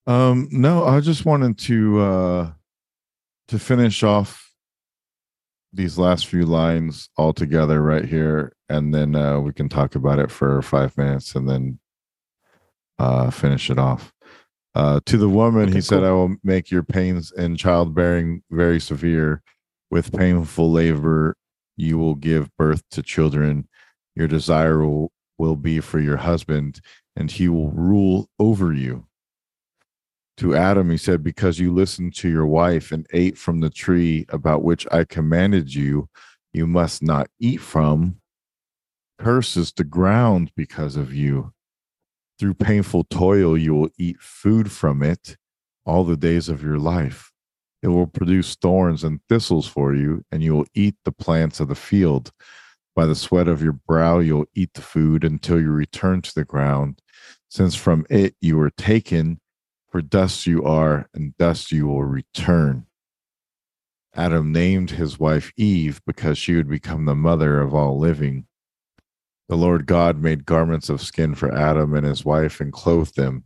[0.08, 2.50] um no i just wanted to uh
[3.46, 4.52] to finish off
[5.72, 10.18] these last few lines all together right here and then uh we can talk about
[10.18, 11.78] it for five minutes and then
[12.98, 14.12] uh finish it off
[14.74, 16.04] uh to the woman Okay, he said cool.
[16.04, 19.40] i will make your pains in childbearing very severe
[19.88, 21.36] with painful labor
[21.76, 23.68] you will give birth to children.
[24.14, 26.80] Your desire will, will be for your husband,
[27.16, 29.06] and he will rule over you.
[30.38, 34.26] To Adam, he said, Because you listened to your wife and ate from the tree
[34.30, 36.08] about which I commanded you,
[36.52, 38.16] you must not eat from.
[39.18, 41.52] Curses the ground because of you.
[42.38, 45.36] Through painful toil, you will eat food from it
[45.84, 47.30] all the days of your life.
[47.82, 51.68] It will produce thorns and thistles for you, and you will eat the plants of
[51.68, 52.32] the field.
[52.94, 56.44] By the sweat of your brow, you'll eat the food until you return to the
[56.44, 57.00] ground,
[57.48, 59.40] since from it you were taken,
[59.90, 62.86] for dust you are, and dust you will return.
[64.14, 68.46] Adam named his wife Eve because she would become the mother of all living.
[69.48, 73.44] The Lord God made garments of skin for Adam and his wife and clothed them.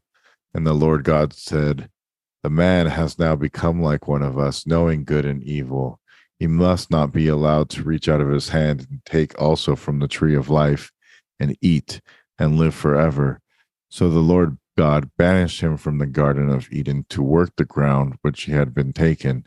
[0.55, 1.89] And the Lord God said,
[2.43, 6.01] The man has now become like one of us, knowing good and evil.
[6.39, 9.99] He must not be allowed to reach out of his hand and take also from
[9.99, 10.93] the tree of life
[11.41, 12.01] and eat
[12.39, 13.41] and live forever.
[13.89, 18.19] So the Lord God banished him from the Garden of Eden to work the ground
[18.21, 19.47] which he had been taken.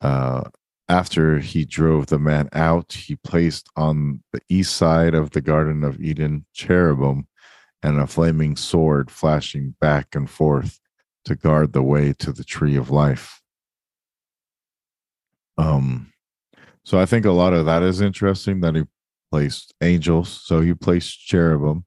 [0.00, 0.44] Uh,
[0.88, 5.82] after he drove the man out, he placed on the east side of the Garden
[5.82, 7.26] of Eden cherubim
[7.82, 10.80] and a flaming sword flashing back and forth
[11.24, 13.42] to guard the way to the tree of life.
[15.58, 16.12] Um,
[16.84, 18.82] so I think a lot of that is interesting that he
[19.30, 20.42] placed angels.
[20.44, 21.84] So he placed cherubim.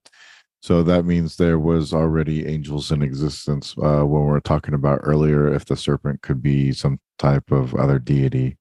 [0.62, 5.00] So that means there was already angels in existence uh, when we are talking about
[5.04, 8.58] earlier if the serpent could be some type of other deity.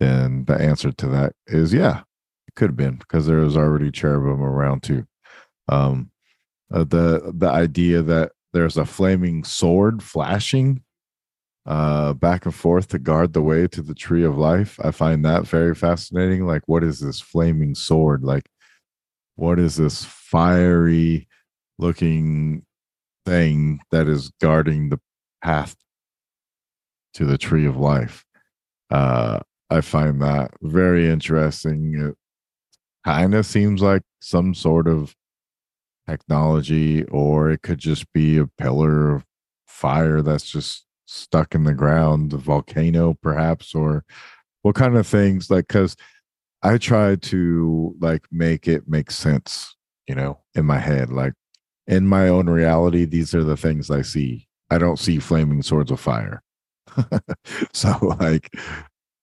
[0.00, 2.02] Then the answer to that is yeah,
[2.48, 5.06] it could have been because there was already cherubim around too.
[5.68, 6.10] Um,
[6.72, 10.82] uh, the the idea that there's a flaming sword flashing
[11.64, 14.78] uh, back and forth to guard the way to the tree of life.
[14.82, 16.46] I find that very fascinating.
[16.46, 18.24] Like, what is this flaming sword?
[18.24, 18.48] Like,
[19.36, 21.28] what is this fiery
[21.78, 22.64] looking
[23.24, 25.00] thing that is guarding the
[25.42, 25.76] path
[27.14, 28.24] to the tree of life?
[28.90, 29.40] Uh,
[29.70, 31.94] I find that very interesting.
[31.98, 32.16] It
[33.04, 35.14] kind of seems like some sort of
[36.08, 39.24] technology, or it could just be a pillar of
[39.66, 44.04] fire that's just stuck in the ground, a volcano perhaps, or
[44.62, 45.96] what kind of things like because
[46.62, 49.76] I try to like make it make sense,
[50.08, 51.10] you know, in my head.
[51.10, 51.34] Like
[51.86, 54.46] in my own reality, these are the things I see.
[54.70, 56.42] I don't see flaming swords of fire.
[57.72, 58.50] so like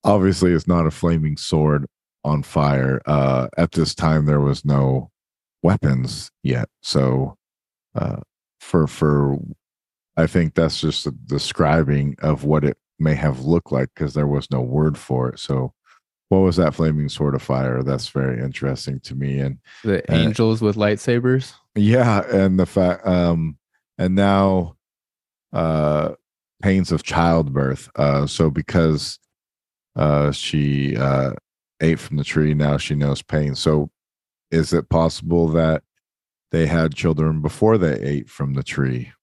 [0.04, 1.86] obviously it's not a flaming sword
[2.24, 3.02] on fire.
[3.06, 5.10] Uh at this time there was no
[5.64, 6.70] weapons yet.
[6.82, 7.36] So
[7.96, 8.18] uh
[8.60, 9.40] for for
[10.20, 14.28] I think that's just a describing of what it may have looked like because there
[14.28, 15.40] was no word for it.
[15.40, 15.74] So,
[16.28, 17.82] what was that flaming sword of fire?
[17.84, 19.40] That's very interesting to me.
[19.40, 21.54] And the angels with lightsabers.
[21.74, 23.58] Yeah, and the fact, um,
[23.98, 24.76] and now,
[25.54, 26.16] uh,
[26.62, 27.90] pains of childbirth.
[27.96, 29.20] Uh, so because,
[29.96, 31.32] uh, she uh
[31.82, 33.56] ate from the tree, now she knows pain.
[33.56, 33.90] So,
[34.52, 35.84] is it possible that
[36.52, 39.14] they had children before they ate from the tree?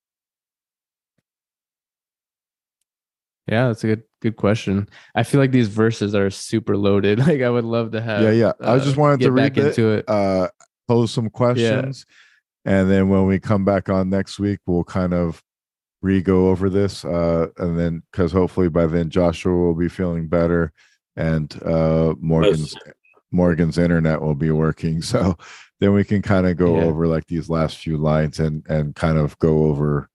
[3.47, 4.89] Yeah, that's a good good question.
[5.15, 7.19] I feel like these verses are super loaded.
[7.27, 8.23] Like I would love to have.
[8.23, 8.53] Yeah, yeah.
[8.61, 10.09] I uh, just wanted to read back into it.
[10.09, 10.49] Uh,
[10.89, 12.07] pose some questions,
[12.65, 15.43] and then when we come back on next week, we'll kind of
[16.03, 20.73] re-go over this, uh, and then because hopefully by then Joshua will be feeling better,
[21.17, 22.75] and uh, Morgan's
[23.33, 25.03] Morgan's internet will be working.
[25.03, 25.37] So
[25.79, 26.85] then we can kind of go Yeah.
[26.85, 30.09] over like these last few lines and and kind of go over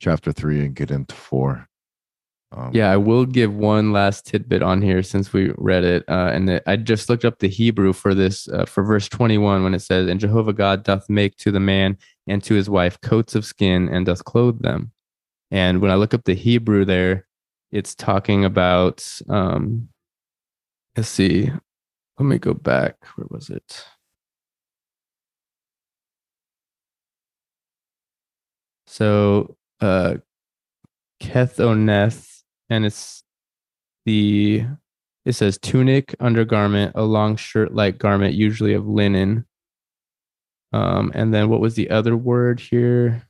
[0.00, 1.67] chapter three and get into four.
[2.52, 6.30] Um, Yeah, I will give one last tidbit on here since we read it, uh,
[6.32, 9.74] and it, I just looked up the Hebrew for this uh, for verse twenty-one when
[9.74, 13.34] it says, "And Jehovah God doth make to the man and to his wife coats
[13.34, 14.92] of skin and doth clothe them."
[15.50, 17.26] And when I look up the Hebrew there,
[17.72, 19.06] it's talking about.
[19.28, 19.88] Um,
[20.96, 21.50] let's see,
[22.18, 22.96] let me go back.
[23.16, 23.84] Where was it?
[28.86, 30.16] So, uh,
[31.20, 32.27] Kethoneth,
[32.70, 33.22] and it's
[34.04, 34.64] the
[35.24, 39.46] it says tunic, undergarment, a long shirt like garment, usually of linen.
[40.72, 43.28] Um, and then what was the other word here?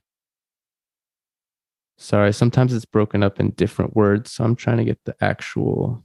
[1.96, 6.04] Sorry, sometimes it's broken up in different words, so I'm trying to get the actual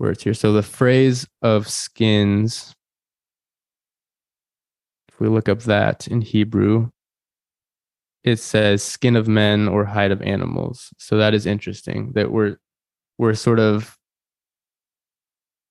[0.00, 0.34] words here.
[0.34, 2.74] So the phrase of skins,
[5.08, 6.90] if we look up that in Hebrew,
[8.24, 10.92] it says skin of men or hide of animals.
[10.98, 12.56] So that is interesting that we're
[13.18, 13.96] we're sort of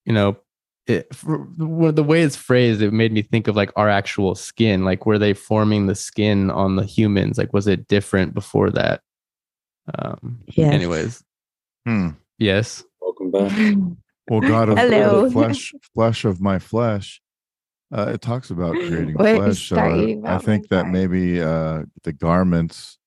[0.06, 0.38] you know
[0.86, 4.84] it, for, the way it's phrased, it made me think of like our actual skin.
[4.84, 7.38] Like, were they forming the skin on the humans?
[7.38, 9.00] Like, was it different before that?
[9.98, 10.74] Um, Yes.
[10.74, 11.24] Anyways,
[11.86, 12.10] Hmm.
[12.38, 12.84] yes.
[13.02, 13.52] Welcome back.
[14.30, 15.26] Well, God of Hello.
[15.26, 17.22] the flesh, flesh of my flesh.
[17.94, 19.70] Uh, it talks about creating Wait, flesh.
[19.70, 22.98] So I, I think that maybe uh, the garments.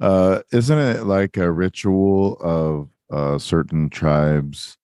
[0.00, 4.78] Uh, isn't it like a ritual of uh, certain tribes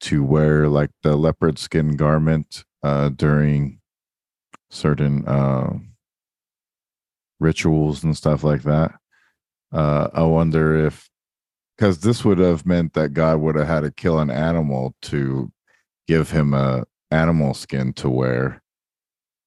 [0.00, 3.80] to wear like the leopard skin garment uh, during
[4.70, 5.72] certain uh,
[7.40, 8.92] rituals and stuff like that?
[9.72, 11.08] Uh, I wonder if
[11.76, 15.50] because this would have meant that God would have had to kill an animal to
[16.06, 18.62] give him a animal skin to wear,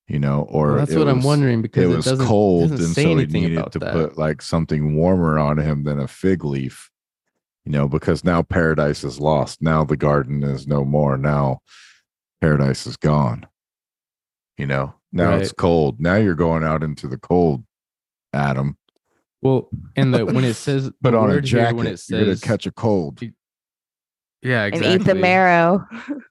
[0.08, 2.72] you know, or Well, that's it what I'm wondering because it it, was doesn't, cold
[2.72, 3.94] doesn't and say so he needed to that.
[3.94, 6.90] put like something warmer on him than a fig leaf
[7.66, 9.62] you know because now paradise is lost.
[9.62, 11.18] Now the garden is no more.
[11.18, 11.60] Now
[12.42, 13.46] paradise is gone
[14.62, 14.94] you know?
[15.12, 16.00] Now it's cold.
[16.00, 17.64] Now you're going out into the cold
[18.32, 18.78] adam.
[19.42, 21.76] Well, and the when it says but the on a word here, jacket.
[21.76, 23.20] when it you're gonna catch a cold.
[24.44, 24.94] yeah, exactly.
[24.94, 25.86] and eat the marrow.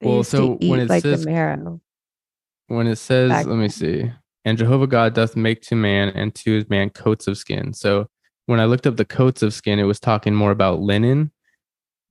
[0.00, 1.80] They Well, used so to when it like says- the marrow.
[2.68, 4.10] when it says, back let me see,
[4.44, 7.72] and Jehovah God doth make to man and to his man coats of skin.
[7.72, 8.08] So
[8.46, 11.32] when I looked up the coats of skin, it was talking more about linen,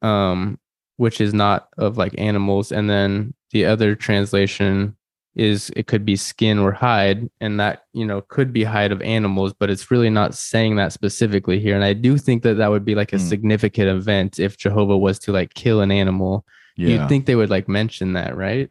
[0.01, 0.59] um,
[0.97, 2.71] which is not of like animals.
[2.71, 4.95] And then the other translation
[5.35, 9.01] is it could be skin or hide, and that you know could be hide of
[9.03, 11.75] animals, but it's really not saying that specifically here.
[11.75, 13.23] And I do think that that would be like a Hmm.
[13.23, 16.43] significant event if Jehovah was to like kill an animal.
[16.77, 18.69] Yeah You'd think they would like mention that, right?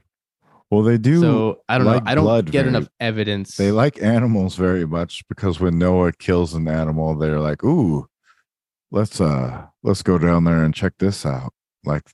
[0.71, 2.11] well they do so I don't like know.
[2.11, 3.57] I don't get very- enough evidence.
[3.57, 8.09] they like animals very much because when noah kills an animal they're like ooh
[8.91, 11.53] let's uh let's go down there and check this out
[11.85, 12.11] like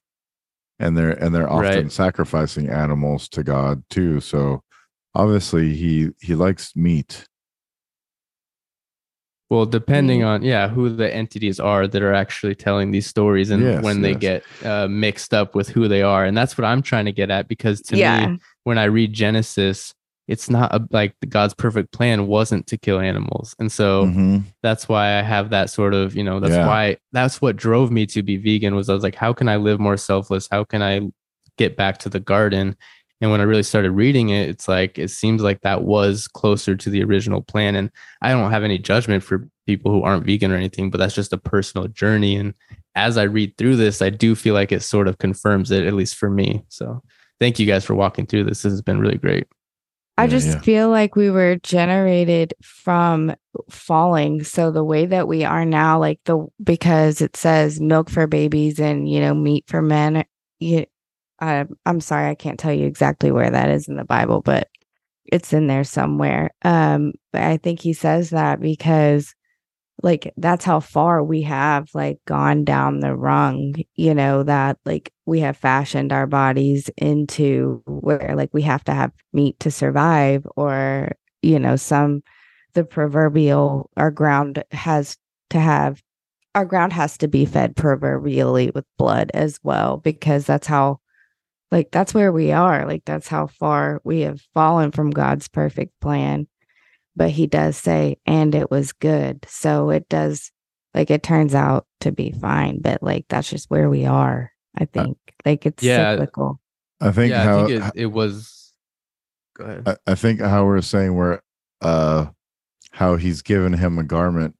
[0.78, 1.93] and they're and they're often Right.
[1.93, 4.62] sacrificing animals to god too so
[5.14, 7.27] obviously he he likes meat
[9.52, 10.26] well, depending Mm.
[10.30, 14.00] on yeah who the entities are that are actually telling these stories and Yes, when
[14.00, 17.12] they get uh, mixed up with who they are, and that's what I'm trying to
[17.20, 18.26] get at because to yeah.
[18.28, 19.92] me, when I read Genesis,
[20.32, 24.44] it's not a, like God's perfect plan wasn't to kill animals, and so Mhm.
[24.62, 26.66] that's why I have that sort of, you know, that's Yeah.
[26.66, 29.56] why that's what drove me to be vegan was I was like, how can I
[29.56, 30.48] live more selfless?
[30.50, 30.94] How can I
[31.58, 32.76] get back to the garden?
[33.22, 36.74] And when I really started reading it, it's like it seems like that was closer
[36.74, 37.76] to the original plan.
[37.76, 37.88] And
[38.20, 41.32] I don't have any judgment for people who aren't vegan or anything, but that's just
[41.32, 42.34] a personal journey.
[42.34, 42.52] And
[42.96, 45.94] as I read through this, I do feel like it sort of confirms it, at
[45.94, 46.64] least for me.
[46.68, 47.00] So
[47.38, 48.62] thank you guys for walking through this.
[48.62, 49.46] This has been really great.
[50.18, 50.60] I Yeah, just yeah.
[50.60, 53.36] feel like we were generated from
[53.70, 54.42] falling.
[54.42, 58.80] So the way that we are now, like the because it says milk for babies
[58.80, 60.24] and you know meat for men.
[60.58, 60.86] You,
[61.43, 64.69] I, I'm sorry, I can't tell you exactly where that is in the Bible, but
[65.27, 66.51] it's in there somewhere.
[66.62, 69.35] Um, but I think he says that because
[70.02, 75.12] like that's how far we have like gone down the rung you know that like
[75.27, 80.47] we have fashioned our bodies into where like we have to have meat to survive
[80.56, 81.12] or
[81.43, 82.23] you know some
[82.74, 85.16] the proverbial our ground has
[85.51, 86.02] to have
[86.55, 90.98] our ground has to be fed proverbially with blood as well because that's how
[91.72, 95.98] like that's where we are like that's how far we have fallen from God's perfect
[96.00, 96.46] plan
[97.16, 100.52] but he does say and it was good so it does
[100.94, 104.84] like it turns out to be fine but like that's just where we are i
[104.84, 106.12] think like it's yeah.
[106.12, 106.60] cyclical
[107.00, 108.72] i think yeah, how I think it, it was.
[109.54, 109.82] Go ahead.
[109.86, 111.42] I, I think how we're saying where
[111.80, 112.26] uh
[112.92, 114.56] how he's given him a garment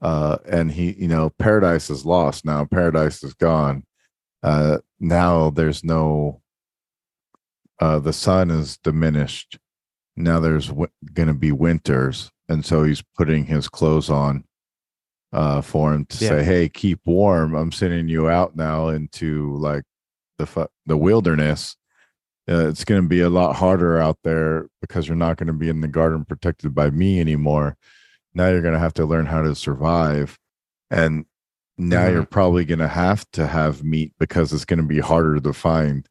[0.00, 3.84] uh and he you know paradise is lost now paradise is gone
[4.42, 6.40] uh now there's no
[7.80, 9.58] uh the sun is diminished
[10.16, 14.44] now there's w- gonna be winters and so he's putting his clothes on
[15.32, 16.30] uh for him to Yeah.
[16.30, 19.84] say hey keep warm i'm sending you out now into like
[20.38, 21.76] the fu- the wilderness
[22.50, 25.52] uh, it's going to be a lot harder out there because you're not going to
[25.52, 27.76] be in the garden protected by me anymore.
[28.34, 30.36] Now you're going to have to learn how to survive.
[30.90, 31.26] And
[31.80, 32.12] now Mhm.
[32.12, 35.52] you're probably going to have to have meat because it's going to be harder to
[35.52, 36.06] find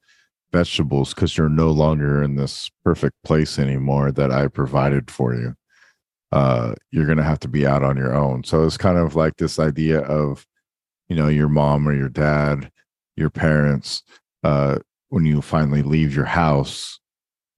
[0.51, 5.55] vegetables because you're no longer in this perfect place anymore that I provided for you.
[6.31, 8.43] Uh, you're going to have to be out on your own.
[8.43, 10.45] So it's kind of like this idea of,
[11.07, 12.71] you know, your mom or your dad,
[13.15, 14.03] your parents,
[14.43, 14.79] uh,
[15.09, 16.99] when you finally leave your house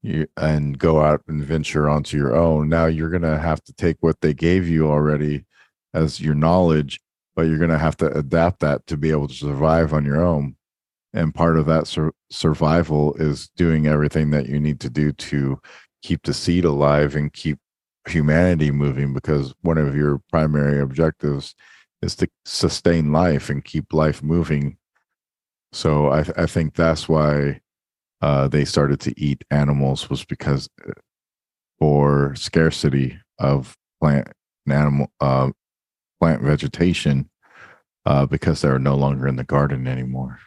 [0.02, 3.74] you, and go out and venture onto your own now you're going to have to
[3.74, 5.46] take what they gave you already
[5.94, 7.00] as your knowledge
[7.36, 10.24] but you're going to have to adapt that to be able to survive on your
[10.24, 10.56] own.
[11.14, 15.60] And part of that sur- survival is doing everything that you need to do to
[16.02, 17.60] keep the seed alive and keep
[18.08, 21.54] humanity moving because one of your primary objectives
[22.02, 24.78] is to sustain life and keep life moving.
[25.74, 27.62] So i, th- I think that's why
[28.22, 30.92] uh, they started to eat animals was because uh,
[31.80, 34.30] for scarcity of plant
[34.66, 35.52] and animal uh,
[36.22, 37.28] plant vegetation
[38.06, 40.38] uh, because they're no longer in the garden anymore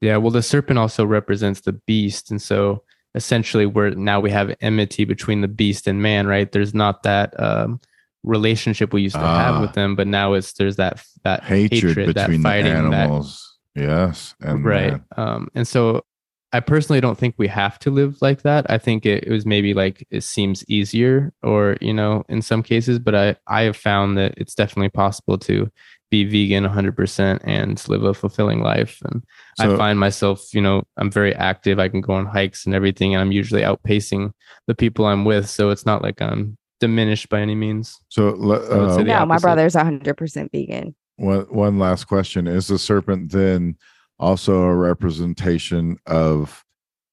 [0.00, 2.82] Yeah, well, the serpent also represents the beast, and so
[3.14, 6.52] essentially, we're now we have enmity between the beast and man, right?
[6.52, 7.80] There's not that um,
[8.22, 9.60] relationship we used to have Ah.
[9.62, 13.08] with them, but now it's there's that that hatred, hatred, that between the fighting, that
[13.08, 16.02] animals yes and right um and so
[16.52, 18.66] i personally don't think we have to live like that.
[18.70, 22.62] I think it, it was maybe like it seems easier or you know in some
[22.62, 25.70] cases but i i have found that it's definitely possible to
[26.08, 29.02] be vegan 100% and live a fulfilling life.
[29.04, 29.24] And
[29.58, 31.78] i find myself you know i'm very active.
[31.78, 34.30] I can go on hikes and everything and i'm usually outpacing
[34.66, 35.48] the people i'm with.
[35.48, 37.98] So it's not like i'm diminished by any means.
[38.08, 39.46] So le- I would say uh, the no, my opposite.
[39.46, 40.94] brother's 100% vegan.
[41.16, 42.46] one one last question.
[42.46, 43.76] Is the serpent then
[44.18, 46.64] also a representation of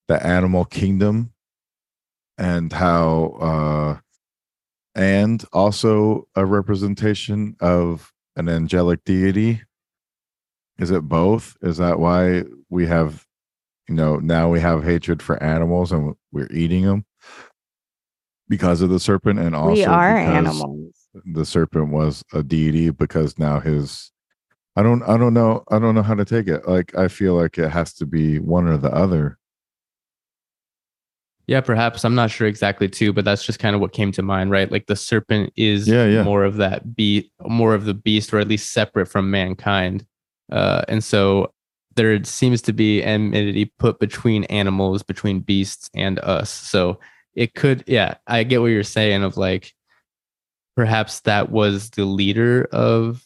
[0.08, 1.34] the animal kingdom
[2.38, 4.00] and how uh
[4.96, 9.62] and also a representation of an angelic deity.
[10.78, 11.58] Is it both?
[11.62, 13.26] Is that why we have
[13.88, 17.06] you know now we have hatred for animals and we're eating them
[18.50, 20.94] because of the serpent and also we are animals.
[21.26, 24.12] the serpent was a deity because now his
[24.76, 26.68] I don't I don't know I don't know how to take it.
[26.68, 29.38] Like I feel like it has to be one or the other.
[31.46, 32.06] Yeah, perhaps.
[32.06, 34.72] I'm not sure exactly too, but that's just kind of what came to mind, right?
[34.72, 36.24] Like the serpent is Yeah, yeah.
[36.24, 40.06] more of that be more of the beast, or at least separate from mankind.
[40.52, 41.52] Uh, and so
[41.96, 46.50] there seems to be enmity put between animals, between beasts and us.
[46.50, 47.00] So
[47.36, 49.74] it could, yeah, I get what you're saying of like
[50.76, 53.23] perhaps that was the leader of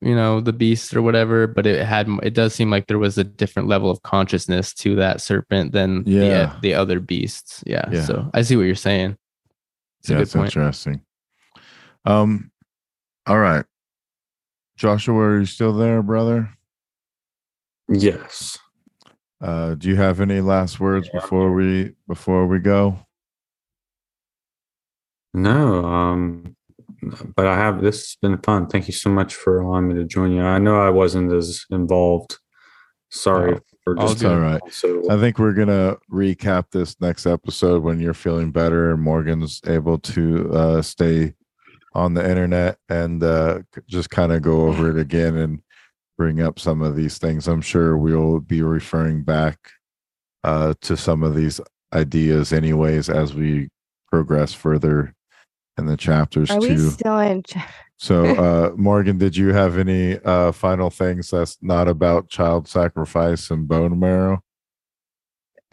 [0.00, 3.16] you know the beast or whatever but it had it does seem like there was
[3.18, 6.54] a different level of consciousness to that serpent than Yeah.
[6.60, 8.04] the, the other beasts yeah, Yeah.
[8.04, 9.16] so i see what you're saying
[10.00, 11.00] it's yeah, a good that's point interesting.
[12.04, 12.50] Um
[13.26, 13.64] all right.
[14.76, 16.50] Joshua, are you still there, brother?
[17.88, 18.58] Yes.
[19.40, 22.98] Uh do you have any last words before we before we go?
[25.32, 26.54] No, um,
[27.36, 27.82] but I have.
[27.82, 28.68] This has been fun.
[28.68, 30.42] Thank you so much for allowing me to join you.
[30.42, 32.38] I know I wasn't as involved.
[33.10, 34.24] Sorry for just.
[34.24, 34.60] All right.
[34.70, 39.60] So I think we're gonna recap this next episode when you're feeling better and Morgan's
[39.66, 41.34] able to uh, stay
[41.94, 45.60] on the internet and uh, just kind of go over it again and
[46.18, 47.46] bring up some of these things.
[47.46, 49.58] I'm sure we'll be referring back
[50.42, 51.60] uh, to some of these
[51.92, 53.68] ideas, anyways, as we
[54.10, 55.14] progress further
[55.78, 56.60] in the chapters Are
[56.90, 57.42] still in?
[57.96, 63.50] So, uh, Morgan, did you have any uh, final things that's not about child sacrifice
[63.50, 64.42] and bone marrow?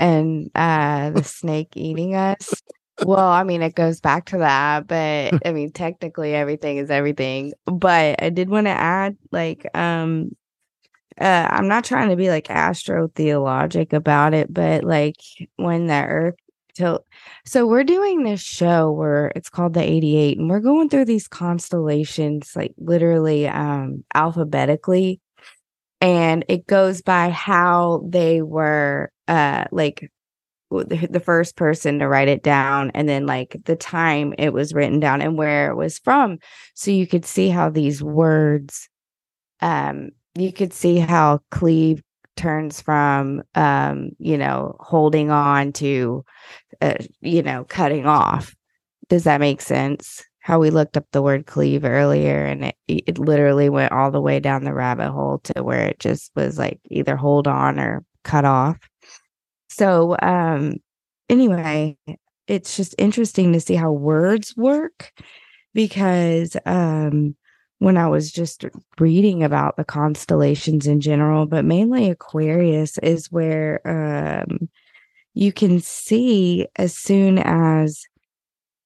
[0.02, 2.62] and uh the snake eating us
[3.06, 7.54] well i mean it goes back to that but i mean technically everything is everything
[7.66, 10.36] but i did want to add like um
[11.20, 15.18] uh i'm not trying to be like astrotheologic about it but like
[15.58, 16.36] when the earth
[16.74, 17.06] tilt
[17.46, 21.28] so we're doing this show where it's called the 88 and we're going through these
[21.28, 25.20] constellations like literally um alphabetically
[26.00, 30.10] and it goes by how they were uh like
[30.72, 35.02] the first person to write it down and then like the time it was written
[35.02, 36.40] down and where it was from.
[36.76, 38.88] So you could see how these words
[39.60, 42.02] um you could see how cleave
[42.38, 46.24] turns from um you know holding on to
[46.82, 48.56] uh, you know cutting off.
[49.10, 50.24] Does that make sense?
[50.40, 54.22] How we looked up the word cleave earlier and it it literally went all the
[54.22, 58.04] way down the rabbit hole to where it just was like either hold on or
[58.24, 58.78] cut off.
[59.70, 60.76] So um
[61.30, 61.98] anyway
[62.48, 65.14] it's just interesting to see how words work
[65.74, 67.36] because um
[67.80, 68.66] when i was just
[69.00, 74.70] reading about the constellations in general but mainly aquarius is where um
[75.34, 78.04] you can see as soon as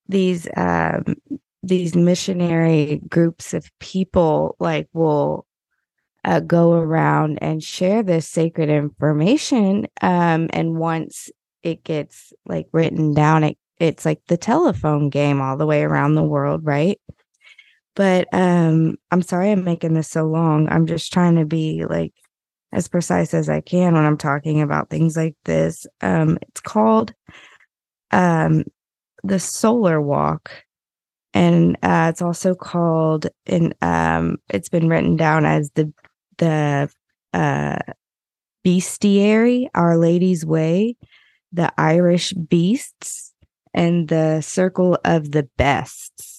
[0.08, 1.16] these um
[1.64, 5.46] these missionary groups of people like will
[6.24, 11.30] uh, go around and share this sacred information um and once
[11.64, 16.16] it gets like written down it it's like the telephone game all the way around
[16.16, 17.00] the world right?
[17.96, 20.70] But um i'm sorry i'm making this so long.
[20.70, 22.14] I'm just trying to be like
[22.76, 25.88] as precise as I can when I'm talking about things like this.
[26.02, 27.14] Um, it's called
[28.12, 28.66] um,
[29.24, 30.52] the Solar Walk,
[31.34, 35.92] and uh, it's also called and Um, it's been written down as the
[36.38, 36.90] the
[37.34, 37.80] uh,
[38.66, 40.98] Bestiary, Our Lady's Way,
[41.54, 43.34] the Irish Beasts,
[43.74, 46.35] and the Circle of the Bests.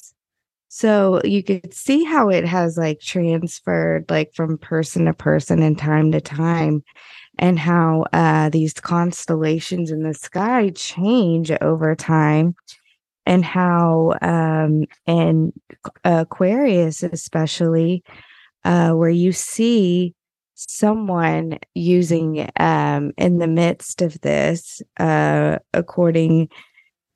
[0.78, 5.78] So you could see how it has like transferred like from person to person and
[5.78, 6.84] time to time
[7.38, 12.56] and how uh, these constellations in the sky change over time
[13.24, 15.52] and how um in
[16.04, 18.04] aquarius especially
[18.64, 20.14] uh where you see
[20.54, 26.48] someone using um in the midst of this uh according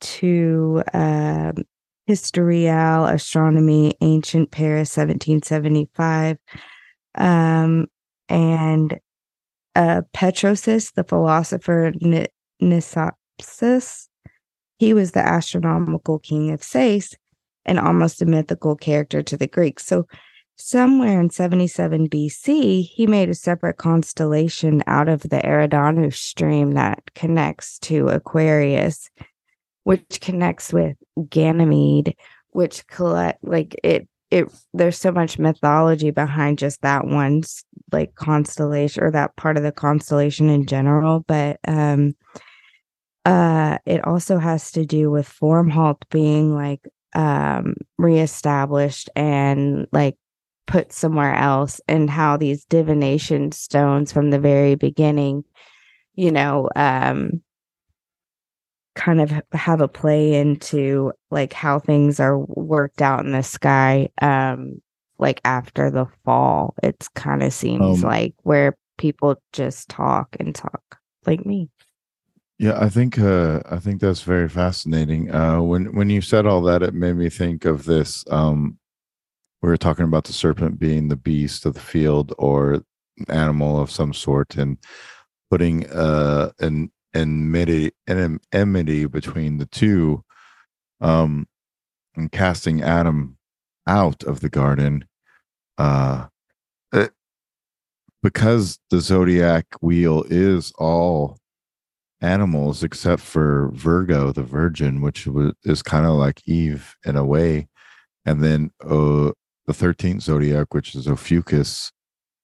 [0.00, 1.54] to um
[2.10, 6.38] Historial Astronomy, Ancient Paris, 1775.
[7.14, 7.86] Um,
[8.28, 8.98] and
[9.76, 12.26] uh, Petrosus, the philosopher N-
[12.60, 14.08] Nisopsis,
[14.78, 17.14] he was the astronomical king of Sais
[17.64, 19.86] and almost a mythical character to the Greeks.
[19.86, 20.08] So,
[20.56, 27.14] somewhere in 77 BC, he made a separate constellation out of the Eridanus stream that
[27.14, 29.10] connects to Aquarius
[29.84, 30.96] which connects with
[31.28, 32.16] Ganymede,
[32.50, 37.42] which collect like it it there's so much mythology behind just that one
[37.92, 42.14] like constellation or that part of the constellation in general but um
[43.24, 50.16] uh it also has to do with Fomalhaut being like um reestablished and like
[50.66, 55.42] put somewhere else and how these divination stones from the very beginning
[56.14, 57.42] you know um
[58.94, 64.08] kind of have a play into like how things are worked out in the sky
[64.20, 64.80] um
[65.18, 70.54] like after the fall it's kind of seems Um, like where people just talk and
[70.54, 70.82] talk
[71.26, 71.68] like me
[72.58, 75.34] Yeah, I think uh, I think that's very fascinating.
[75.34, 78.24] Uh, when when you said all that, it made me think of this.
[78.30, 78.78] Um,
[79.62, 82.82] we were talking about the serpent being the beast of the field or
[83.28, 84.78] animal of some sort, and
[85.50, 87.92] putting uh, an enmity
[88.52, 90.22] enmity between the two,
[91.00, 91.46] um,
[92.16, 93.36] and casting Adam
[93.86, 95.04] out of the garden.
[95.78, 96.26] Uh,
[96.92, 97.12] it,
[98.22, 101.38] because the zodiac wheel is all
[102.20, 105.26] animals except for Virgo, the Virgin, which
[105.64, 107.68] is kind of like Eve in a way.
[108.26, 109.32] And then uh,
[109.66, 111.92] the 13th zodiac, which is Ophiuchus,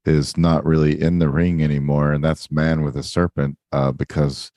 [0.07, 2.13] is not really in the ring anymore.
[2.13, 4.53] And that's man with a serpent uh, because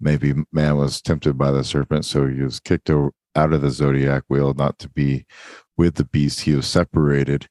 [0.00, 2.04] maybe man was tempted by the serpent.
[2.04, 5.24] So he was kicked out of the zodiac wheel, not to be
[5.76, 6.40] with the beast.
[6.40, 7.48] He was separated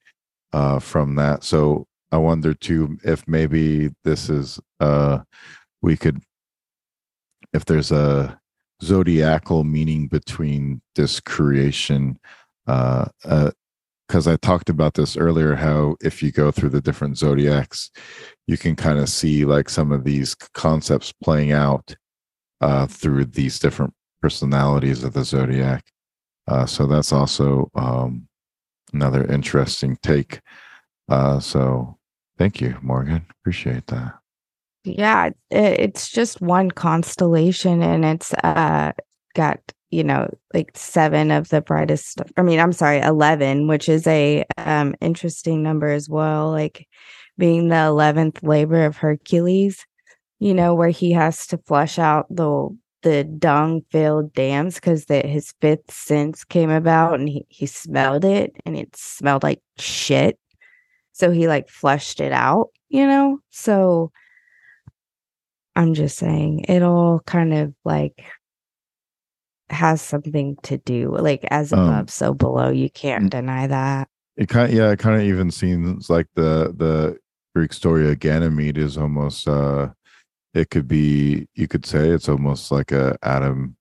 [0.53, 1.43] uh, from that.
[1.43, 5.19] So I wonder too if maybe this is, uh,
[5.81, 6.21] we could
[7.53, 8.39] if there's a
[8.83, 12.17] zodiacal meaning between this creation
[12.67, 13.05] uh
[14.11, 17.89] because i talked about this earlier how if you go through the different zodiacs
[18.45, 21.95] you can kind of see like some of these concepts playing out
[22.59, 25.85] uh through these different personalities of the zodiac.
[26.47, 28.27] Uh so that's also um
[28.91, 30.41] another interesting take.
[31.07, 31.97] Uh so
[32.37, 33.25] thank you morgan.
[33.39, 34.19] Appreciate that.
[34.83, 38.91] Yeah it's just one constellation and it's uh
[39.35, 39.59] got
[39.91, 44.43] you know like seven of the brightest i mean i'm sorry 11 which is a
[44.57, 46.87] um interesting number as well like
[47.37, 49.85] being the 11th labor of hercules
[50.39, 52.69] you know where he has to flush out the
[53.03, 58.23] the dung filled dams because that his fifth sense came about and he, he smelled
[58.23, 60.37] it and it smelled like shit.
[61.11, 63.39] So he like flushed it out you know?
[63.49, 64.11] So
[65.75, 68.23] I'm just saying it all kind of like
[69.71, 74.07] has something to do like as Um, above so below you can't deny that.
[74.37, 77.17] It kind of, yeah it kind of even seems like the the
[77.55, 79.89] greek story of ganymede is almost uh
[80.53, 83.75] it could be you could say it's almost like a adam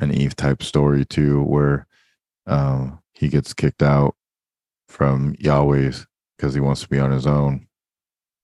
[0.00, 1.86] and eve type story too where
[2.46, 4.14] um he gets kicked out
[4.88, 7.66] from yahweh's because he wants to be on his own.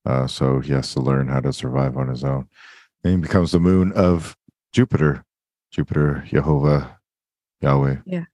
[0.05, 2.49] Uh so he has to learn how to survive on his own.
[3.05, 4.37] And he becomes the moon of
[4.73, 5.25] jupiter
[5.70, 6.99] jupiter jehovah
[7.61, 8.24] yahweh Yeah.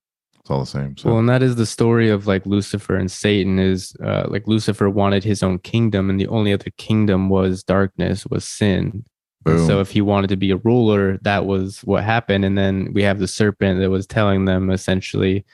[0.41, 3.11] it's all the same so Well, and that is the story of like Lucifer and
[3.11, 7.63] Satan is uh, like Lucifer wanted his own kingdom, and the only other kingdom was
[7.65, 9.05] darkness, was sin.
[9.47, 12.47] So if he wanted to be a ruler, that was what happened.
[12.47, 15.45] And then we have the serpent that was telling them essentially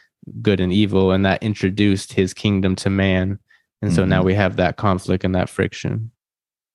[0.41, 3.41] good and evil, and that introduced his kingdom to man.
[3.83, 4.27] And so now Mhm.
[4.27, 6.13] we have that conflict and that friction.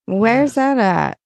[0.07, 1.17] Where's that at?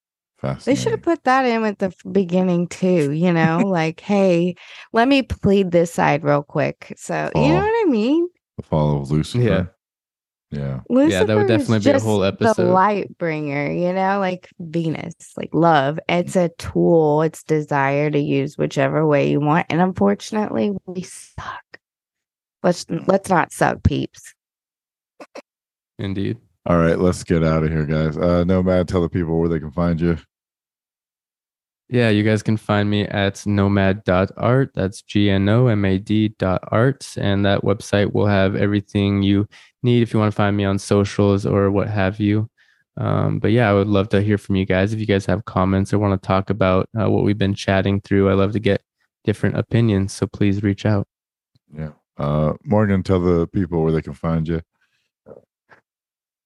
[0.66, 4.56] They should have put that in at the beginning too, you know, like, hey,
[4.94, 6.94] let me plead this side real quick.
[6.98, 7.66] So, you know Oh.
[7.66, 8.28] what I mean?
[8.58, 9.44] The fall of Lucifer.
[9.44, 9.66] Yeah.
[10.52, 10.80] Yeah.
[10.90, 12.72] Yeah, that would definitely be a just whole The episode.
[12.74, 16.00] light bringer, you know, like Venus, like love.
[16.10, 19.68] It's a tool, it's desire to use whichever way you want.
[19.70, 21.64] And unfortunately, we suck.
[22.64, 24.34] Let's let's not suck, peeps.
[26.00, 26.38] Indeed.
[26.70, 28.16] All right, let's get out of here, guys.
[28.16, 30.20] Uh Gnomad, tell the people where they can find you.
[31.90, 34.72] Yeah, you guys can find me at gnomad.art.
[34.76, 37.16] That's G N O M A D dot art.
[37.18, 39.48] And that website will have everything you
[39.82, 42.48] need if you want to find me on socials or what have you.
[42.98, 44.94] Um, but yeah, I would love to hear from you guys.
[44.94, 48.00] If you guys have comments or want to talk about uh, what we've been chatting
[48.02, 48.84] through, I love to get
[49.24, 50.14] different opinions.
[50.14, 51.08] So please reach out.
[51.76, 51.94] Yeah.
[52.16, 54.62] Uh Morgan, tell the people where they can find you.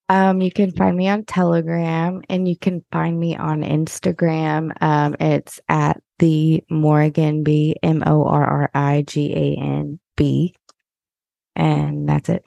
[0.09, 4.71] Um, you can find me on Telegram and you can find me on Instagram.
[4.81, 10.53] Um, it's at the Morgan B M O R R I G A N B.
[11.55, 12.45] And that's it.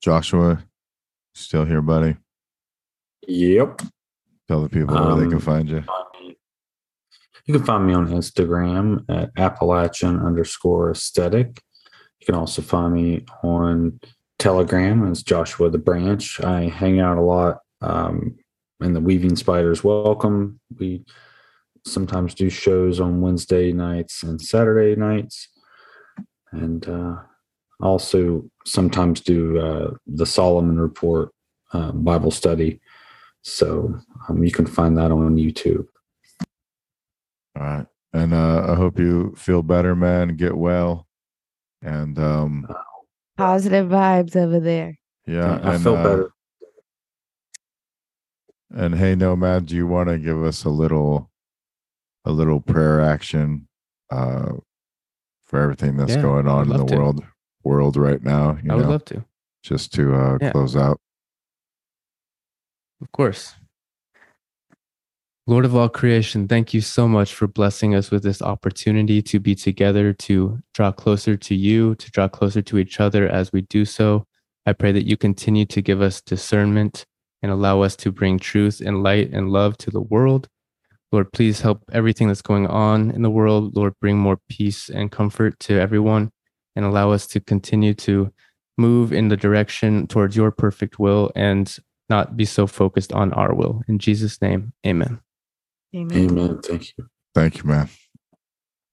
[0.00, 0.64] Joshua,
[1.34, 2.16] still here, buddy.
[3.28, 3.82] Yep.
[4.48, 5.84] Tell the people where they can Um, find you.
[7.46, 11.62] You can find me on Instagram at Appalachian underscore aesthetic.
[12.20, 14.00] You can also find me on
[14.40, 16.40] Telegram as Joshua the Branch.
[16.40, 18.36] I hang out a lot um,
[18.80, 20.58] in the Weaving Spiders Welcome.
[20.78, 21.04] We
[21.86, 25.48] sometimes do shows on Wednesday nights and Saturday nights.
[26.50, 27.16] And uh,
[27.80, 31.30] also sometimes do uh, the Solomon Report
[31.72, 32.80] uh, Bible study.
[33.42, 33.94] So
[34.28, 35.86] um, you can find that on YouTube.
[37.56, 37.86] All right.
[38.12, 40.36] And uh I hope you feel better, man.
[40.36, 41.06] Get well.
[41.82, 42.66] And um
[43.40, 44.98] Positive vibes over there.
[45.26, 46.30] yeah, I and, feel uh, better.
[48.70, 51.30] And hey, Gnomad, do you want to give us a little,
[52.26, 53.66] a little prayer action,
[54.10, 54.52] uh,
[55.46, 56.96] for everything that's Yeah, going on in the to.
[56.96, 57.24] world,
[57.64, 58.58] world right now?
[58.62, 59.24] You I would know, love to.
[59.62, 60.52] just to uh, Yeah.
[60.52, 61.00] close out.
[63.00, 63.54] Of course.
[65.46, 69.40] Lord of all creation, thank you so much for blessing us with this opportunity to
[69.40, 73.62] be together, to draw closer to you, to draw closer to each other as we
[73.62, 74.26] do so.
[74.66, 77.06] I pray that you continue to give us discernment
[77.42, 80.46] and allow us to bring truth and light and love to the world.
[81.10, 83.74] Lord, please help everything that's going on in the world.
[83.74, 86.30] Lord, bring more peace and comfort to everyone
[86.76, 88.32] and allow us to continue to
[88.78, 91.76] move in the direction towards your perfect will and
[92.08, 93.82] not be so focused on our will.
[93.88, 95.20] In Jesus' name, amen.
[95.94, 96.30] Amen.
[96.30, 96.60] Amen.
[96.62, 97.06] Thank you.
[97.34, 97.88] Thank you, man.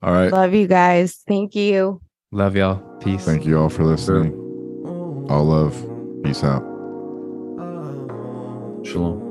[0.02, 0.32] All right.
[0.32, 1.24] Love you guys.
[1.28, 2.02] Thank you.
[2.32, 2.78] Love y'all.
[3.00, 3.24] Peace.
[3.26, 4.34] Thank you all for listening.
[5.30, 5.76] All love.
[6.24, 6.64] Peace out.
[8.84, 9.22] Shalom.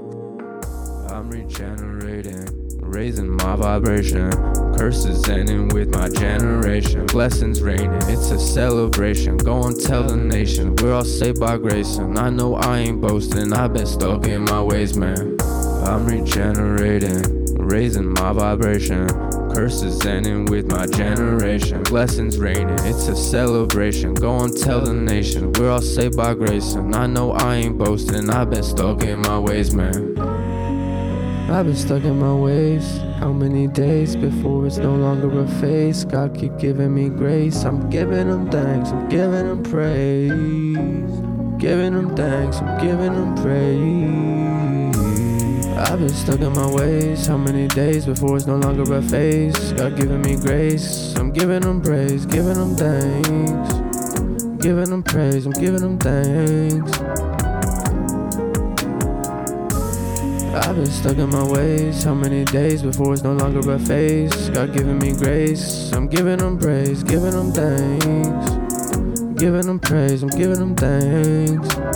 [1.09, 2.47] I'm regenerating,
[2.81, 4.31] raising my vibration.
[4.77, 7.07] Curses ending with my generation.
[7.07, 9.39] Blessings raining, it's a celebration.
[9.39, 11.97] Go and tell the nation we're all saved by grace.
[11.97, 15.37] And I know I ain't boasting, I've been stuck in my ways, man.
[15.87, 17.36] I'm regenerating,
[17.67, 19.09] raising my vibration.
[19.55, 21.83] Curses ending with my generation.
[21.85, 24.15] Blessings raining, it's a celebration.
[24.15, 26.75] Go and tell the nation we're all saved by grace.
[26.75, 30.19] And I know I ain't boasting, I've been stuck in my ways, man.
[31.49, 32.99] I've been stuck in my ways.
[33.19, 36.05] How many days before it's no longer a phase?
[36.05, 37.65] God keep giving me grace.
[37.65, 38.91] I'm giving him thanks.
[38.91, 41.61] I'm giving him praise.
[41.61, 42.59] Giving him thanks.
[42.59, 44.66] I'm giving him praise.
[45.79, 47.27] I've been stuck in my ways.
[47.27, 49.73] How many days before it's no longer a phase?
[49.75, 51.15] God giving me grace.
[51.17, 52.25] I'm giving them praise.
[52.25, 53.75] Giving them thanks.
[54.63, 55.45] Giving him praise.
[55.45, 56.99] I'm giving them thanks.
[60.57, 62.05] I've been stuck in my ways.
[62.05, 64.49] How many days before it's no longer a phase?
[64.49, 65.93] God giving me grace.
[65.93, 68.51] I'm giving them praise, giving them thanks.
[69.39, 71.96] Giving him praise, I'm giving him thanks.